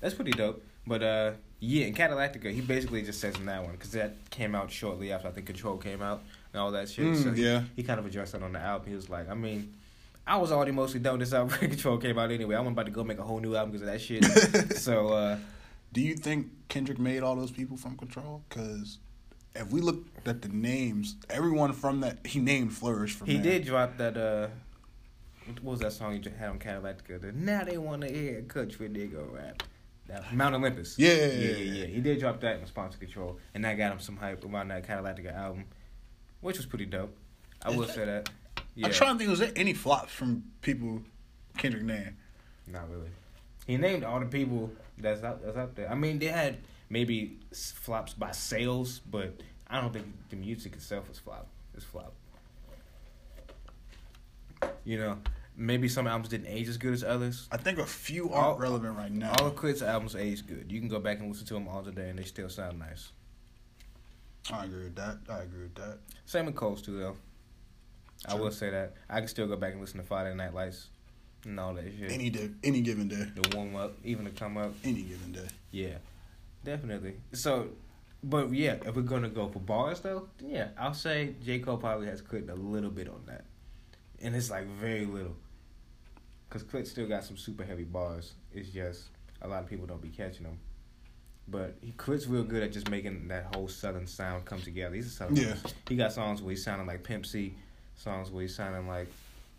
that's 0.00 0.14
pretty 0.14 0.32
dope. 0.32 0.62
But 0.86 1.02
uh, 1.02 1.32
yeah, 1.60 1.86
in 1.86 1.94
Cadillactica, 1.94 2.52
he 2.52 2.60
basically 2.60 3.02
just 3.02 3.20
says 3.20 3.36
in 3.36 3.46
that 3.46 3.62
one 3.64 3.72
because 3.72 3.92
that 3.92 4.30
came 4.30 4.54
out 4.54 4.70
shortly 4.70 5.12
after 5.12 5.28
I 5.28 5.30
think 5.32 5.46
Control 5.46 5.76
came 5.76 6.02
out 6.02 6.22
and 6.52 6.60
all 6.60 6.70
that 6.72 6.88
shit. 6.88 7.06
Mm, 7.06 7.22
so 7.22 7.32
he, 7.32 7.44
yeah. 7.44 7.62
he 7.74 7.82
kind 7.82 7.98
of 7.98 8.06
addressed 8.06 8.32
that 8.32 8.42
on 8.42 8.52
the 8.52 8.60
album. 8.60 8.88
He 8.88 8.94
was 8.94 9.08
like, 9.08 9.28
I 9.28 9.34
mean. 9.34 9.74
I 10.28 10.38
was 10.38 10.50
already 10.50 10.72
mostly 10.72 10.98
done 10.98 11.20
this 11.20 11.32
album 11.32 11.56
when 11.60 11.70
Control 11.70 11.98
came 11.98 12.18
out 12.18 12.32
anyway. 12.32 12.56
I'm 12.56 12.66
about 12.66 12.86
to 12.86 12.90
go 12.90 13.04
make 13.04 13.20
a 13.20 13.22
whole 13.22 13.38
new 13.38 13.54
album 13.54 13.70
because 13.70 13.86
of 13.86 13.92
that 13.92 14.00
shit. 14.00 14.76
so 14.76 15.10
uh, 15.10 15.38
Do 15.92 16.00
you 16.00 16.16
think 16.16 16.48
Kendrick 16.68 16.98
made 16.98 17.22
all 17.22 17.36
those 17.36 17.52
people 17.52 17.76
from 17.76 17.96
Control? 17.96 18.42
Because 18.48 18.98
if 19.54 19.70
we 19.70 19.80
look 19.80 20.04
at 20.26 20.42
the 20.42 20.48
names, 20.48 21.14
everyone 21.30 21.72
from 21.72 22.00
that 22.00 22.26
he 22.26 22.40
named 22.40 22.72
flourished 22.72 23.16
from 23.16 23.28
He 23.28 23.34
there. 23.34 23.60
did 23.60 23.66
drop 23.66 23.98
that. 23.98 24.16
uh 24.16 24.48
What 25.46 25.62
was 25.62 25.80
that 25.80 25.92
song 25.92 26.12
he 26.20 26.30
had 26.38 26.48
on 26.50 26.58
Cadillactica? 26.58 27.20
The 27.20 27.28
uh, 27.28 27.32
now 27.34 27.64
they 27.64 27.78
want 27.78 28.02
to 28.02 28.08
hear 28.12 28.42
country 28.42 28.88
nigga 28.88 29.32
rap. 29.32 29.62
That, 30.08 30.32
Mount 30.32 30.54
Olympus. 30.54 30.96
Yeah. 30.98 31.14
yeah, 31.14 31.26
yeah, 31.26 31.56
yeah. 31.56 31.86
He 31.86 32.00
did 32.00 32.20
drop 32.20 32.40
that 32.40 32.56
in 32.56 32.60
response 32.62 32.94
to 32.94 32.98
Control, 33.00 33.38
and 33.54 33.64
that 33.64 33.74
got 33.74 33.92
him 33.92 33.98
some 34.00 34.16
hype 34.16 34.44
around 34.44 34.68
that 34.68 34.86
Cadillactica 34.86 35.34
album, 35.34 35.64
which 36.40 36.56
was 36.58 36.66
pretty 36.66 36.86
dope. 36.86 37.16
I 37.64 37.70
Is 37.70 37.76
will 37.76 37.86
that- 37.86 37.94
say 37.94 38.04
that. 38.04 38.30
Yeah, 38.74 38.86
I'm 38.88 38.92
trying 38.92 39.14
to 39.14 39.18
think. 39.18 39.30
Was 39.30 39.38
there 39.38 39.52
any 39.56 39.72
flops 39.72 40.12
from 40.12 40.44
people 40.60 41.02
Kendrick 41.56 41.82
named? 41.82 42.14
not 42.66 42.90
really. 42.90 43.08
He 43.66 43.76
named 43.78 44.04
all 44.04 44.20
the 44.20 44.26
people 44.26 44.70
that's 44.98 45.22
out 45.24 45.42
that's 45.42 45.56
out 45.56 45.74
there. 45.76 45.90
I 45.90 45.94
mean, 45.94 46.18
they 46.18 46.26
had 46.26 46.58
maybe 46.90 47.38
flops 47.52 48.12
by 48.12 48.32
sales, 48.32 49.00
but 49.10 49.40
I 49.68 49.80
don't 49.80 49.92
think 49.92 50.06
the 50.28 50.36
music 50.36 50.74
itself 50.74 51.08
was 51.08 51.18
flop. 51.18 51.48
It's 51.74 51.84
flop. 51.84 52.12
You 54.84 54.98
know, 54.98 55.18
maybe 55.56 55.88
some 55.88 56.06
albums 56.06 56.28
didn't 56.28 56.48
age 56.48 56.68
as 56.68 56.76
good 56.76 56.94
as 56.94 57.02
others. 57.02 57.48
I 57.50 57.56
think 57.56 57.78
a 57.78 57.86
few 57.86 58.30
aren't 58.30 58.58
relevant 58.60 58.96
right 58.96 59.10
now. 59.10 59.32
All 59.38 59.46
of 59.46 59.56
K.R.I.T.'s 59.56 59.82
albums 59.82 60.14
age 60.14 60.46
good. 60.46 60.70
You 60.70 60.80
can 60.80 60.88
go 60.88 61.00
back 61.00 61.18
and 61.18 61.28
listen 61.28 61.46
to 61.46 61.54
them 61.54 61.68
all 61.68 61.82
today, 61.82 62.08
and 62.10 62.18
they 62.18 62.24
still 62.24 62.48
sound 62.48 62.78
nice. 62.78 63.10
I 64.52 64.64
agree 64.64 64.84
with 64.84 64.96
that. 64.96 65.18
I 65.28 65.38
agree 65.40 65.62
with 65.64 65.74
that. 65.76 65.98
Same 66.24 66.46
with 66.46 66.54
Cole's 66.54 66.82
too, 66.82 66.98
though. 66.98 67.16
I 68.28 68.34
will 68.34 68.50
say 68.50 68.70
that 68.70 68.94
I 69.08 69.20
can 69.20 69.28
still 69.28 69.46
go 69.46 69.56
back 69.56 69.72
and 69.72 69.80
listen 69.80 70.00
to 70.00 70.06
Friday 70.06 70.34
Night 70.34 70.54
Lights 70.54 70.88
and 71.44 71.58
all 71.60 71.74
that 71.74 71.84
shit. 71.98 72.10
Any 72.10 72.30
day, 72.30 72.50
any 72.64 72.80
given 72.80 73.08
day, 73.08 73.26
the 73.34 73.56
warm 73.56 73.76
up, 73.76 73.94
even 74.04 74.24
the 74.24 74.30
come 74.30 74.56
up. 74.56 74.72
any 74.84 75.02
given 75.02 75.32
day. 75.32 75.46
Yeah, 75.70 75.98
definitely. 76.64 77.14
So, 77.32 77.68
but 78.22 78.52
yeah, 78.52 78.76
if 78.84 78.96
we're 78.96 79.02
gonna 79.02 79.28
go 79.28 79.48
for 79.48 79.60
bars 79.60 80.00
though, 80.00 80.28
yeah, 80.40 80.68
I'll 80.78 80.94
say 80.94 81.34
J 81.44 81.58
Cole 81.60 81.76
probably 81.76 82.06
has 82.06 82.20
clicked 82.20 82.50
a 82.50 82.54
little 82.54 82.90
bit 82.90 83.08
on 83.08 83.22
that, 83.26 83.44
and 84.22 84.34
it's 84.34 84.50
like 84.50 84.66
very 84.66 85.04
little. 85.06 85.36
Cause 86.48 86.62
K.R.I.T. 86.62 86.88
still 86.88 87.08
got 87.08 87.24
some 87.24 87.36
super 87.36 87.64
heavy 87.64 87.82
bars. 87.82 88.34
It's 88.52 88.68
just 88.68 89.04
a 89.42 89.48
lot 89.48 89.62
of 89.62 89.68
people 89.68 89.86
don't 89.86 90.00
be 90.00 90.08
catching 90.08 90.44
them. 90.44 90.58
But 91.48 91.76
he 91.80 91.92
K.R.I.T.'s 91.92 92.26
real 92.26 92.44
good 92.44 92.62
at 92.62 92.72
just 92.72 92.90
making 92.90 93.28
that 93.28 93.54
whole 93.54 93.68
southern 93.68 94.06
sound 94.06 94.44
come 94.44 94.60
together. 94.60 94.94
He's 94.94 95.06
a 95.06 95.10
southern. 95.10 95.36
Yeah. 95.36 95.54
He 95.88 95.96
got 95.96 96.12
songs 96.12 96.42
where 96.42 96.50
he's 96.50 96.64
sounding 96.64 96.86
like 96.86 97.02
Pimp 97.04 97.26
C, 97.26 97.54
songs 97.96 98.30
where 98.30 98.42
he's 98.42 98.54
sounding 98.54 98.88
like 98.88 99.08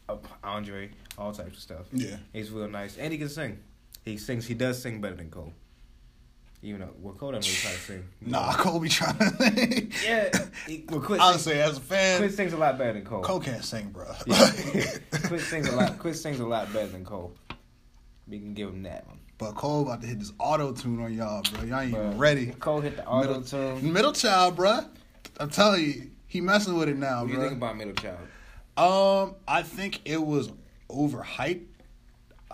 uh, 0.10 0.17
Andre, 0.43 0.89
all 1.17 1.32
types 1.32 1.58
of 1.58 1.60
stuff. 1.60 1.86
Yeah. 1.91 2.17
He's 2.34 2.52
real 2.52 2.67
nice, 2.67 2.98
and 2.98 3.12
he 3.12 3.20
can 3.20 3.30
sing. 3.30 3.60
He 4.04 4.17
sings. 4.17 4.46
He 4.46 4.54
does 4.54 4.82
sing 4.82 5.02
better 5.02 5.15
than 5.15 5.30
Cole. 5.30 5.54
Even 6.63 6.82
though 6.82 6.89
well, 7.00 7.13
Cole 7.13 7.32
doesn't 7.34 7.50
really 7.50 7.62
try 7.62 7.72
to 7.72 7.78
sing. 7.78 8.10
Nah, 8.32 8.54
Cole 8.54 8.80
be 8.80 8.89
trying 8.89 9.17
to. 9.17 9.88
Yeah. 10.04 10.30
He, 10.67 10.84
well, 10.89 11.00
K.R.I.T., 11.02 11.22
Honestly, 11.24 11.54
sings, 11.54 11.70
as 11.70 11.78
a 11.78 11.82
fan, 11.82 12.17
K.R.I.T. 12.17 12.36
sings 12.36 12.54
a 12.54 12.58
lot 12.58 12.78
better 12.78 12.93
than 12.93 13.06
Cole. 13.06 13.22
Cole 13.22 13.39
can't 13.39 13.63
sing, 13.63 13.89
bro. 13.89 14.12
Yeah. 14.26 14.36
K.R.I.T. 14.52 15.38
sings 15.39 15.67
a 15.70 15.76
lot. 15.76 16.00
K.R.I.T. 16.00 16.13
sings 16.17 16.39
a 16.39 16.46
lot 16.46 16.74
better 16.74 16.88
than 16.88 17.06
Cole. 17.06 17.34
We 18.28 18.39
can 18.39 18.54
give 18.54 18.70
him 18.70 18.84
that 18.84 19.08
one. 19.08 19.20
but 19.38 19.54
Cole 19.54 19.84
about 19.84 20.02
to 20.02 20.08
hit 20.08 20.20
this 20.20 20.34
auto 20.39 20.74
tune 20.74 21.00
on 21.02 21.13
y'all, 21.13 21.43
bro. 21.54 21.63
Y'all 21.63 21.80
ain't 21.80 21.91
even 21.93 22.17
ready. 22.17 22.48
Cole 22.48 22.82
hit 22.82 22.98
the 22.98 23.06
auto 23.06 23.41
tune. 23.41 23.93
Middle 23.93 24.12
child, 24.12 24.56
bro. 24.56 24.80
I'm 25.39 25.50
telling 25.50 25.84
you, 25.86 26.10
he 26.26 26.41
messing 26.41 26.76
with 26.76 26.89
it 26.89 26.98
now, 26.98 27.22
What 27.22 27.28
do 27.28 27.34
you 27.36 27.39
think 27.41 27.54
about 27.54 27.78
Middle 27.78 27.93
Child? 27.93 28.17
Um, 28.76 29.36
I 29.48 29.62
think 29.62 30.02
it 30.06 30.22
was 30.22 30.52
overhyped. 30.89 31.65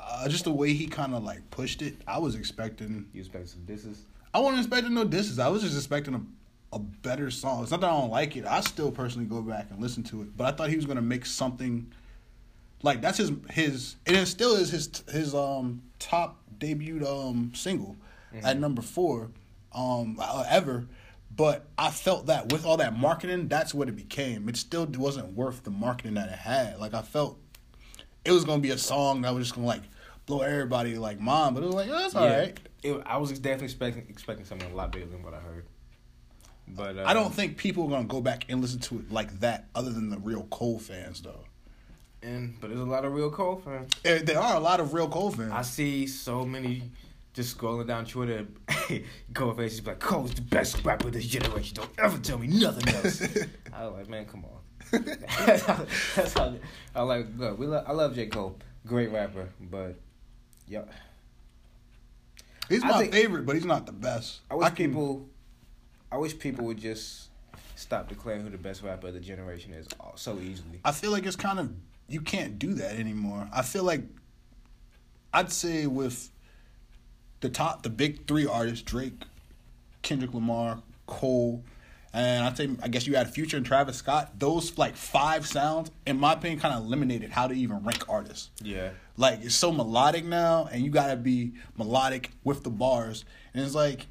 Uh, 0.05 0.27
just 0.27 0.43
the 0.43 0.51
way 0.51 0.73
he 0.73 0.87
kind 0.87 1.13
of 1.13 1.23
like 1.23 1.49
pushed 1.49 1.81
it. 1.81 1.95
I 2.07 2.19
was 2.19 2.35
expecting. 2.35 3.07
You 3.13 3.21
expect 3.21 3.49
some 3.49 3.65
disses? 3.65 4.05
I 4.33 4.39
wasn't 4.39 4.65
expecting 4.65 4.93
no 4.93 5.03
disses. 5.03 5.39
I 5.39 5.47
was 5.47 5.61
just 5.61 5.75
expecting 5.75 6.15
a, 6.15 6.75
a 6.75 6.79
better 6.79 7.29
song. 7.29 7.61
It's 7.61 7.71
not 7.71 7.81
that 7.81 7.89
I 7.89 7.99
don't 7.99 8.09
like 8.09 8.35
it. 8.35 8.45
I 8.45 8.61
still 8.61 8.91
personally 8.91 9.27
go 9.27 9.41
back 9.41 9.67
and 9.69 9.79
listen 9.79 10.03
to 10.03 10.21
it. 10.23 10.35
But 10.35 10.45
I 10.45 10.55
thought 10.55 10.69
he 10.69 10.75
was 10.75 10.85
gonna 10.85 11.01
make 11.01 11.25
something. 11.25 11.91
Like 12.81 13.01
that's 13.01 13.17
his 13.17 13.31
his 13.49 13.95
and 14.05 14.17
it 14.17 14.25
still 14.25 14.55
is 14.55 14.69
his 14.69 15.03
his 15.09 15.33
um 15.33 15.83
top 15.99 16.39
debuted 16.57 17.05
um 17.05 17.51
single 17.55 17.95
at 18.43 18.59
number 18.59 18.81
four 18.81 19.29
um 19.73 20.17
uh, 20.19 20.43
ever. 20.49 20.85
But 21.35 21.65
I 21.77 21.89
felt 21.89 22.27
that 22.27 22.51
with 22.51 22.65
all 22.65 22.77
that 22.77 22.97
marketing, 22.97 23.47
that's 23.47 23.73
what 23.73 23.87
it 23.89 23.95
became. 23.95 24.49
It 24.49 24.57
still 24.57 24.85
wasn't 24.85 25.33
worth 25.35 25.63
the 25.63 25.71
marketing 25.71 26.15
that 26.15 26.29
it 26.29 26.37
had. 26.37 26.77
Like 26.79 26.93
I 26.93 27.01
felt 27.01 27.39
it 28.25 28.31
was 28.31 28.45
gonna 28.45 28.61
be 28.61 28.71
a 28.71 28.77
song 28.77 29.21
that 29.21 29.33
was 29.33 29.47
just 29.47 29.55
gonna 29.55 29.67
like 29.67 29.81
blow 30.25 30.41
everybody 30.41 30.97
like 30.97 31.19
mom, 31.19 31.53
but 31.53 31.63
it 31.63 31.67
was 31.67 31.75
like, 31.75 31.89
oh, 31.89 31.97
that's 31.99 32.15
all 32.15 32.27
right. 32.27 32.57
It, 32.83 33.01
I 33.05 33.17
was 33.17 33.31
definitely 33.39 33.65
expecting 33.65 34.05
expecting 34.09 34.45
something 34.45 34.71
a 34.71 34.75
lot 34.75 34.91
bigger 34.91 35.05
than 35.05 35.23
what 35.23 35.33
I 35.33 35.39
heard. 35.39 35.65
But 36.67 36.97
uh, 36.97 37.03
I 37.05 37.13
don't 37.13 37.33
think 37.33 37.57
people 37.57 37.85
are 37.85 37.89
gonna 37.89 38.05
go 38.05 38.21
back 38.21 38.45
and 38.49 38.61
listen 38.61 38.79
to 38.81 38.99
it 38.99 39.11
like 39.11 39.39
that, 39.41 39.67
other 39.75 39.89
than 39.91 40.09
the 40.09 40.17
real 40.17 40.43
Cole 40.49 40.79
fans, 40.79 41.21
though. 41.21 41.43
And 42.21 42.55
but 42.61 42.69
there's 42.69 42.79
a 42.79 42.85
lot 42.85 43.03
of 43.05 43.13
real 43.13 43.29
Cole 43.29 43.61
fans. 43.63 43.91
Eh, 44.05 44.19
There 44.23 44.39
are 44.39 44.55
a 44.55 44.59
lot 44.59 44.79
of 44.79 44.93
real 44.93 45.09
Cole 45.09 45.31
fans. 45.31 45.51
I 45.51 45.61
see 45.61 46.07
so 46.07 46.45
many 46.45 46.83
just 47.33 47.57
scrolling 47.57 47.87
down 47.87 48.05
Twitter. 48.05 48.45
Cole 49.33 49.53
fans 49.53 49.71
just 49.73 49.83
be 49.83 49.89
like 49.91 49.99
Cole's 49.99 50.33
the 50.33 50.41
best 50.41 50.83
rapper 50.85 51.07
of 51.07 51.13
this 51.13 51.25
generation. 51.25 51.75
Don't 51.75 51.89
ever 51.97 52.17
tell 52.19 52.37
me 52.37 52.47
nothing 52.47 52.87
else. 52.95 53.21
I 53.73 53.85
was 53.87 53.95
like, 53.97 54.09
man, 54.09 54.25
come 54.25 54.45
on. 54.45 54.49
that's 55.45 55.63
how, 55.63 55.85
that's 56.15 56.33
how 56.33 56.53
I 56.95 57.01
like. 57.01 57.25
Look, 57.37 57.57
we 57.59 57.65
lo- 57.67 57.83
I 57.85 57.91
love 57.91 58.15
J 58.15 58.27
Cole, 58.27 58.57
great 58.85 59.11
rapper, 59.11 59.49
but 59.59 59.95
yeah, 60.67 60.83
he's 62.69 62.83
I 62.83 62.87
my 62.87 62.97
think- 62.99 63.13
favorite, 63.13 63.45
but 63.45 63.55
he's 63.55 63.65
not 63.65 63.85
the 63.85 63.91
best. 63.91 64.39
I 64.49 64.55
wish 64.55 64.67
can- 64.69 64.75
people, 64.75 65.29
I 66.11 66.17
wish 66.17 66.37
people 66.37 66.65
would 66.65 66.77
just 66.77 67.29
stop 67.75 68.07
declaring 68.09 68.41
who 68.43 68.49
the 68.49 68.57
best 68.57 68.81
rapper 68.83 69.07
of 69.07 69.13
the 69.13 69.19
generation 69.19 69.73
is 69.73 69.87
so 70.15 70.37
easily. 70.39 70.79
I 70.85 70.91
feel 70.91 71.11
like 71.11 71.25
it's 71.25 71.35
kind 71.35 71.59
of 71.59 71.71
you 72.07 72.21
can't 72.21 72.59
do 72.59 72.73
that 72.75 72.95
anymore. 72.95 73.47
I 73.53 73.61
feel 73.61 73.83
like 73.83 74.01
I'd 75.33 75.51
say 75.51 75.87
with 75.87 76.29
the 77.39 77.49
top, 77.49 77.83
the 77.83 77.89
big 77.89 78.27
three 78.27 78.45
artists: 78.45 78.81
Drake, 78.83 79.23
Kendrick 80.01 80.33
Lamar, 80.33 80.81
Cole, 81.07 81.63
and 82.13 82.43
I'd 82.45 82.55
say 82.55 82.69
I 82.81 82.87
guess 82.87 83.07
you 83.07 83.15
had 83.15 83.29
Future 83.33 83.57
and 83.57 83.65
Travis 83.65 83.97
Scott. 83.97 84.39
Those 84.39 84.77
like 84.77 84.95
five 84.95 85.45
sounds, 85.47 85.91
in 86.05 86.19
my 86.19 86.33
opinion, 86.33 86.59
kind 86.59 86.73
of 86.75 86.85
eliminated 86.85 87.31
how 87.31 87.47
to 87.47 87.53
even 87.53 87.83
rank 87.83 88.07
artists. 88.09 88.49
Yeah, 88.61 88.89
Like 89.17 89.41
it's 89.43 89.55
so 89.55 89.71
melodic 89.71 90.25
now, 90.25 90.69
and 90.71 90.83
you 90.83 90.89
gotta 90.91 91.15
be 91.15 91.53
melodic 91.77 92.31
with 92.43 92.63
the 92.63 92.69
bars, 92.69 93.25
and 93.53 93.63
it's 93.65 93.75
like 93.75 94.07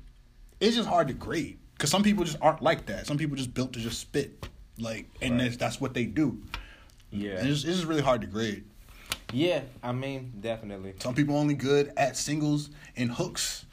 it's 0.61 0.77
just 0.77 0.89
hard 0.89 1.09
to 1.09 1.15
grade 1.15 1.59
because 1.75 1.91
some 1.91 2.03
people 2.03 2.25
just 2.25 2.39
aren't 2.41 2.63
like 2.63 2.87
that. 2.87 3.07
Some 3.07 3.19
people 3.19 3.37
just 3.37 3.53
built 3.55 3.73
to 3.75 3.81
just 3.81 3.99
spit, 4.01 4.47
like, 4.79 5.07
and 5.21 5.33
Right. 5.33 5.45
that's, 5.45 5.57
that's 5.57 5.81
what 5.81 5.95
they 5.95 6.05
do. 6.05 6.41
yeah, 7.11 7.39
And 7.39 7.49
it's, 7.49 7.65
it's 7.65 7.77
just 7.77 7.87
really 7.87 8.03
hard 8.03 8.21
to 8.21 8.27
grade. 8.29 8.65
yeah. 9.33 9.63
I 9.83 9.91
mean, 9.93 10.33
definitely. 10.41 10.95
Some 11.01 11.15
people 11.15 11.37
only 11.37 11.55
good 11.55 11.93
at 11.97 12.17
singles 12.17 12.71
and 12.97 13.11
hooks. 13.11 13.65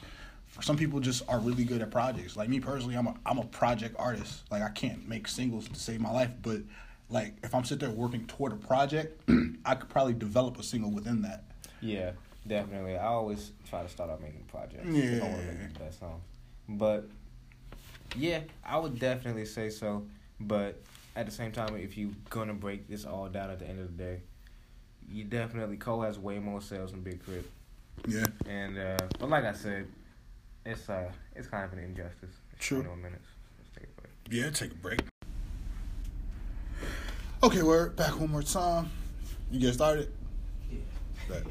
Some 0.62 0.76
people, 0.76 1.00
just 1.00 1.22
are 1.28 1.38
really 1.38 1.64
good 1.64 1.82
at 1.82 1.90
projects. 1.90 2.36
Like 2.36 2.48
me 2.48 2.60
personally, 2.60 2.96
I'm 2.96 3.06
a 3.06 3.14
I'm 3.26 3.38
a 3.38 3.44
project 3.44 3.96
artist. 3.98 4.42
Like 4.50 4.62
I 4.62 4.68
can't 4.70 5.08
make 5.08 5.28
singles 5.28 5.68
to 5.68 5.74
save 5.74 6.00
my 6.00 6.10
life, 6.10 6.30
but 6.42 6.60
like 7.08 7.34
if 7.42 7.54
I'm 7.54 7.64
sitting 7.64 7.88
there 7.88 7.96
working 7.96 8.26
toward 8.26 8.52
a 8.52 8.56
project, 8.56 9.20
I 9.64 9.74
could 9.74 9.88
probably 9.88 10.14
develop 10.14 10.58
a 10.58 10.62
single 10.62 10.90
within 10.90 11.22
that. 11.22 11.44
Yeah, 11.80 12.12
definitely. 12.46 12.96
I 12.96 13.06
always 13.06 13.52
try 13.68 13.82
to 13.82 13.88
start 13.88 14.10
out 14.10 14.20
making 14.20 14.44
projects. 14.48 14.84
if 14.86 15.22
I 15.22 15.26
want 15.26 15.40
to 15.40 15.46
Yeah. 15.46 15.52
make 15.58 15.72
the 15.74 15.78
best 15.80 16.00
song. 16.00 16.20
But 16.68 17.08
yeah, 18.16 18.40
I 18.64 18.78
would 18.78 18.98
definitely 18.98 19.46
say 19.46 19.70
so. 19.70 20.06
But 20.38 20.80
at 21.16 21.26
the 21.26 21.32
same 21.32 21.52
time, 21.52 21.76
if 21.76 21.96
you're 21.96 22.10
gonna 22.28 22.54
break 22.54 22.88
this 22.88 23.04
all 23.04 23.28
down 23.28 23.50
at 23.50 23.58
the 23.58 23.68
end 23.68 23.80
of 23.80 23.96
the 23.96 24.02
day, 24.02 24.20
you 25.10 25.24
definitely 25.24 25.76
Cole 25.76 26.02
has 26.02 26.18
way 26.18 26.38
more 26.38 26.60
sales 26.60 26.92
than 26.92 27.00
Big 27.00 27.24
Crit. 27.24 27.44
Yeah. 28.06 28.24
And 28.46 28.78
uh, 28.78 28.96
but 29.18 29.28
like 29.28 29.44
I 29.44 29.52
said, 29.52 29.88
it's 30.70 30.88
uh 30.88 31.10
it's 31.34 31.48
kind 31.48 31.64
of 31.64 31.72
an 31.72 31.80
injustice. 31.80 32.30
It's 32.52 32.66
True. 32.66 32.82
minutes. 32.82 33.26
Let's 33.58 33.70
take 33.74 33.84
a 33.84 34.00
break. 34.00 34.12
Yeah, 34.30 34.50
take 34.50 34.72
a 34.72 34.74
break. 34.76 35.00
Okay, 37.42 37.62
we're 37.62 37.88
back 37.90 38.18
one 38.20 38.30
more 38.30 38.42
time. 38.42 38.90
You 39.50 39.60
get 39.60 39.74
started? 39.74 40.12
Yeah. 40.70 40.78
Right. 41.28 41.42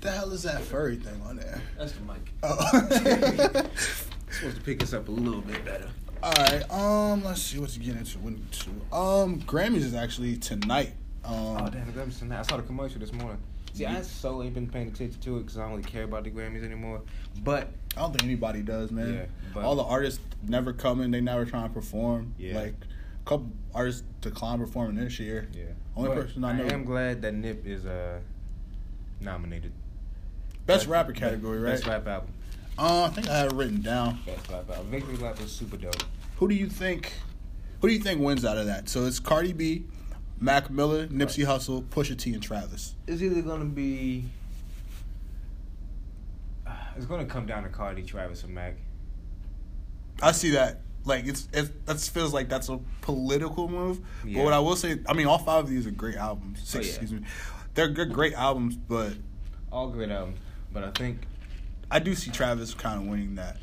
The 0.00 0.10
hell 0.10 0.32
is 0.32 0.42
that 0.42 0.62
furry 0.62 0.96
thing 0.96 1.20
on 1.26 1.36
there? 1.36 1.60
That's 1.78 1.92
the 1.92 2.00
mic. 2.02 2.32
Oh. 2.42 3.68
Supposed 4.30 4.56
to 4.56 4.62
pick 4.62 4.82
us 4.82 4.92
up 4.92 5.08
a 5.08 5.10
little 5.10 5.40
bit 5.40 5.64
better. 5.64 5.88
All 6.22 6.32
right. 6.38 6.70
Um, 6.70 7.24
let's 7.24 7.42
see 7.42 7.58
what's 7.58 7.76
getting 7.76 7.98
into. 7.98 8.18
What 8.18 8.34
to? 8.52 8.96
Um, 8.96 9.40
Grammys 9.42 9.76
is 9.78 9.94
actually 9.94 10.36
tonight. 10.36 10.92
Um, 11.24 11.34
Oh 11.34 11.68
damn, 11.70 11.86
the 11.86 11.92
Grammys 11.92 12.18
tonight. 12.18 12.40
I 12.40 12.42
saw 12.42 12.56
the 12.56 12.62
commercial 12.62 12.98
this 13.00 13.12
morning. 13.12 13.38
See, 13.76 13.84
I 13.86 14.00
so 14.00 14.42
ain't 14.42 14.54
been 14.54 14.68
paying 14.68 14.88
attention 14.88 15.20
to 15.20 15.36
it 15.36 15.40
because 15.40 15.58
I 15.58 15.62
don't 15.62 15.72
really 15.72 15.82
care 15.82 16.04
about 16.04 16.24
the 16.24 16.30
Grammys 16.30 16.64
anymore. 16.64 17.02
But 17.44 17.68
I 17.96 18.00
don't 18.00 18.12
think 18.12 18.24
anybody 18.24 18.62
does, 18.62 18.90
man. 18.90 19.14
Yeah, 19.14 19.24
but- 19.52 19.64
All 19.64 19.76
the 19.76 19.82
artists 19.84 20.20
never 20.42 20.72
coming. 20.72 21.10
They 21.10 21.20
never 21.20 21.44
trying 21.44 21.68
to 21.68 21.74
perform. 21.74 22.34
Yeah. 22.38 22.54
Like, 22.56 22.74
a 22.74 23.28
couple 23.28 23.50
artists 23.74 24.02
declined 24.22 24.60
performing 24.60 24.96
this 24.96 25.18
year. 25.18 25.48
yeah, 25.52 25.64
Only 25.96 26.08
But 26.10 26.16
person 26.22 26.44
I 26.44 26.52
know. 26.56 26.64
I 26.64 26.72
am 26.72 26.84
glad 26.84 27.20
that 27.22 27.34
Nip 27.34 27.66
is 27.66 27.84
uh 27.84 28.20
nominated. 29.20 29.72
Best 30.66 30.86
rapper 30.86 31.12
category, 31.12 31.58
right? 31.58 31.72
Best 31.72 31.86
rap 31.86 32.06
album. 32.06 32.30
Uh, 32.78 33.04
I 33.04 33.08
think 33.08 33.28
I 33.28 33.38
have 33.38 33.52
it 33.52 33.54
written 33.54 33.80
down. 33.82 34.18
Best 34.26 34.50
rap 34.50 34.68
album. 34.70 34.90
Victory 34.90 35.16
Lap 35.16 35.40
was 35.40 35.50
super 35.52 35.76
dope. 35.76 36.02
Who 36.36 36.48
do 36.48 36.54
you 36.54 36.68
think? 36.68 37.12
Who 37.80 37.88
do 37.88 37.94
you 37.94 38.00
think 38.00 38.20
wins 38.20 38.44
out 38.44 38.58
of 38.58 38.66
that? 38.66 38.88
So 38.88 39.04
it's 39.04 39.18
Cardi 39.20 39.52
B, 39.52 39.84
Mac 40.40 40.70
Miller, 40.70 41.06
Nipsey 41.06 41.44
Hussle, 41.46 41.82
Pusha 41.84 42.16
T, 42.18 42.34
and 42.34 42.42
Travis. 42.42 42.94
It's 43.06 43.22
either 43.22 43.42
gonna 43.42 43.64
be. 43.64 44.24
Uh, 46.66 46.72
it's 46.96 47.06
gonna 47.06 47.24
come 47.24 47.46
down 47.46 47.62
to 47.62 47.68
Cardi, 47.68 48.02
Travis, 48.02 48.42
and 48.44 48.54
Mac. 48.54 48.74
I 50.22 50.32
see 50.32 50.50
that. 50.50 50.80
Like 51.04 51.26
it's 51.26 51.46
it 51.52 51.86
that 51.86 52.00
feels 52.00 52.34
like 52.34 52.48
that's 52.48 52.68
a 52.68 52.80
political 53.00 53.68
move. 53.68 54.00
But 54.24 54.44
what 54.44 54.52
I 54.52 54.58
will 54.58 54.74
say, 54.76 54.98
I 55.08 55.12
mean, 55.14 55.26
all 55.26 55.38
five 55.38 55.64
of 55.64 55.70
these 55.70 55.86
are 55.86 55.90
great 55.92 56.16
albums. 56.16 56.58
Oh, 56.62 56.64
Six, 56.64 56.74
Oh, 56.74 56.80
yeah. 56.80 56.88
excuse 56.88 57.12
me. 57.12 57.26
They're 57.74 57.88
good, 57.88 58.12
great 58.12 58.32
albums, 58.34 58.74
but 58.76 59.12
All 59.70 59.88
great 59.88 60.10
albums, 60.10 60.38
but 60.72 60.82
I 60.82 60.90
think 60.90 61.20
I 61.90 61.98
do 62.00 62.14
see 62.14 62.30
Travis 62.30 62.74
kind 62.74 63.00
of 63.02 63.06
winning 63.06 63.36
that. 63.36 63.58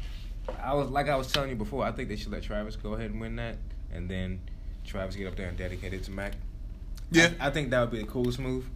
I 0.61 0.73
was 0.73 0.89
like 0.89 1.09
I 1.09 1.15
was 1.17 1.31
telling 1.31 1.49
you 1.49 1.55
before. 1.57 1.83
I 1.83 1.91
think 1.91 2.07
they 2.09 2.15
should 2.15 2.31
let 2.31 2.43
Travis 2.43 2.77
go 2.77 2.93
ahead 2.93 3.11
and 3.11 3.19
win 3.19 3.35
that, 3.35 3.57
and 3.91 4.09
then 4.09 4.39
Travis 4.85 5.15
get 5.15 5.27
up 5.27 5.35
there 5.35 5.49
and 5.49 5.57
dedicate 5.57 5.93
it 5.93 6.03
to 6.05 6.11
Mac. 6.11 6.33
Yeah, 7.13 7.29
I, 7.39 7.47
I 7.47 7.49
think 7.51 7.69
that 7.71 7.79
would 7.81 7.91
be 7.91 7.99
the 7.99 8.07
coolest 8.07 8.39
move. 8.39 8.69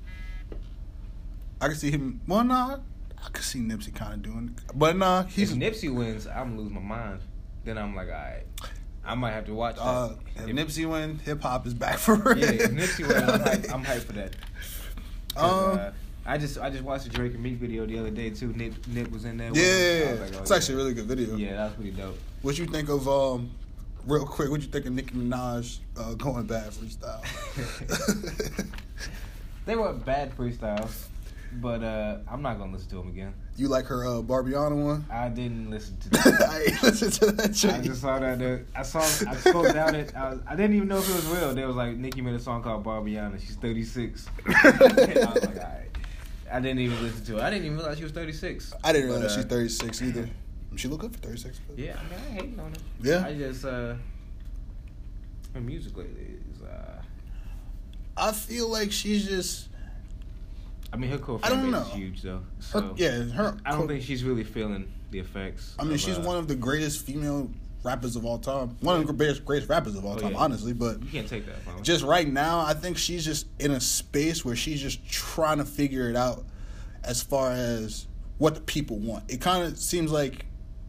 I, 1.60 1.68
can 1.68 1.76
see 1.76 1.90
him. 1.92 2.22
Well, 2.28 2.44
nah, 2.44 2.78
I 3.26 3.30
could 3.30 3.44
see 3.44 3.60
Nipsey 3.60 3.94
kind 3.94 4.14
of 4.14 4.22
doing, 4.22 4.56
it. 4.56 4.64
but 4.78 4.96
nah, 4.96 5.24
he's 5.24 5.52
if 5.52 5.58
Nipsey 5.58 5.94
wins, 5.94 6.28
I'm 6.28 6.50
gonna 6.52 6.62
lose 6.62 6.72
my 6.72 6.82
mind. 6.82 7.20
Then 7.66 7.78
I'm 7.78 7.96
like, 7.96 8.08
all 8.08 8.14
right, 8.14 8.44
I 9.04 9.16
might 9.16 9.32
have 9.32 9.46
to 9.46 9.54
watch 9.54 9.76
that. 9.76 9.82
uh, 9.82 10.16
if 10.36 10.48
If- 10.50 10.56
Nipsey 10.56 10.90
win, 10.90 11.20
hip 11.20 11.42
hop 11.42 11.66
is 11.66 11.74
back 11.74 11.98
for 11.98 12.16
real. 12.16 12.38
yeah, 12.38 12.52
if 12.52 12.72
Nipsey 12.72 13.08
wins, 13.08 13.24
I'm 13.30 13.40
hyped, 13.40 13.74
I'm 13.74 13.84
hyped 13.84 14.04
for 14.04 14.14
that. 14.14 14.36
Um, 15.36 15.50
uh, 15.80 15.92
I 16.26 16.38
just 16.38 16.58
I 16.60 16.70
just 16.70 16.84
watched 16.84 17.06
the 17.06 17.10
Drake 17.10 17.34
and 17.34 17.42
Meek 17.42 17.56
video 17.56 17.86
the 17.86 17.98
other 18.00 18.10
day 18.12 18.30
too. 18.30 18.54
Nip 18.54 18.74
Nip 18.88 19.10
was 19.12 19.26
in 19.26 19.38
there. 19.38 19.50
with 19.52 19.60
yeah, 19.60 19.64
him. 19.66 20.08
I 20.08 20.12
was 20.12 20.20
like, 20.22 20.36
oh, 20.36 20.42
it's 20.42 20.50
yeah. 20.52 20.58
actually 20.58 20.74
a 20.76 20.78
really 20.78 20.94
good 20.94 21.06
video. 21.06 21.36
Yeah, 21.36 21.56
that's 21.56 21.76
pretty 21.76 21.92
dope. 21.92 22.18
What 22.42 22.58
you 22.60 22.66
think 22.66 22.90
of 22.90 23.08
um, 23.08 23.52
real 24.08 24.26
quick? 24.26 24.50
What 24.50 24.62
you 24.62 24.68
think 24.68 24.86
of 24.86 24.94
Nicki 24.94 25.14
Minaj 25.16 25.80
uh, 25.98 26.14
going 26.16 26.46
bad 26.46 26.72
freestyle? 26.72 27.24
They 29.66 29.76
were 29.76 29.92
bad 29.92 30.34
freestyles. 30.38 31.08
but 31.56 31.84
uh, 31.84 32.20
I'm 32.32 32.42
not 32.42 32.58
gonna 32.58 32.72
listen 32.72 32.88
to 32.92 32.96
them 32.96 33.10
again. 33.10 33.34
You 33.58 33.68
like 33.68 33.86
her 33.88 34.06
uh, 34.06 34.22
Barbiana 34.22 34.82
one? 34.82 35.06
I 35.12 35.28
didn't 35.28 35.70
listen 35.70 35.98
to 35.98 36.10
that. 36.12 36.48
I 36.50 36.72
ain't 36.72 36.84
listen 36.84 37.12
to 37.12 37.32
that 37.34 37.50
I 37.74 37.82
just 37.82 38.00
saw 38.02 38.18
that. 38.18 38.40
There. 38.40 38.66
I 38.74 38.84
saw. 38.84 39.00
I 39.02 39.36
scrolled 39.36 39.74
down 39.74 39.96
it. 39.96 40.16
I, 40.16 40.30
was, 40.30 40.40
I 40.48 40.56
didn't 40.56 40.78
even 40.78 40.88
know 40.88 41.00
if 41.00 41.10
it 41.10 41.16
was 41.16 41.26
real. 41.26 41.54
There 41.54 41.68
was 41.68 41.76
like 41.76 41.98
Nicki 41.98 42.22
made 42.22 42.36
a 42.36 42.40
song 42.40 42.64
called 42.64 42.86
Barbiana. 42.86 43.42
She's 43.42 43.58
36. 43.58 44.26
I 44.48 44.72
was 44.72 44.74
like, 44.96 45.18
all 45.18 45.34
right. 45.64 45.90
I 46.50 46.60
didn't 46.62 46.80
even 46.80 47.04
listen 47.04 47.26
to 47.26 47.38
it. 47.40 47.42
I 47.42 47.50
didn't 47.50 47.66
even 47.66 47.78
realize 47.78 47.98
she 47.98 48.04
was 48.04 48.14
36. 48.14 48.74
I 48.86 48.94
didn't 48.94 49.10
But, 49.10 49.16
realize 49.16 49.32
uh, 49.34 49.42
she's 49.42 49.46
36 49.50 50.02
either. 50.02 50.30
She 50.78 50.88
look 50.88 51.02
good 51.02 51.12
for 51.14 51.20
36. 51.20 51.60
Yeah, 51.76 51.96
I 52.00 52.04
mean, 52.04 52.14
I 52.14 52.34
hating 52.34 52.60
on 52.60 52.72
her. 52.72 52.78
Yeah. 53.02 53.26
I 53.26 53.34
just 53.34 53.66
uh, 53.66 53.96
her 55.54 55.62
music 55.62 55.98
lately 55.98 56.36
is. 56.56 56.62
uh 56.62 57.02
I 58.16 58.32
feel 58.32 58.68
like 58.70 58.92
she's 58.92 59.28
just. 59.28 59.70
I 60.94 60.98
mean, 60.98 61.12
her 61.12 61.18
core 61.18 61.40
fan 61.40 61.72
base 61.72 61.82
is 61.88 61.94
huge 61.94 62.22
though. 62.22 62.42
Her, 62.74 62.92
yeah, 62.96 63.24
her. 63.24 63.58
I 63.66 63.72
don't 63.72 63.88
think 63.88 64.04
she's 64.04 64.24
really 64.24 64.44
feeling 64.44 64.92
the 65.12 65.20
effects. 65.20 65.76
I 65.78 65.84
mean, 65.84 65.94
of, 65.94 66.00
she's 66.00 66.18
uh, 66.18 66.22
one 66.22 66.38
of 66.38 66.48
the 66.48 66.56
greatest 66.56 67.06
female 67.06 67.50
rappers 67.84 68.16
of 68.16 68.26
all 68.26 68.38
time. 68.40 68.76
One 68.82 69.00
of 69.02 69.08
the 69.08 69.14
greatest, 69.14 69.46
greatest 69.46 69.70
rappers 69.70 69.96
of 69.96 70.06
all 70.06 70.14
Oh, 70.14 70.20
time, 70.20 70.32
yeah. 70.34 70.38
honestly. 70.40 70.74
But 70.74 71.02
You 71.04 71.10
can't 71.10 71.28
take 71.28 71.46
that 71.46 71.62
from 71.62 71.74
her. 71.78 71.82
just 71.84 72.04
right 72.04 72.28
now, 72.28 72.60
I 72.62 72.74
think 72.74 72.98
she's 72.98 73.24
just 73.26 73.48
in 73.60 73.72
a 73.72 73.80
space 73.80 74.44
where 74.44 74.56
she's 74.56 74.82
just 74.82 75.08
trying 75.10 75.58
to 75.60 75.66
figure 75.66 76.10
it 76.10 76.16
out 76.16 76.44
as 77.04 77.22
far 77.22 77.52
as 77.52 78.08
what 78.40 78.56
the 78.56 78.62
people 78.62 78.98
want. 78.98 79.26
It 79.30 79.42
kind 79.42 79.64
of 79.64 79.78
seems 79.78 80.12
like 80.12 80.46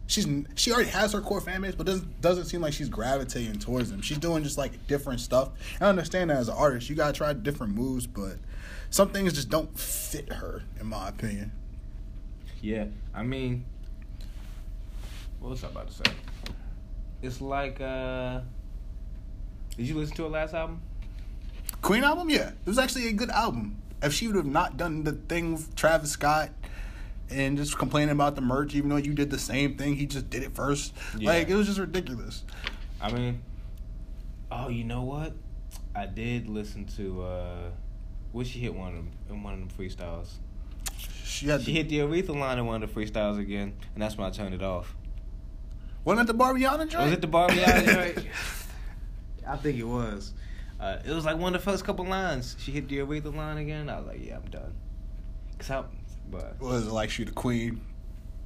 she's 0.09 0.27
she 0.55 0.73
already 0.73 0.89
has 0.89 1.13
her 1.13 1.21
core 1.21 1.39
fan 1.39 1.61
base, 1.61 1.75
but 1.75 1.85
doesn't 1.85 2.19
doesn't 2.19 2.45
seem 2.45 2.59
like 2.61 2.73
she's 2.73 2.89
gravitating 2.89 3.59
towards 3.59 3.89
them. 3.89 4.01
She's 4.01 4.17
doing 4.17 4.43
just 4.43 4.57
like 4.57 4.87
different 4.87 5.21
stuff. 5.21 5.51
I 5.79 5.85
understand 5.85 6.31
that 6.31 6.37
as 6.37 6.49
an 6.49 6.55
artist, 6.57 6.89
you 6.89 6.95
gotta 6.95 7.13
try 7.13 7.31
different 7.31 7.75
moves, 7.75 8.05
but 8.05 8.37
some 8.89 9.09
things 9.09 9.31
just 9.33 9.49
don't 9.49 9.79
fit 9.79 10.33
her, 10.33 10.63
in 10.81 10.87
my 10.87 11.07
opinion. 11.07 11.51
Yeah, 12.61 12.85
I 13.13 13.23
mean, 13.23 13.63
what 15.39 15.51
was 15.51 15.63
I 15.63 15.67
about 15.67 15.87
to 15.87 15.93
say? 15.93 16.15
It's 17.21 17.39
like, 17.39 17.79
uh, 17.79 18.41
did 19.77 19.87
you 19.87 19.95
listen 19.95 20.15
to 20.17 20.23
her 20.23 20.29
last 20.29 20.53
album? 20.53 20.81
Queen 21.81 22.03
album, 22.03 22.29
yeah, 22.29 22.49
it 22.49 22.65
was 22.65 22.79
actually 22.79 23.07
a 23.07 23.13
good 23.13 23.29
album. 23.29 23.77
If 24.01 24.13
she 24.13 24.27
would 24.27 24.35
have 24.35 24.45
not 24.45 24.75
done 24.75 25.03
the 25.03 25.11
thing 25.11 25.53
with 25.53 25.75
Travis 25.75 26.11
Scott 26.11 26.49
and 27.31 27.57
just 27.57 27.77
complaining 27.77 28.11
about 28.11 28.35
the 28.35 28.41
merch, 28.41 28.75
even 28.75 28.89
though 28.89 28.97
you 28.97 29.13
did 29.13 29.29
the 29.29 29.39
same 29.39 29.75
thing, 29.77 29.95
he 29.95 30.05
just 30.05 30.29
did 30.29 30.43
it 30.43 30.53
first. 30.55 30.93
Yeah. 31.17 31.29
Like 31.29 31.49
it 31.49 31.55
was 31.55 31.67
just 31.67 31.79
ridiculous. 31.79 32.43
I 33.01 33.11
mean, 33.11 33.41
oh, 34.51 34.69
you 34.69 34.83
know 34.83 35.03
what? 35.03 35.33
I 35.95 36.05
did 36.05 36.47
listen 36.47 36.85
to, 36.97 37.23
uh, 37.23 37.69
what 38.31 38.45
she 38.47 38.59
hit 38.59 38.73
one 38.75 38.89
of 38.89 38.95
them 38.95 39.11
in 39.29 39.43
one 39.43 39.53
of 39.53 39.59
them 39.59 39.69
freestyles. 39.69 40.33
She 41.23 41.47
had 41.47 41.61
She 41.61 41.67
the, 41.67 41.77
hit 41.77 41.89
the 41.89 41.99
Aretha 41.99 42.37
line 42.37 42.57
in 42.59 42.65
one 42.65 42.81
of 42.83 42.93
the 42.93 42.99
freestyles 42.99 43.39
again, 43.39 43.73
and 43.93 44.01
that's 44.03 44.17
when 44.17 44.27
I 44.27 44.29
turned 44.31 44.53
it 44.53 44.61
off. 44.63 44.95
wasn't 46.05 46.29
it 46.29 46.33
the 46.37 46.43
Barbiana 46.43 46.87
joint? 46.89 47.05
Was 47.05 47.13
it 47.13 47.21
the 47.21 47.27
Barbie 47.27 47.63
Eyes 47.63 47.85
joint? 48.15 48.27
I 49.47 49.55
think 49.57 49.77
it 49.79 49.83
was. 49.83 50.33
Uh, 50.79 50.97
it 51.05 51.11
was 51.11 51.25
like 51.25 51.37
one 51.37 51.53
of 51.55 51.61
the 51.63 51.71
first 51.71 51.83
couple 51.83 52.05
lines. 52.05 52.55
She 52.59 52.71
hit 52.71 52.87
the 52.87 52.99
Aretha 52.99 53.33
line 53.35 53.57
again. 53.57 53.89
I 53.89 53.97
was 53.99 54.07
like, 54.07 54.25
yeah, 54.25 54.37
I'm 54.37 54.49
done. 54.49 54.73
Cause 55.57 55.71
I, 55.71 55.83
but 56.29 56.59
Was 56.59 56.87
it 56.87 56.91
like 56.91 57.09
she 57.09 57.23
the 57.23 57.31
queen? 57.31 57.81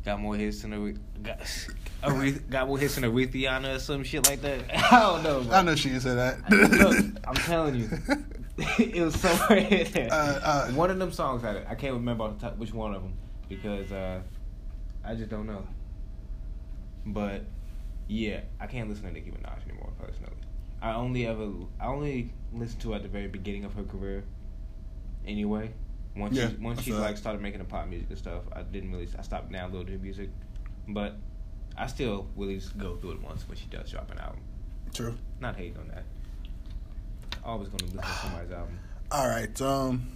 got 0.06 0.20
more 0.20 0.36
hits 0.36 0.62
than 0.62 0.72
Aretha, 0.72 1.00
got, 1.24 1.40
Aretha, 2.04 2.50
got 2.50 2.68
more 2.68 2.78
hits 2.78 2.96
than 2.96 3.06
Aretha 3.06 3.76
or 3.76 3.80
some 3.80 4.04
shit 4.04 4.28
like 4.28 4.42
that. 4.42 4.62
I 4.92 5.00
don't 5.00 5.24
know. 5.24 5.42
Bro. 5.44 5.54
I 5.56 5.62
know 5.62 5.76
she 5.76 5.90
didn't 5.90 6.02
say 6.02 6.16
that. 6.16 6.50
Look, 6.50 7.06
I'm 7.28 7.36
telling 7.36 7.76
you, 7.76 7.90
it 8.80 9.02
was 9.02 9.16
somewhere 9.20 9.60
in 9.60 9.92
there. 9.94 10.10
Uh, 10.12 10.16
uh, 10.44 10.68
one 10.72 10.90
of 10.92 11.00
them 11.00 11.12
songs 11.12 11.42
had 11.42 11.56
it. 11.56 11.66
I 11.70 11.76
can't 11.76 11.94
remember 11.94 12.26
off 12.26 12.40
the 12.40 12.48
top 12.50 12.58
which 12.58 12.74
one 12.74 12.94
of 12.94 13.02
them 13.02 13.14
because 13.48 13.92
uh, 13.92 14.22
I 15.06 15.16
just 15.16 15.30
don't 15.30 15.48
know. 15.48 15.66
But 17.06 17.44
yeah, 18.08 18.42
I 18.60 18.68
can't 18.68 18.90
listen 18.90 19.06
to 19.06 19.12
Nicki 19.12 19.32
Minaj 19.32 19.64
anymore 19.70 19.92
personally. 20.00 20.34
I 20.82 20.94
only 20.94 21.26
ever 21.28 21.50
I 21.80 21.86
only 21.88 22.34
listened 22.54 22.82
to 22.82 22.90
her 22.92 22.98
at 22.98 23.04
the 23.04 23.10
very 23.10 23.28
beginning 23.28 23.64
of 23.64 23.74
her 23.76 23.84
career. 23.84 24.24
Anyway, 25.26 25.72
once 26.16 26.36
Yeah, 26.36 26.50
she 26.50 26.56
once 26.56 26.82
she 26.82 26.94
like 26.94 27.18
started 27.18 27.42
making 27.42 27.60
the 27.60 27.66
pop 27.66 27.88
music 27.88 28.10
and 28.10 28.18
stuff, 28.18 28.44
I 28.54 28.64
didn't 28.64 28.92
really 28.92 29.08
I 29.18 29.22
stopped 29.22 29.52
downloading 29.52 29.94
her 29.94 30.00
music, 30.04 30.30
but 30.88 31.16
I 31.78 31.88
still 31.88 32.28
will 32.36 32.46
at 32.46 32.50
least 32.50 32.78
go 32.78 32.96
through 32.98 33.14
it 33.14 33.22
once 33.22 33.48
when 33.48 33.58
she 33.58 33.66
does 33.66 33.90
drop 33.90 34.12
an 34.12 34.20
album. 34.20 34.42
True. 34.94 35.16
Not 35.40 35.56
hating 35.56 35.78
on 35.78 35.88
that. 35.90 36.04
Always 37.44 37.70
gonna 37.70 37.86
listen 37.86 38.02
to 38.02 38.08
somebody's 38.22 38.52
album. 38.52 38.80
All 39.12 39.28
right. 39.28 39.62
Um, 39.62 40.08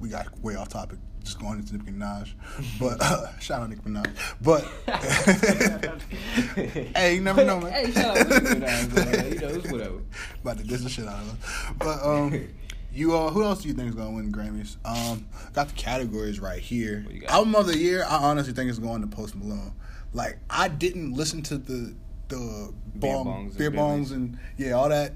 we 0.00 0.08
got 0.08 0.26
way 0.40 0.54
off 0.54 0.70
topic. 0.70 0.98
Just 1.22 1.38
going 1.38 1.58
into 1.58 1.76
Nicki 1.76 1.92
Minaj, 1.92 2.32
but 2.80 2.98
uh, 3.02 3.38
shout 3.40 3.60
out 3.60 3.68
Nicki 3.68 3.82
Minaj. 3.82 4.08
But 4.40 4.64
hey, 6.96 7.16
you 7.16 7.20
never 7.20 7.44
know, 7.44 7.60
man. 7.60 7.72
Hey, 7.72 7.92
shout 7.92 8.16
out 8.16 8.26
to 8.26 8.40
Nicki 8.40 8.54
Minaj. 8.54 9.34
You 9.34 9.40
know, 9.40 9.48
it's 9.48 9.70
whatever. 9.70 9.98
About 10.40 10.56
to 10.58 10.64
diss 10.64 10.80
the 10.82 10.88
shit 10.88 11.06
out 11.06 11.20
of 11.20 11.28
her. 11.28 11.36
But 11.78 12.02
um, 12.02 12.48
you 12.92 13.16
uh, 13.16 13.30
who 13.30 13.44
else 13.44 13.62
do 13.62 13.68
you 13.68 13.74
think 13.74 13.88
is 13.88 13.94
gonna 13.94 14.10
win 14.12 14.32
Grammys? 14.32 14.76
Um, 14.84 15.26
got 15.52 15.68
the 15.68 15.74
categories 15.74 16.40
right 16.40 16.60
here. 16.60 17.02
What 17.04 17.14
you 17.14 17.20
got? 17.22 17.30
Album 17.30 17.54
of 17.54 17.66
the 17.66 17.76
year. 17.78 18.04
I 18.08 18.16
honestly 18.16 18.52
think 18.52 18.68
it's 18.70 18.78
going 18.78 19.00
to 19.02 19.06
Post 19.06 19.34
Malone. 19.36 19.72
Like 20.12 20.38
I 20.48 20.68
didn't 20.68 21.12
listen 21.12 21.42
to 21.44 21.58
the 21.58 21.94
the 22.28 22.72
Beer 22.98 23.12
bong, 23.12 23.50
bongs 23.50 23.60
and 23.60 23.74
bongs 23.76 24.10
and 24.12 24.38
yeah 24.56 24.72
all 24.72 24.88
that. 24.88 25.12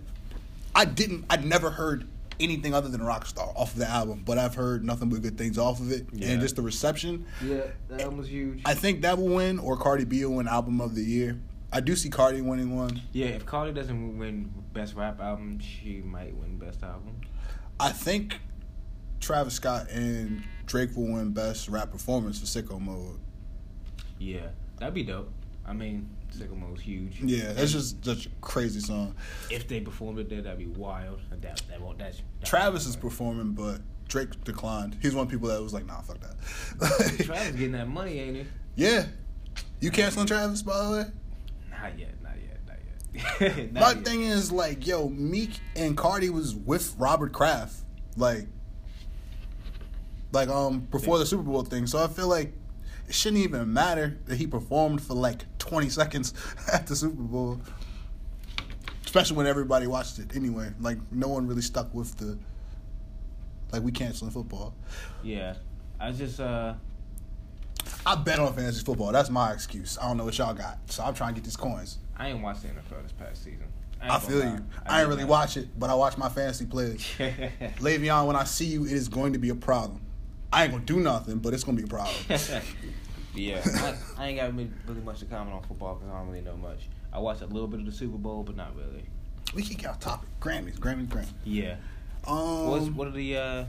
I 0.74 0.84
didn't. 0.84 1.24
I'd 1.30 1.44
never 1.44 1.70
heard 1.70 2.06
anything 2.40 2.74
other 2.74 2.88
than 2.88 3.00
Rockstar 3.00 3.54
off 3.56 3.72
of 3.74 3.78
the 3.78 3.88
album, 3.88 4.22
but 4.26 4.38
I've 4.38 4.56
heard 4.56 4.84
nothing 4.84 5.08
but 5.08 5.22
good 5.22 5.38
things 5.38 5.56
off 5.56 5.78
of 5.78 5.92
it, 5.92 6.06
Yeah. 6.12 6.30
and 6.30 6.40
just 6.40 6.56
the 6.56 6.62
reception. 6.62 7.26
Yeah, 7.44 7.60
that 7.88 8.00
album 8.00 8.18
was 8.18 8.28
huge. 8.28 8.62
I 8.64 8.74
think 8.74 9.02
that 9.02 9.16
will 9.18 9.28
win, 9.36 9.60
or 9.60 9.76
Cardi 9.76 10.04
B 10.04 10.24
will 10.24 10.34
win 10.36 10.48
Album 10.48 10.80
of 10.80 10.96
the 10.96 11.02
Year. 11.04 11.38
I 11.72 11.78
do 11.80 11.94
see 11.94 12.08
Cardi 12.08 12.40
winning 12.40 12.76
one. 12.76 13.00
yeah, 13.12 13.26
if 13.26 13.46
Cardi 13.46 13.72
doesn't 13.72 14.18
win 14.18 14.52
Best 14.72 14.94
Rap 14.96 15.20
Album, 15.20 15.60
she 15.60 16.02
might 16.04 16.36
win 16.36 16.56
Best 16.58 16.82
Album. 16.82 17.20
I 17.84 17.90
think 17.90 18.40
Travis 19.20 19.54
Scott 19.54 19.90
and 19.90 20.42
Drake 20.64 20.96
will 20.96 21.12
win 21.12 21.32
Best 21.32 21.68
Rap 21.68 21.90
Performance 21.90 22.40
for 22.40 22.46
Sicko 22.46 22.80
Mode. 22.80 23.18
Yeah, 24.18 24.46
that'd 24.78 24.94
be 24.94 25.02
dope. 25.02 25.30
I 25.66 25.74
mean, 25.74 26.08
Sicko 26.34 26.56
Mode's 26.56 26.80
huge. 26.80 27.20
Yeah, 27.20 27.52
that's 27.52 27.72
just 27.72 28.02
such 28.02 28.24
a 28.24 28.30
crazy 28.40 28.80
song. 28.80 29.14
If 29.50 29.68
they 29.68 29.80
performed 29.80 30.18
it 30.18 30.30
there, 30.30 30.40
that'd 30.40 30.58
be 30.58 30.66
wild. 30.66 31.20
That 31.30 31.60
that 31.68 31.80
won't. 31.80 31.98
That's 31.98 32.22
that 32.40 32.46
Travis 32.46 32.86
is 32.86 32.96
performing, 32.96 33.52
but 33.52 33.82
Drake 34.08 34.42
declined. 34.44 34.96
He's 35.02 35.14
one 35.14 35.24
of 35.26 35.30
the 35.30 35.36
people 35.36 35.48
that 35.48 35.62
was 35.62 35.74
like, 35.74 35.84
"Nah, 35.84 36.00
fuck 36.00 36.18
that." 36.20 37.24
Travis 37.24 37.50
getting 37.52 37.72
that 37.72 37.88
money, 37.88 38.18
ain't 38.18 38.36
he? 38.36 38.46
yeah, 38.76 39.04
you 39.80 39.90
canceling 39.90 40.26
Travis 40.26 40.62
by 40.62 40.82
the 40.84 40.90
way. 40.90 41.04
Not 41.70 41.98
yet. 41.98 42.14
Not 42.22 42.32
yet. 42.36 42.58
Not 42.66 42.76
yet. 42.78 42.96
Not 42.98 43.03
My 43.40 43.92
yet. 43.92 44.04
thing 44.04 44.22
is 44.22 44.50
like, 44.50 44.86
yo, 44.86 45.08
Meek 45.08 45.60
and 45.76 45.96
Cardi 45.96 46.30
was 46.30 46.54
with 46.54 46.94
Robert 46.98 47.32
Kraft, 47.32 47.76
like, 48.16 48.46
like 50.32 50.48
um 50.48 50.80
before 50.80 51.18
the 51.18 51.26
Super 51.26 51.44
Bowl 51.44 51.62
thing. 51.62 51.86
So 51.86 52.02
I 52.02 52.08
feel 52.08 52.28
like 52.28 52.52
it 53.08 53.14
shouldn't 53.14 53.42
even 53.42 53.72
matter 53.72 54.18
that 54.26 54.36
he 54.36 54.46
performed 54.46 55.00
for 55.00 55.14
like 55.14 55.44
20 55.58 55.88
seconds 55.88 56.34
at 56.72 56.86
the 56.86 56.96
Super 56.96 57.22
Bowl, 57.22 57.60
especially 59.04 59.36
when 59.36 59.46
everybody 59.46 59.86
watched 59.86 60.18
it 60.18 60.34
anyway. 60.34 60.70
Like 60.80 60.98
no 61.12 61.28
one 61.28 61.46
really 61.46 61.62
stuck 61.62 61.94
with 61.94 62.16
the 62.16 62.36
like 63.72 63.82
we 63.82 63.92
canceling 63.92 64.30
football. 64.30 64.74
Yeah, 65.22 65.54
I 66.00 66.10
just 66.10 66.40
uh. 66.40 66.74
I 68.06 68.14
bet 68.16 68.38
on 68.38 68.52
fantasy 68.54 68.84
football. 68.84 69.12
That's 69.12 69.30
my 69.30 69.52
excuse. 69.52 69.98
I 70.00 70.06
don't 70.08 70.16
know 70.16 70.24
what 70.24 70.36
y'all 70.38 70.54
got, 70.54 70.78
so 70.90 71.02
I'm 71.04 71.14
trying 71.14 71.34
to 71.34 71.40
get 71.40 71.44
these 71.44 71.56
coins. 71.56 71.98
I 72.16 72.28
ain't 72.30 72.42
watched 72.42 72.62
the 72.62 72.68
NFL 72.68 73.02
this 73.02 73.12
past 73.12 73.42
season. 73.44 73.64
ain't 74.02 74.12
I 74.12 74.18
feel 74.18 74.38
lie. 74.38 74.44
you. 74.54 74.64
I 74.86 75.00
ain't 75.00 75.08
really 75.08 75.22
not. 75.22 75.30
watch 75.30 75.56
it, 75.56 75.68
but 75.78 75.90
I 75.90 75.94
watch 75.94 76.16
my 76.16 76.28
fantasy 76.28 76.66
plays. 76.66 77.00
Le'Veon, 77.18 78.26
when 78.26 78.36
I 78.36 78.44
see 78.44 78.66
you, 78.66 78.84
it 78.84 78.92
is 78.92 79.08
going 79.08 79.32
to 79.32 79.38
be 79.38 79.48
a 79.50 79.54
problem. 79.54 80.00
I 80.52 80.62
ain't 80.64 80.72
gonna 80.72 80.84
do 80.84 81.00
nothing, 81.00 81.38
but 81.38 81.52
it's 81.52 81.64
gonna 81.64 81.76
be 81.76 81.82
a 81.82 81.88
problem. 81.88 82.14
yeah, 83.34 83.60
I, 83.64 83.94
I 84.16 84.26
ain't 84.28 84.38
got 84.38 84.52
really, 84.54 84.70
really 84.86 85.00
much 85.00 85.18
to 85.20 85.24
comment 85.24 85.52
on 85.52 85.62
football 85.64 85.96
because 85.96 86.08
I 86.12 86.18
don't 86.18 86.28
really 86.28 86.42
know 86.42 86.56
much. 86.56 86.88
I 87.12 87.18
watched 87.18 87.42
a 87.42 87.46
little 87.46 87.66
bit 87.66 87.80
of 87.80 87.86
the 87.86 87.92
Super 87.92 88.18
Bowl, 88.18 88.44
but 88.44 88.56
not 88.56 88.76
really. 88.76 89.04
we 89.54 89.62
get 89.62 89.90
off 89.90 89.98
topic. 89.98 90.28
Grammys, 90.40 90.78
Grammys, 90.78 91.08
Grammys. 91.08 91.32
Yeah. 91.44 91.76
Um, 92.24 92.68
What's, 92.68 92.86
what 92.86 93.08
are 93.08 93.10
the? 93.10 93.36
uh 93.36 93.64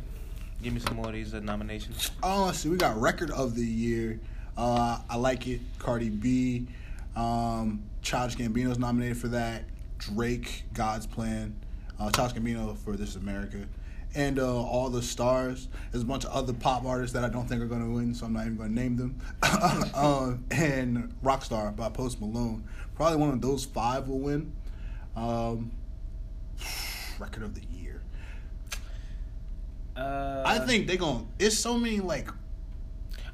Give 0.62 0.74
me 0.74 0.80
some 0.80 0.96
more 0.96 1.08
of 1.08 1.14
these 1.14 1.34
uh, 1.34 1.40
nominations. 1.40 2.12
Oh, 2.24 2.52
see. 2.52 2.70
We 2.70 2.78
got 2.78 3.00
record 3.00 3.32
of 3.32 3.56
the 3.56 3.66
year. 3.66 4.20
Uh, 4.58 5.00
I 5.10 5.18
like 5.18 5.48
it. 5.48 5.62
Cardi 5.80 6.10
B, 6.10 6.68
um, 7.16 7.84
Childish 8.02 8.38
Gambino's 8.38 8.80
nominated 8.80 9.18
for 9.18 9.28
that. 9.30 9.66
Drake, 9.98 10.64
God's 10.74 11.06
Plan, 11.06 11.56
uh, 12.00 12.10
Childish 12.12 12.38
Gambino 12.38 12.78
for 12.78 12.96
This 12.96 13.10
Is 13.10 13.16
America, 13.18 13.66
and 14.14 14.40
uh, 14.40 14.64
all 14.64 14.90
the 14.90 15.02
stars. 15.02 15.68
There's 15.92 16.04
a 16.04 16.08
bunch 16.08 16.26
of 16.26 16.32
other 16.32 16.54
pop 16.54 16.86
artists 16.86 17.14
that 17.14 17.24
I 17.24 17.30
don't 17.30 17.48
think 17.48 17.62
are 17.62 17.68
going 17.68 17.86
to 17.86 17.94
win, 17.94 18.14
so 18.14 18.26
I'm 18.26 18.34
not 18.34 18.46
even 18.46 18.58
going 18.58 18.70
to 18.70 18.76
name 18.76 18.96
them. 18.96 19.20
um, 19.94 20.46
and 20.52 21.14
Rockstar 21.24 21.76
by 21.76 21.90
Post 21.90 22.22
Malone. 22.22 22.64
Probably 22.96 23.18
one 23.18 23.30
of 23.30 23.42
those 23.42 23.66
five 23.66 24.08
will 24.08 24.20
win. 24.20 24.54
Um, 25.16 25.72
record 27.20 27.44
of 27.44 27.56
the 27.56 27.62
year. 27.78 27.85
Uh, 29.96 30.44
I 30.46 30.56
I 30.56 30.60
think 30.60 30.88
they're 30.88 30.98
going 30.98 31.20
to 31.40 31.46
it's 31.46 31.58
so 31.58 31.78
many 31.78 32.00
like 32.00 32.30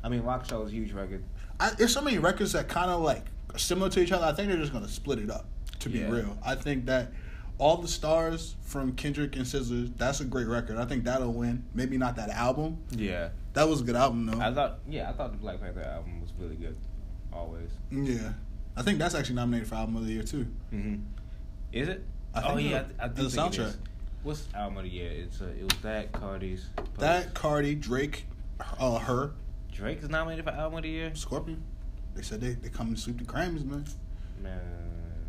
I 0.04 0.10
mean, 0.10 0.22
Rock 0.24 0.46
Show 0.46 0.64
is 0.64 0.70
a 0.72 0.76
huge 0.76 0.92
record. 0.94 1.24
I, 1.60 1.72
there's 1.72 1.94
so 1.94 2.02
many 2.02 2.18
records 2.18 2.54
that 2.54 2.68
kind 2.68 2.90
of 2.90 3.02
like 3.02 3.26
are 3.54 3.58
similar 3.60 3.90
to 3.90 4.00
each 4.02 4.12
other. 4.12 4.26
I 4.26 4.34
think 4.34 4.48
they're 4.50 4.58
just 4.58 4.74
gonna 4.74 4.88
split 4.88 5.20
it 5.20 5.30
up. 5.30 5.46
To 5.80 5.90
be 5.90 6.00
Yeah. 6.00 6.10
real, 6.10 6.38
I 6.46 6.54
think 6.56 6.86
that 6.86 7.12
all 7.58 7.78
the 7.78 7.88
stars 7.88 8.56
from 8.62 8.94
Kendrick 8.94 9.36
and 9.36 9.46
SZA. 9.46 9.96
That's 9.98 10.20
a 10.20 10.26
great 10.26 10.48
record. 10.48 10.78
I 10.78 10.86
think 10.86 11.04
that'll 11.04 11.34
win. 11.34 11.64
Maybe 11.74 11.98
not 11.98 12.16
that 12.18 12.30
album. 12.30 12.78
Yeah, 12.92 13.30
That 13.54 13.68
was 13.68 13.82
a 13.82 13.84
good 13.84 13.96
album 13.96 14.26
though. 14.28 14.40
I 14.40 14.54
thought. 14.54 14.80
Yeah, 14.88 15.10
I 15.10 15.14
thought 15.14 15.32
the 15.32 15.38
Black 15.38 15.60
Panther 15.60 15.82
album 15.82 16.22
was 16.22 16.32
really 16.40 16.56
good. 16.56 16.76
Always. 17.34 17.70
yeah, 17.92 18.34
I 18.76 18.82
think 18.84 19.00
that's 19.00 19.16
actually 19.16 19.36
nominated 19.36 19.68
for 19.70 19.76
album 19.76 19.96
of 19.98 20.06
the 20.06 20.14
year 20.14 20.24
too. 20.24 20.46
Mm-hmm. 20.74 20.96
Is 21.74 21.88
it? 21.88 22.04
I 22.34 22.42
oh 22.44 22.56
think 22.56 22.70
yeah, 22.72 22.84
so. 22.88 22.94
I, 23.00 23.06
I 23.06 23.08
do 23.10 23.24
The 23.24 23.30
think 23.30 23.54
it 23.54 23.60
soundtrack. 23.62 23.76
What's 24.24 24.48
album 24.54 24.78
of 24.78 24.84
the 24.84 24.90
year? 24.90 25.10
It's 25.12 25.42
uh, 25.42 25.46
it 25.60 25.64
was 25.64 25.82
that 25.82 26.12
Cardi's. 26.12 26.66
Post. 26.76 26.98
That 27.00 27.34
Cardi, 27.34 27.76
Drake, 27.76 28.26
uh, 28.80 29.00
her, 29.00 29.32
Drake 29.72 30.04
is 30.04 30.10
nominated 30.10 30.46
for 30.46 30.52
album 30.52 30.78
of 30.78 30.84
the 30.84 30.90
year. 30.90 31.12
Scorpion. 31.16 31.64
They 32.16 32.22
said 32.22 32.40
they 32.42 32.52
they 32.54 32.70
come 32.70 32.88
and 32.90 33.00
sweep 33.00 33.18
the 33.18 33.24
Grammys, 33.24 33.66
man. 33.66 33.86
Man, 34.44 34.60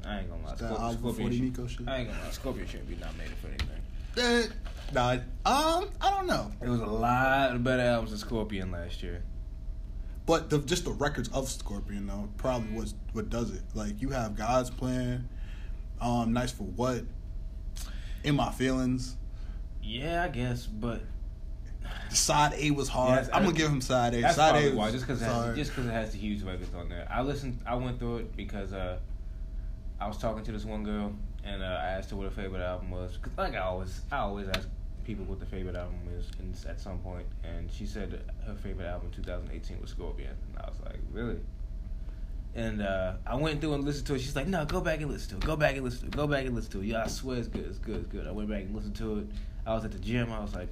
I 0.04 0.20
ain't 0.20 0.30
gonna 0.30 0.42
lie. 0.44 0.54
That 0.56 0.72
Scorp- 0.72 0.92
Scorpion, 0.98 1.14
40 1.14 1.36
should- 1.36 1.44
Nico 1.44 1.66
shit. 1.66 1.88
I 1.88 1.98
ain't 1.98 2.10
gonna 2.10 2.22
lie. 2.22 2.30
Scorpion 2.30 2.66
shouldn't 2.66 2.88
be 2.88 2.96
nominated 2.96 3.36
for 3.38 3.48
anything. 3.48 3.68
Eh, 4.18 4.46
nah, 4.92 5.12
um, 5.46 5.88
I 6.00 6.10
don't 6.10 6.26
know, 6.26 6.52
There 6.60 6.70
was 6.70 6.80
a 6.80 6.86
lot 6.86 7.54
of 7.54 7.64
better 7.64 7.82
albums 7.82 8.10
than 8.10 8.18
Scorpion 8.18 8.70
last 8.70 9.02
year. 9.02 9.22
but 10.26 10.50
the, 10.50 10.58
just 10.58 10.84
the 10.84 10.90
records 10.90 11.30
of 11.30 11.48
Scorpion 11.48 12.06
though 12.08 12.28
probably 12.36 12.76
was 12.76 12.94
what 13.14 13.30
does 13.30 13.52
it. 13.54 13.62
Like 13.74 14.02
you 14.02 14.10
have 14.10 14.36
God's 14.36 14.68
Plan, 14.68 15.26
um, 15.98 16.34
Nice 16.34 16.52
for 16.52 16.64
What, 16.64 17.04
In 18.24 18.36
My 18.36 18.50
Feelings. 18.52 19.16
Yeah, 19.82 20.24
I 20.24 20.28
guess, 20.28 20.66
but 20.66 21.00
Side 22.10 22.54
A 22.56 22.70
was 22.70 22.88
hard. 22.88 23.28
I'm 23.32 23.44
gonna 23.44 23.56
give 23.56 23.70
him 23.70 23.80
Side 23.80 24.14
A. 24.14 24.20
that's 24.20 24.36
side 24.36 24.50
probably 24.52 24.70
A 24.70 24.74
why. 24.74 24.90
Just 24.90 25.06
because 25.06 25.22
it 25.22 25.24
has, 25.26 25.56
just 25.56 25.70
because 25.72 25.86
it 25.86 25.92
has 25.92 26.12
the 26.12 26.18
huge 26.18 26.42
records 26.42 26.72
on 26.74 26.88
there. 26.88 27.06
I 27.10 27.22
listened. 27.22 27.58
I 27.66 27.74
went 27.74 27.98
through 27.98 28.18
it 28.18 28.36
because 28.36 28.72
uh, 28.72 28.98
I 30.00 30.06
was 30.06 30.18
talking 30.18 30.44
to 30.44 30.52
this 30.52 30.64
one 30.64 30.84
girl 30.84 31.12
and 31.44 31.62
uh, 31.62 31.66
I 31.66 31.86
asked 31.88 32.10
her 32.10 32.16
what 32.16 32.24
her 32.24 32.30
favorite 32.30 32.62
album 32.62 32.90
was. 32.90 33.18
'Cause 33.20 33.32
like 33.36 33.54
I 33.54 33.58
always, 33.60 34.00
I 34.12 34.18
always 34.18 34.46
ask 34.48 34.68
people 35.04 35.24
what 35.24 35.40
their 35.40 35.48
favorite 35.48 35.74
album 35.74 35.98
is, 36.16 36.26
and 36.38 36.54
at 36.68 36.80
some 36.80 36.98
point, 37.00 37.26
and 37.42 37.68
she 37.72 37.86
said 37.86 38.20
her 38.46 38.54
favorite 38.54 38.86
album 38.86 39.08
in 39.08 39.14
2018 39.24 39.80
was 39.80 39.90
Scorpion, 39.90 40.30
and 40.30 40.64
I 40.64 40.68
was 40.68 40.78
like, 40.84 41.00
really? 41.10 41.40
And 42.54 42.82
uh, 42.82 43.14
I 43.26 43.34
went 43.36 43.60
through 43.62 43.74
and 43.74 43.84
listened 43.84 44.06
to 44.08 44.14
it. 44.14 44.20
She's 44.20 44.36
like, 44.36 44.46
"No, 44.46 44.64
go 44.66 44.80
back 44.82 45.00
and 45.00 45.10
listen 45.10 45.30
to 45.30 45.36
it. 45.36 45.46
Go 45.46 45.56
back 45.56 45.74
and 45.76 45.84
listen 45.84 46.00
to 46.00 46.06
it. 46.06 46.10
Go 46.16 46.26
back 46.26 46.44
and 46.44 46.54
listen 46.54 46.70
to 46.72 46.80
it. 46.80 46.84
Yeah, 46.86 47.04
I 47.04 47.06
swear 47.08 47.38
it's 47.38 47.48
good. 47.48 47.64
It's 47.66 47.78
good. 47.78 47.96
It's 47.96 48.08
good." 48.08 48.26
I 48.26 48.30
went 48.32 48.50
back 48.50 48.62
and 48.64 48.74
listened 48.74 48.96
to 48.96 49.20
it. 49.20 49.26
I 49.66 49.74
was 49.74 49.84
at 49.86 49.92
the 49.92 49.98
gym. 49.98 50.30
I 50.30 50.40
was 50.40 50.54
like, 50.54 50.68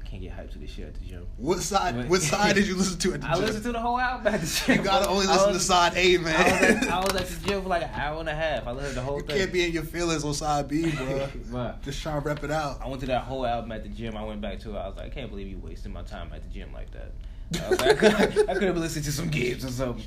"I 0.00 0.04
can't 0.08 0.22
get 0.22 0.32
hyped 0.32 0.52
to 0.52 0.58
this 0.58 0.70
shit 0.70 0.86
at 0.86 0.94
the 0.94 1.00
gym." 1.04 1.26
what 1.36 1.58
side? 1.58 1.94
But- 1.96 2.08
What 2.08 2.22
side 2.22 2.54
did 2.54 2.66
you 2.66 2.74
listen 2.76 2.98
to 3.00 3.12
at 3.12 3.20
the 3.20 3.26
I 3.30 3.34
gym? 3.34 3.42
listened 3.44 3.64
to 3.64 3.72
the 3.72 3.80
whole 3.80 3.98
album 4.00 4.32
at 4.34 4.40
the 4.40 4.46
gym. 4.46 4.78
you 4.78 4.82
gotta 4.82 5.08
only 5.10 5.26
I 5.26 5.32
listen 5.32 5.52
to 5.52 5.60
Side 5.60 5.92
A, 5.94 6.16
man. 6.16 6.34
I 6.36 6.42
was, 6.52 6.62
at, 6.62 6.88
I 6.90 6.98
was 7.00 7.14
at 7.16 7.26
the 7.28 7.48
gym 7.48 7.62
for 7.64 7.68
like 7.68 7.82
an 7.82 7.90
hour 7.92 8.20
and 8.20 8.28
a 8.30 8.34
half. 8.34 8.66
I 8.66 8.70
listened 8.72 8.94
to 8.94 9.00
the 9.00 9.02
whole 9.02 9.16
you 9.18 9.26
thing. 9.26 9.36
can't 9.36 9.52
be 9.52 9.64
in 9.66 9.72
your 9.72 9.82
feelings 9.84 10.24
on 10.24 10.32
Side 10.32 10.68
B, 10.68 10.90
bro. 11.50 11.74
Just 11.82 12.00
trying 12.02 12.22
to 12.22 12.26
rep 12.26 12.42
it 12.44 12.50
out. 12.50 12.80
I 12.82 12.88
went 12.88 13.00
to 13.00 13.06
that 13.08 13.24
whole 13.24 13.44
album 13.44 13.72
at 13.72 13.82
the 13.82 13.90
gym. 13.90 14.16
I 14.16 14.24
went 14.24 14.40
back 14.40 14.60
to 14.60 14.70
it. 14.74 14.78
I 14.78 14.86
was 14.88 14.96
like, 14.96 15.06
I 15.06 15.10
can't 15.10 15.28
believe 15.28 15.48
you 15.48 15.58
wasted 15.58 15.92
my 15.92 16.02
time 16.02 16.30
at 16.34 16.42
the 16.42 16.48
gym 16.48 16.72
like 16.72 16.90
that. 16.92 17.12
I, 17.60 17.68
like, 17.70 17.82
I 18.04 18.26
could, 18.26 18.48
I 18.50 18.54
could 18.54 18.62
have 18.64 18.76
listened 18.76 19.04
to 19.06 19.12
some 19.12 19.28
Gibbs 19.28 19.64
or 19.64 19.68
something. 19.70 20.04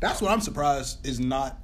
That's 0.00 0.20
what 0.20 0.30
I'm 0.30 0.40
surprised 0.40 1.04
is 1.06 1.18
not. 1.20 1.58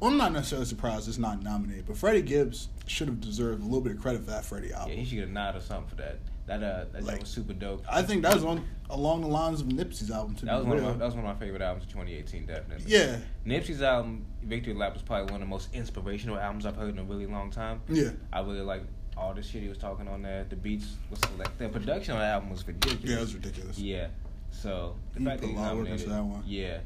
Well, 0.00 0.10
I'm 0.10 0.18
not 0.18 0.32
necessarily 0.32 0.66
surprised 0.66 1.08
it's 1.08 1.16
not 1.18 1.42
nominated, 1.42 1.86
but 1.86 1.96
Freddie 1.96 2.22
Gibbs 2.22 2.68
should 2.86 3.08
have 3.08 3.20
deserved 3.20 3.62
a 3.62 3.64
little 3.64 3.80
bit 3.80 3.92
of 3.92 4.00
credit 4.00 4.22
for 4.24 4.30
that 4.30 4.44
Freddie 4.44 4.72
album. 4.72 4.90
Yeah, 4.90 4.96
he 4.96 5.04
should 5.06 5.14
get 5.16 5.28
a 5.28 5.32
nod 5.32 5.56
or 5.56 5.60
something 5.60 5.88
for 5.88 5.96
that. 5.96 6.18
That 6.46 6.62
uh, 6.62 6.84
that 6.92 7.02
Like, 7.04 7.20
was 7.20 7.28
super 7.30 7.52
dope. 7.54 7.84
I 7.90 8.02
think 8.02 8.22
that 8.22 8.34
was 8.34 8.44
on 8.44 8.64
along 8.90 9.22
the 9.22 9.26
lines 9.26 9.60
of 9.62 9.66
Nipsey's 9.68 10.10
album. 10.10 10.36
To 10.36 10.44
that 10.46 10.58
was 10.58 10.66
one 10.66 10.76
of 10.78 10.84
my 10.84 10.92
that 10.92 11.04
was 11.04 11.14
one 11.14 11.24
of 11.24 11.34
my 11.34 11.44
favorite 11.44 11.60
albums 11.62 11.84
of 11.84 11.90
2018, 11.90 12.46
definitely. 12.46 12.84
Yeah, 12.86 13.18
Nipsey's 13.46 13.82
album, 13.82 14.24
Victory 14.44 14.74
Lap, 14.74 14.92
was 14.92 15.02
probably 15.02 15.24
one 15.32 15.42
of 15.42 15.48
the 15.48 15.50
most 15.50 15.74
inspirational 15.74 16.38
albums 16.38 16.64
I've 16.66 16.76
heard 16.76 16.90
in 16.90 16.98
a 16.98 17.04
really 17.04 17.26
long 17.26 17.50
time. 17.50 17.80
yeah, 17.88 18.10
I 18.32 18.40
really 18.40 18.60
like 18.60 18.82
all 19.16 19.32
the 19.34 19.42
shit 19.42 19.62
he 19.62 19.68
was 19.68 19.78
talking 19.78 20.08
on 20.08 20.22
there. 20.22 20.44
The 20.48 20.56
beats 20.56 20.94
was 21.10 21.18
select. 21.20 21.58
The 21.58 21.68
production 21.68 22.14
on 22.14 22.20
the 22.20 22.26
album 22.26 22.50
was 22.50 22.66
ridiculous. 22.66 23.04
yeah. 23.04 23.16
It 23.16 23.20
was 23.20 23.34
ridiculous. 23.34 23.78
Yeah. 23.78 24.06
So 24.50 24.96
the 25.14 25.20
He 25.20 25.24
fact 25.26 25.40
that 25.42 25.50
lot 25.52 25.74
nominated, 25.74 26.08
that 26.10 26.24
one. 26.24 26.42
yeah, 26.46 26.78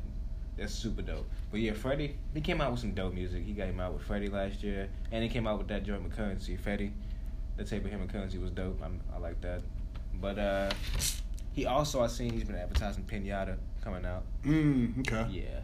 that's 0.57 0.73
super 0.75 1.03
dope. 1.03 1.29
But 1.51 1.61
yeah, 1.61 1.73
Freddie, 1.73 2.17
he 2.35 2.41
came 2.41 2.61
out 2.61 2.71
with 2.73 2.81
some 2.81 2.93
dope 2.93 3.15
music. 3.15 3.45
He 3.45 3.53
got 3.53 3.69
him 3.69 3.81
out 3.81 3.93
with 3.93 4.03
Freddie 4.03 4.29
last 4.29 4.63
year, 4.63 4.89
and 5.13 5.23
he 5.23 5.29
came 5.29 5.47
out 5.47 5.59
with 5.59 5.69
that 5.69 5.85
joint 5.85 6.03
with 6.03 6.17
Curren$y. 6.17 6.57
Freddie, 6.57 6.93
the 7.57 7.65
tape 7.65 7.85
of 7.85 7.91
him 7.91 8.01
and 8.01 8.11
Curren$y 8.11 8.39
was 8.41 8.51
dope. 8.51 8.81
I'm, 8.83 9.01
I 9.15 9.19
like 9.19 9.41
that. 9.43 9.63
But 10.21 10.39
uh, 10.39 10.71
he 11.53 11.67
also 11.67 12.03
I 12.03 12.07
seen 12.09 12.33
he's 12.33 12.45
been 12.45 12.57
advertising 12.57 13.05
Pinata 13.05 13.57
coming 13.83 14.05
out. 14.05 14.25
Mm, 14.45 14.99
okay. 15.01 15.27
Yeah, 15.31 15.61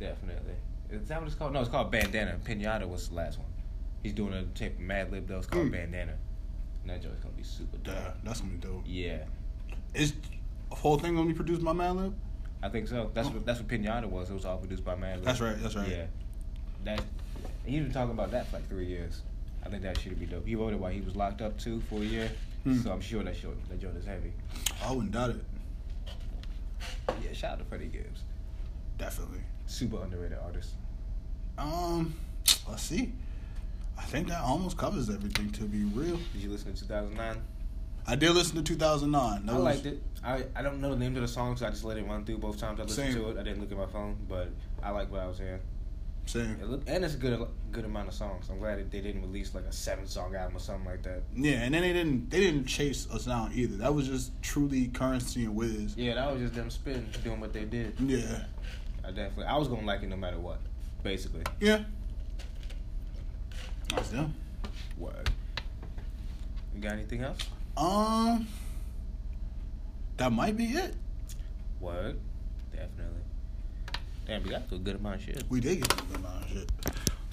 definitely. 0.00 0.54
Is 0.90 1.08
that 1.08 1.18
what 1.20 1.26
it's 1.26 1.36
called? 1.36 1.52
No, 1.52 1.60
it's 1.60 1.68
called 1.70 1.90
Bandana. 1.90 2.38
Pinata 2.44 2.86
was 2.88 3.08
the 3.08 3.14
last 3.14 3.38
one. 3.38 3.48
He's 4.02 4.12
doing 4.12 4.32
a 4.32 4.44
tape 4.46 4.74
of 4.78 4.80
Madlib 4.84 5.26
though. 5.28 5.38
It's 5.38 5.46
called 5.46 5.66
Mm. 5.68 5.72
Bandana. 5.72 6.14
And 6.82 6.90
that 6.90 7.02
joint's 7.02 7.20
gonna 7.22 7.34
be 7.36 7.42
super 7.44 7.76
dope. 7.78 7.94
Yeah, 7.94 8.12
that's 8.24 8.40
gonna 8.40 8.52
be 8.52 8.58
dope. 8.58 8.82
Yeah. 8.86 9.24
Is 9.94 10.12
the 10.70 10.74
whole 10.76 10.98
thing 10.98 11.14
gonna 11.14 11.28
be 11.28 11.34
produced 11.34 11.62
by 11.64 11.72
Madlib? 11.72 12.12
I 12.62 12.68
think 12.68 12.88
so. 12.88 13.10
That's 13.14 13.28
what 13.28 13.44
that's 13.46 13.60
what 13.60 13.68
Pinata 13.68 14.06
was. 14.08 14.30
It 14.30 14.34
was 14.34 14.44
all 14.44 14.58
produced 14.58 14.84
by 14.84 14.94
Madlib. 14.96 15.24
That's 15.24 15.40
right. 15.40 15.56
That's 15.62 15.74
right. 15.76 15.88
Yeah. 15.88 16.06
That 16.84 17.02
he's 17.64 17.82
been 17.82 17.92
talking 17.92 18.12
about 18.12 18.30
that 18.32 18.48
for 18.48 18.56
like 18.56 18.68
three 18.68 18.86
years. 18.86 19.22
I 19.64 19.68
think 19.68 19.82
that 19.84 19.98
should 20.00 20.18
be 20.18 20.26
dope. 20.26 20.46
He 20.46 20.56
wrote 20.56 20.72
it 20.72 20.80
while 20.80 20.90
he 20.90 21.00
was 21.00 21.14
locked 21.14 21.40
up 21.42 21.56
too 21.58 21.80
for 21.88 21.96
a 21.96 22.04
year. 22.04 22.30
Hmm. 22.64 22.78
So 22.80 22.90
I'm 22.92 23.00
sure 23.00 23.22
that 23.22 23.40
joint 23.40 23.68
that 23.68 23.80
joint 23.80 23.96
is 23.96 24.04
heavy. 24.04 24.32
I 24.84 24.90
wouldn't 24.92 25.12
doubt 25.12 25.30
it. 25.30 25.44
Yeah, 27.22 27.32
shout 27.32 27.52
out 27.52 27.58
to 27.60 27.64
Freddie 27.64 27.86
Gibbs. 27.86 28.22
Definitely. 28.98 29.40
Super 29.66 30.02
underrated 30.02 30.38
artist. 30.44 30.70
Um, 31.58 32.14
let's 32.68 32.82
see. 32.82 33.12
I 33.98 34.02
think 34.02 34.28
that 34.28 34.40
almost 34.40 34.76
covers 34.76 35.10
everything. 35.10 35.50
To 35.52 35.64
be 35.64 35.84
real, 35.84 36.18
Did 36.32 36.42
you 36.42 36.50
listen 36.50 36.72
to 36.74 36.80
2009? 36.80 37.42
I 38.06 38.16
did 38.16 38.32
listen 38.32 38.56
to 38.56 38.62
2009. 38.62 39.46
That 39.46 39.52
I 39.52 39.54
was, 39.54 39.64
liked 39.64 39.86
it. 39.86 40.02
I, 40.24 40.44
I 40.56 40.62
don't 40.62 40.80
know 40.80 40.90
the 40.90 40.96
names 40.96 41.16
of 41.16 41.22
the 41.22 41.28
songs. 41.28 41.60
So 41.60 41.66
I 41.66 41.70
just 41.70 41.84
let 41.84 41.96
it 41.96 42.06
run 42.06 42.24
through 42.24 42.38
both 42.38 42.58
times 42.58 42.80
I 42.80 42.84
listened 42.84 43.12
Same. 43.12 43.22
to 43.22 43.30
it. 43.30 43.38
I 43.38 43.42
didn't 43.42 43.60
look 43.60 43.70
at 43.70 43.78
my 43.78 43.86
phone, 43.86 44.16
but 44.28 44.48
I 44.82 44.90
like 44.90 45.10
what 45.10 45.20
I 45.20 45.26
was 45.26 45.38
hearing. 45.38 45.60
Same. 46.26 46.56
It 46.60 46.68
looked, 46.68 46.88
and 46.88 47.04
it's 47.04 47.14
a 47.14 47.16
good 47.16 47.46
good 47.72 47.84
amount 47.84 48.08
of 48.08 48.14
songs. 48.14 48.48
I'm 48.48 48.58
glad 48.58 48.78
that 48.78 48.90
they 48.90 49.00
didn't 49.00 49.22
release 49.22 49.54
like 49.54 49.64
a 49.64 49.72
seven 49.72 50.06
song 50.06 50.34
album 50.36 50.56
or 50.56 50.60
something 50.60 50.86
like 50.86 51.02
that. 51.02 51.22
Yeah, 51.34 51.62
and 51.62 51.74
then 51.74 51.82
they 51.82 51.92
didn't 51.92 52.30
they 52.30 52.38
didn't 52.40 52.66
chase 52.66 53.10
us 53.10 53.24
down 53.24 53.50
either. 53.54 53.76
That 53.76 53.92
was 53.94 54.06
just 54.06 54.30
truly 54.40 54.86
Curren$y 54.88 55.42
and 55.42 55.54
Wiz. 55.56 55.96
Yeah, 55.96 56.14
that 56.14 56.32
was 56.32 56.42
just 56.42 56.54
them 56.54 56.70
spitting, 56.70 57.08
doing 57.24 57.40
what 57.40 57.52
they 57.52 57.64
did. 57.64 57.94
Yeah. 57.98 58.44
I 59.04 59.08
definitely, 59.08 59.46
I 59.46 59.56
was 59.56 59.66
gonna 59.66 59.84
like 59.84 60.02
it 60.04 60.08
no 60.08 60.16
matter 60.16 60.38
what, 60.38 60.58
basically. 61.02 61.42
Yeah. 61.60 61.82
That's 63.94 64.10
them. 64.10 64.34
Word. 64.98 65.30
You 66.74 66.80
got 66.80 66.92
anything 66.92 67.22
else? 67.22 67.38
Um 67.76 68.46
That 70.16 70.32
might 70.32 70.56
be 70.56 70.64
it. 70.66 70.94
Word. 71.80 72.18
Definitely. 72.72 73.20
Damn, 74.26 74.42
we 74.44 74.50
got 74.50 74.68
to 74.68 74.76
a 74.76 74.78
good 74.78 74.96
amount 74.96 75.16
of 75.16 75.22
shit. 75.22 75.44
We 75.48 75.60
did 75.60 75.80
get 75.80 75.88
to 75.90 76.02
a 76.02 76.06
good 76.06 76.16
amount 76.16 76.44
of 76.44 76.50
shit. 76.50 76.72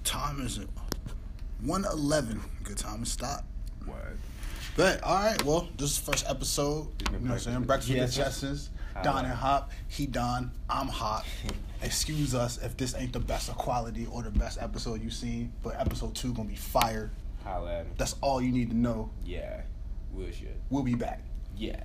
Time 0.04 0.42
is 0.42 0.60
one 1.62 1.86
eleven. 1.86 2.42
Good 2.64 2.78
time 2.78 3.04
to 3.04 3.10
stop. 3.10 3.46
Word. 3.86 4.18
But 4.76 5.04
all 5.04 5.16
right, 5.16 5.44
well, 5.44 5.68
this 5.78 5.92
is 5.92 6.00
the 6.00 6.12
first 6.12 6.26
episode. 6.28 6.88
You 7.12 7.20
know 7.20 7.20
what 7.20 7.32
I'm 7.34 7.40
saying? 7.40 7.64
Breakfast 7.64 7.92
with 7.92 8.16
the 8.16 8.22
Jetsons. 8.22 8.70
Don 9.04 9.26
and 9.26 9.34
Hop. 9.34 9.72
He 9.88 10.06
Don. 10.06 10.52
I'm 10.70 10.88
Hop. 10.88 11.26
excuse 11.82 12.36
us 12.36 12.58
if 12.58 12.78
this 12.78 12.96
ain't 12.96 13.14
the 13.14 13.20
best 13.20 13.50
of 13.50 13.58
quality 13.58 14.08
or 14.12 14.24
the 14.24 14.32
best 14.32 14.62
episode 14.62 15.02
you've 15.02 15.14
seen, 15.14 15.54
but 15.64 15.80
episode 15.80 16.16
two 16.16 16.34
gonna 16.34 16.50
be 16.50 16.56
fire. 16.56 17.12
Holla 17.44 17.86
That's 17.98 18.16
all 18.22 18.42
you 18.42 18.52
need 18.52 18.70
to 18.72 18.76
know. 18.76 19.10
Yeah. 19.24 19.62
We'll. 20.12 20.28
We'll 20.70 20.84
be 20.84 20.96
back. 20.96 21.24
Yeah. 21.56 21.84